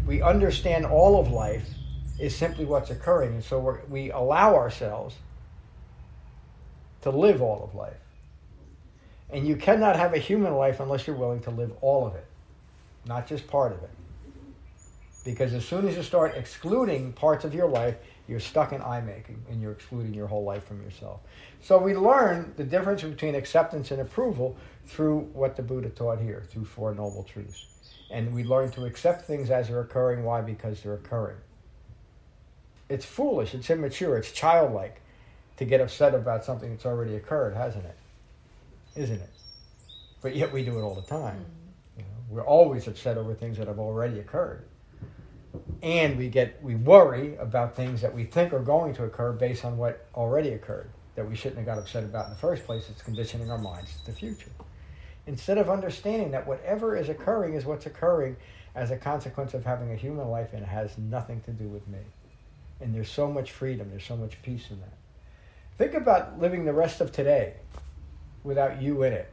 We 0.07 0.23
understand 0.23 0.83
all 0.83 1.19
of 1.19 1.29
life 1.29 1.69
is 2.17 2.35
simply 2.35 2.65
what's 2.65 2.89
occurring, 2.89 3.35
and 3.35 3.43
so 3.43 3.77
we 3.87 4.09
allow 4.09 4.55
ourselves 4.55 5.15
to 7.03 7.11
live 7.11 7.39
all 7.39 7.63
of 7.63 7.75
life. 7.75 7.99
And 9.29 9.47
you 9.47 9.55
cannot 9.55 9.95
have 9.95 10.15
a 10.15 10.17
human 10.17 10.55
life 10.55 10.79
unless 10.79 11.05
you're 11.05 11.15
willing 11.15 11.41
to 11.41 11.51
live 11.51 11.71
all 11.81 12.07
of 12.07 12.15
it, 12.15 12.25
not 13.05 13.27
just 13.27 13.45
part 13.45 13.73
of 13.73 13.83
it. 13.83 13.91
Because 15.23 15.53
as 15.53 15.63
soon 15.63 15.87
as 15.87 15.95
you 15.95 16.01
start 16.01 16.33
excluding 16.35 17.13
parts 17.13 17.45
of 17.45 17.53
your 17.53 17.67
life, 17.69 17.95
you're 18.27 18.39
stuck 18.39 18.71
in 18.71 18.81
I-making 18.81 19.43
and 19.49 19.61
you're 19.61 19.73
excluding 19.73 20.13
your 20.13 20.27
whole 20.27 20.43
life 20.43 20.65
from 20.65 20.81
yourself. 20.81 21.21
So 21.61 21.77
we 21.77 21.95
learn 21.95 22.53
the 22.55 22.63
difference 22.63 23.03
between 23.03 23.35
acceptance 23.35 23.91
and 23.91 24.01
approval 24.01 24.55
through 24.85 25.19
what 25.33 25.55
the 25.55 25.63
Buddha 25.63 25.89
taught 25.89 26.19
here, 26.19 26.43
through 26.49 26.65
Four 26.65 26.93
Noble 26.93 27.23
Truths. 27.23 27.65
And 28.11 28.33
we 28.33 28.43
learn 28.43 28.71
to 28.71 28.85
accept 28.85 29.25
things 29.25 29.49
as 29.49 29.67
they're 29.67 29.81
occurring. 29.81 30.23
Why? 30.23 30.41
Because 30.41 30.81
they're 30.81 30.93
occurring. 30.93 31.37
It's 32.89 33.05
foolish, 33.05 33.53
it's 33.55 33.69
immature, 33.69 34.17
it's 34.17 34.31
childlike 34.31 35.01
to 35.57 35.65
get 35.65 35.81
upset 35.81 36.13
about 36.13 36.43
something 36.43 36.69
that's 36.69 36.85
already 36.85 37.15
occurred, 37.15 37.55
hasn't 37.55 37.85
it? 37.85 37.97
Isn't 38.95 39.21
it? 39.21 39.29
But 40.21 40.35
yet 40.35 40.51
we 40.51 40.63
do 40.63 40.77
it 40.79 40.81
all 40.81 40.95
the 40.95 41.01
time. 41.01 41.37
Mm-hmm. 41.37 41.99
You 41.99 42.03
know, 42.03 42.11
we're 42.29 42.45
always 42.45 42.87
upset 42.87 43.17
over 43.17 43.33
things 43.33 43.57
that 43.57 43.67
have 43.67 43.79
already 43.79 44.19
occurred. 44.19 44.65
And 45.81 46.17
we 46.17 46.29
get 46.29 46.61
we 46.63 46.75
worry 46.75 47.35
about 47.37 47.75
things 47.75 48.01
that 48.01 48.13
we 48.13 48.23
think 48.23 48.53
are 48.53 48.59
going 48.59 48.93
to 48.95 49.03
occur 49.03 49.33
based 49.33 49.65
on 49.65 49.77
what 49.77 50.07
already 50.15 50.49
occurred 50.49 50.89
that 51.15 51.29
we 51.29 51.35
shouldn't 51.35 51.57
have 51.57 51.65
got 51.65 51.77
upset 51.77 52.03
about 52.03 52.25
in 52.25 52.31
the 52.31 52.37
first 52.37 52.65
place. 52.65 52.89
It's 52.89 53.01
conditioning 53.01 53.51
our 53.51 53.57
minds 53.57 53.95
to 53.99 54.05
the 54.07 54.17
future. 54.17 54.51
Instead 55.27 55.57
of 55.57 55.69
understanding 55.69 56.31
that 56.31 56.47
whatever 56.47 56.97
is 56.97 57.09
occurring 57.09 57.53
is 57.53 57.65
what's 57.65 57.85
occurring 57.85 58.35
as 58.75 58.91
a 58.91 58.97
consequence 58.97 59.53
of 59.53 59.63
having 59.63 59.91
a 59.91 59.95
human 59.95 60.29
life 60.29 60.53
and 60.53 60.63
it 60.63 60.67
has 60.67 60.97
nothing 60.97 61.41
to 61.41 61.51
do 61.51 61.67
with 61.67 61.87
me. 61.87 61.99
And 62.81 62.93
there's 62.93 63.09
so 63.09 63.29
much 63.31 63.51
freedom, 63.51 63.89
there's 63.89 64.03
so 64.03 64.17
much 64.17 64.41
peace 64.41 64.69
in 64.69 64.79
that. 64.79 64.97
Think 65.77 65.93
about 65.93 66.39
living 66.39 66.65
the 66.65 66.73
rest 66.73 67.01
of 67.01 67.11
today 67.11 67.53
without 68.43 68.81
you 68.81 69.03
in 69.03 69.13
it, 69.13 69.31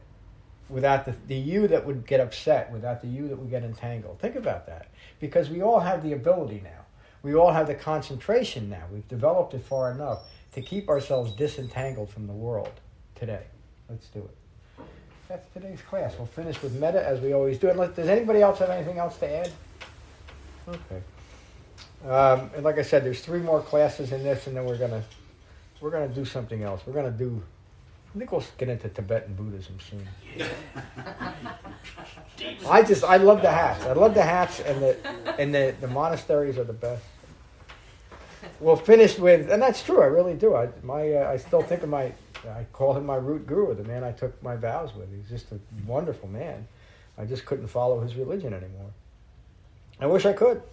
without 0.71 1.05
the, 1.05 1.13
the 1.27 1.35
you 1.35 1.67
that 1.67 1.85
would 1.85 2.07
get 2.07 2.19
upset, 2.19 2.71
without 2.71 3.01
the 3.01 3.07
you 3.07 3.27
that 3.27 3.37
would 3.37 3.49
get 3.49 3.63
entangled. 3.63 4.19
Think 4.19 4.35
about 4.35 4.65
that. 4.67 4.87
Because 5.19 5.49
we 5.49 5.61
all 5.61 5.79
have 5.79 6.01
the 6.01 6.13
ability 6.13 6.61
now. 6.63 6.85
We 7.23 7.35
all 7.35 7.51
have 7.51 7.67
the 7.67 7.75
concentration 7.75 8.69
now. 8.69 8.83
We've 8.91 9.07
developed 9.07 9.53
it 9.53 9.63
far 9.63 9.91
enough 9.91 10.23
to 10.53 10.61
keep 10.61 10.89
ourselves 10.89 11.33
disentangled 11.33 12.09
from 12.09 12.25
the 12.25 12.33
world 12.33 12.79
today. 13.15 13.43
Let's 13.89 14.07
do 14.07 14.19
it. 14.19 14.85
That's 15.27 15.47
today's 15.53 15.81
class. 15.81 16.15
We'll 16.17 16.27
finish 16.27 16.61
with 16.61 16.77
metta 16.79 17.05
as 17.05 17.21
we 17.21 17.33
always 17.33 17.57
do. 17.57 17.69
And 17.69 17.95
does 17.95 18.09
anybody 18.09 18.41
else 18.41 18.59
have 18.59 18.69
anything 18.69 18.97
else 18.97 19.17
to 19.19 19.29
add? 19.29 19.51
Okay. 20.67 21.01
Um, 22.05 22.49
and 22.55 22.63
like 22.63 22.77
I 22.77 22.81
said, 22.81 23.03
there's 23.03 23.21
three 23.21 23.39
more 23.39 23.61
classes 23.61 24.11
in 24.11 24.23
this, 24.23 24.47
and 24.47 24.57
then 24.57 24.65
we're 24.65 24.77
gonna 24.77 25.03
we're 25.79 25.91
gonna 25.91 26.07
do 26.07 26.25
something 26.25 26.63
else. 26.63 26.81
We're 26.85 26.93
gonna 26.93 27.11
do. 27.11 27.41
I 28.13 28.17
think 28.17 28.31
we'll 28.31 28.43
get 28.57 28.67
into 28.67 28.89
Tibetan 28.89 29.35
Buddhism 29.35 29.77
soon. 29.89 30.05
I 32.67 32.83
just 32.83 33.05
I 33.05 33.17
love 33.17 33.41
the 33.41 33.51
hats. 33.51 33.85
I 33.85 33.93
love 33.93 34.13
the 34.13 34.23
hats, 34.23 34.59
and 34.59 34.81
the 34.81 34.97
and 35.39 35.55
the, 35.55 35.73
the 35.79 35.87
monasteries 35.87 36.57
are 36.57 36.65
the 36.65 36.73
best. 36.73 37.03
We'll 38.59 38.75
finish 38.75 39.17
with, 39.17 39.49
and 39.49 39.61
that's 39.61 39.81
true. 39.81 40.01
I 40.01 40.07
really 40.07 40.33
do. 40.33 40.55
I 40.55 40.69
my 40.83 41.13
uh, 41.13 41.31
I 41.31 41.37
still 41.37 41.61
think 41.61 41.83
of 41.83 41.89
my. 41.89 42.11
I 42.43 42.65
call 42.73 42.97
him 42.97 43.05
my 43.05 43.15
root 43.15 43.45
guru, 43.45 43.75
the 43.75 43.83
man 43.83 44.03
I 44.03 44.11
took 44.11 44.41
my 44.41 44.55
vows 44.55 44.95
with. 44.95 45.07
He's 45.15 45.29
just 45.29 45.51
a 45.51 45.59
wonderful 45.85 46.27
man. 46.27 46.67
I 47.17 47.25
just 47.25 47.45
couldn't 47.45 47.67
follow 47.67 47.99
his 47.99 48.15
religion 48.15 48.53
anymore. 48.53 48.89
I 49.99 50.07
wish 50.07 50.25
I 50.25 50.33
could. 50.33 50.63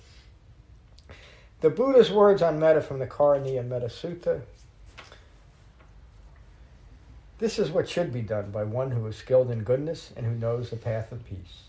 The 1.61 1.69
Buddha's 1.69 2.11
words 2.11 2.41
on 2.41 2.59
metta 2.59 2.81
from 2.81 2.99
the 3.01 3.07
Karaniya 3.07 3.67
Metta 3.67 3.87
Sutta. 3.87 4.41
This 7.39 7.61
is 7.61 7.71
what 7.71 7.89
should 7.89 8.13
be 8.13 8.23
done 8.23 8.51
by 8.51 8.65
one 8.65 8.91
who 8.91 9.07
is 9.07 9.17
skilled 9.17 9.53
in 9.53 9.63
goodness 9.63 10.13
and 10.17 10.27
who 10.27 10.33
knows 10.33 10.71
the 10.71 10.77
path 10.77 11.13
of 11.13 11.25
peace. 11.25 11.63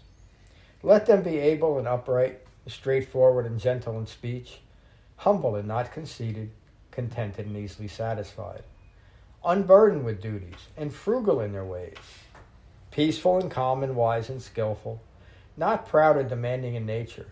Let 0.82 1.05
them 1.05 1.22
be 1.22 1.38
able 1.38 1.78
and 1.78 1.88
upright, 1.88 2.39
straightforward 2.65 3.45
and 3.45 3.59
gentle 3.59 3.99
in 3.99 4.07
speech, 4.07 4.61
humble 5.17 5.55
and 5.55 5.67
not 5.67 5.91
conceited, 5.91 6.49
contented 6.89 7.45
and 7.45 7.55
easily 7.55 7.88
satisfied, 7.88 8.63
unburdened 9.45 10.05
with 10.05 10.22
duties, 10.22 10.55
and 10.76 10.91
frugal 10.91 11.39
in 11.39 11.51
their 11.51 11.65
ways, 11.65 11.97
peaceful 12.89 13.39
and 13.39 13.51
calm 13.51 13.84
and 13.84 13.95
wise 13.95 14.30
and 14.30 14.41
skilful, 14.41 15.01
not 15.55 15.88
proud 15.88 16.17
or 16.17 16.24
demanding 16.24 16.74
in 16.74 16.86
nature. 16.88 17.28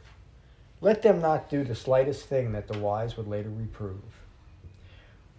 Let 0.79 1.01
them 1.01 1.21
not 1.21 1.49
do 1.49 1.63
the 1.63 1.73
slightest 1.73 2.27
thing 2.27 2.51
that 2.51 2.67
the 2.67 2.77
wise 2.77 3.17
would 3.17 3.27
later 3.27 3.49
reprove. 3.49 4.21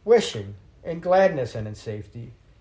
Wishing, 0.05 0.57
in 0.83 0.99
gladness 0.99 1.55
and 1.55 1.69
in 1.69 1.77
safety, 1.77 2.33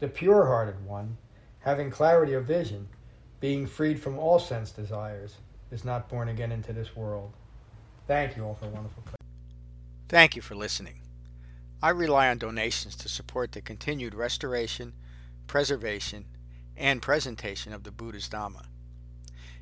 the 0.00 0.08
pure 0.08 0.46
hearted 0.46 0.84
one, 0.84 1.16
having 1.60 1.90
clarity 1.90 2.34
of 2.34 2.44
vision, 2.44 2.88
being 3.40 3.66
freed 3.66 4.00
from 4.00 4.18
all 4.18 4.38
sense 4.38 4.70
desires, 4.70 5.36
is 5.70 5.84
not 5.84 6.08
born 6.08 6.28
again 6.28 6.52
into 6.52 6.72
this 6.72 6.94
world. 6.94 7.32
Thank 8.06 8.36
you 8.36 8.44
all 8.44 8.54
for 8.54 8.66
a 8.66 8.70
wonderful 8.70 9.02
class. 9.02 9.16
Thank 10.08 10.36
you 10.36 10.42
for 10.42 10.54
listening. 10.54 11.00
I 11.82 11.90
rely 11.90 12.28
on 12.28 12.38
donations 12.38 12.96
to 12.96 13.08
support 13.08 13.52
the 13.52 13.60
continued 13.60 14.14
restoration, 14.14 14.92
preservation, 15.46 16.26
and 16.76 17.02
presentation 17.02 17.72
of 17.72 17.82
the 17.82 17.90
Buddha's 17.90 18.28
Dhamma. 18.28 18.66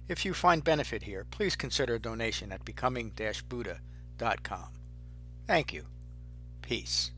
If 0.06 0.24
you 0.24 0.34
find 0.34 0.62
benefit 0.62 1.04
here, 1.04 1.24
please 1.30 1.56
consider 1.56 1.94
a 1.94 1.98
donation 1.98 2.52
at 2.52 2.64
becoming-buddha.com. 2.64 4.68
Thank 5.46 5.72
you. 5.72 5.86
Peace. 6.60 7.10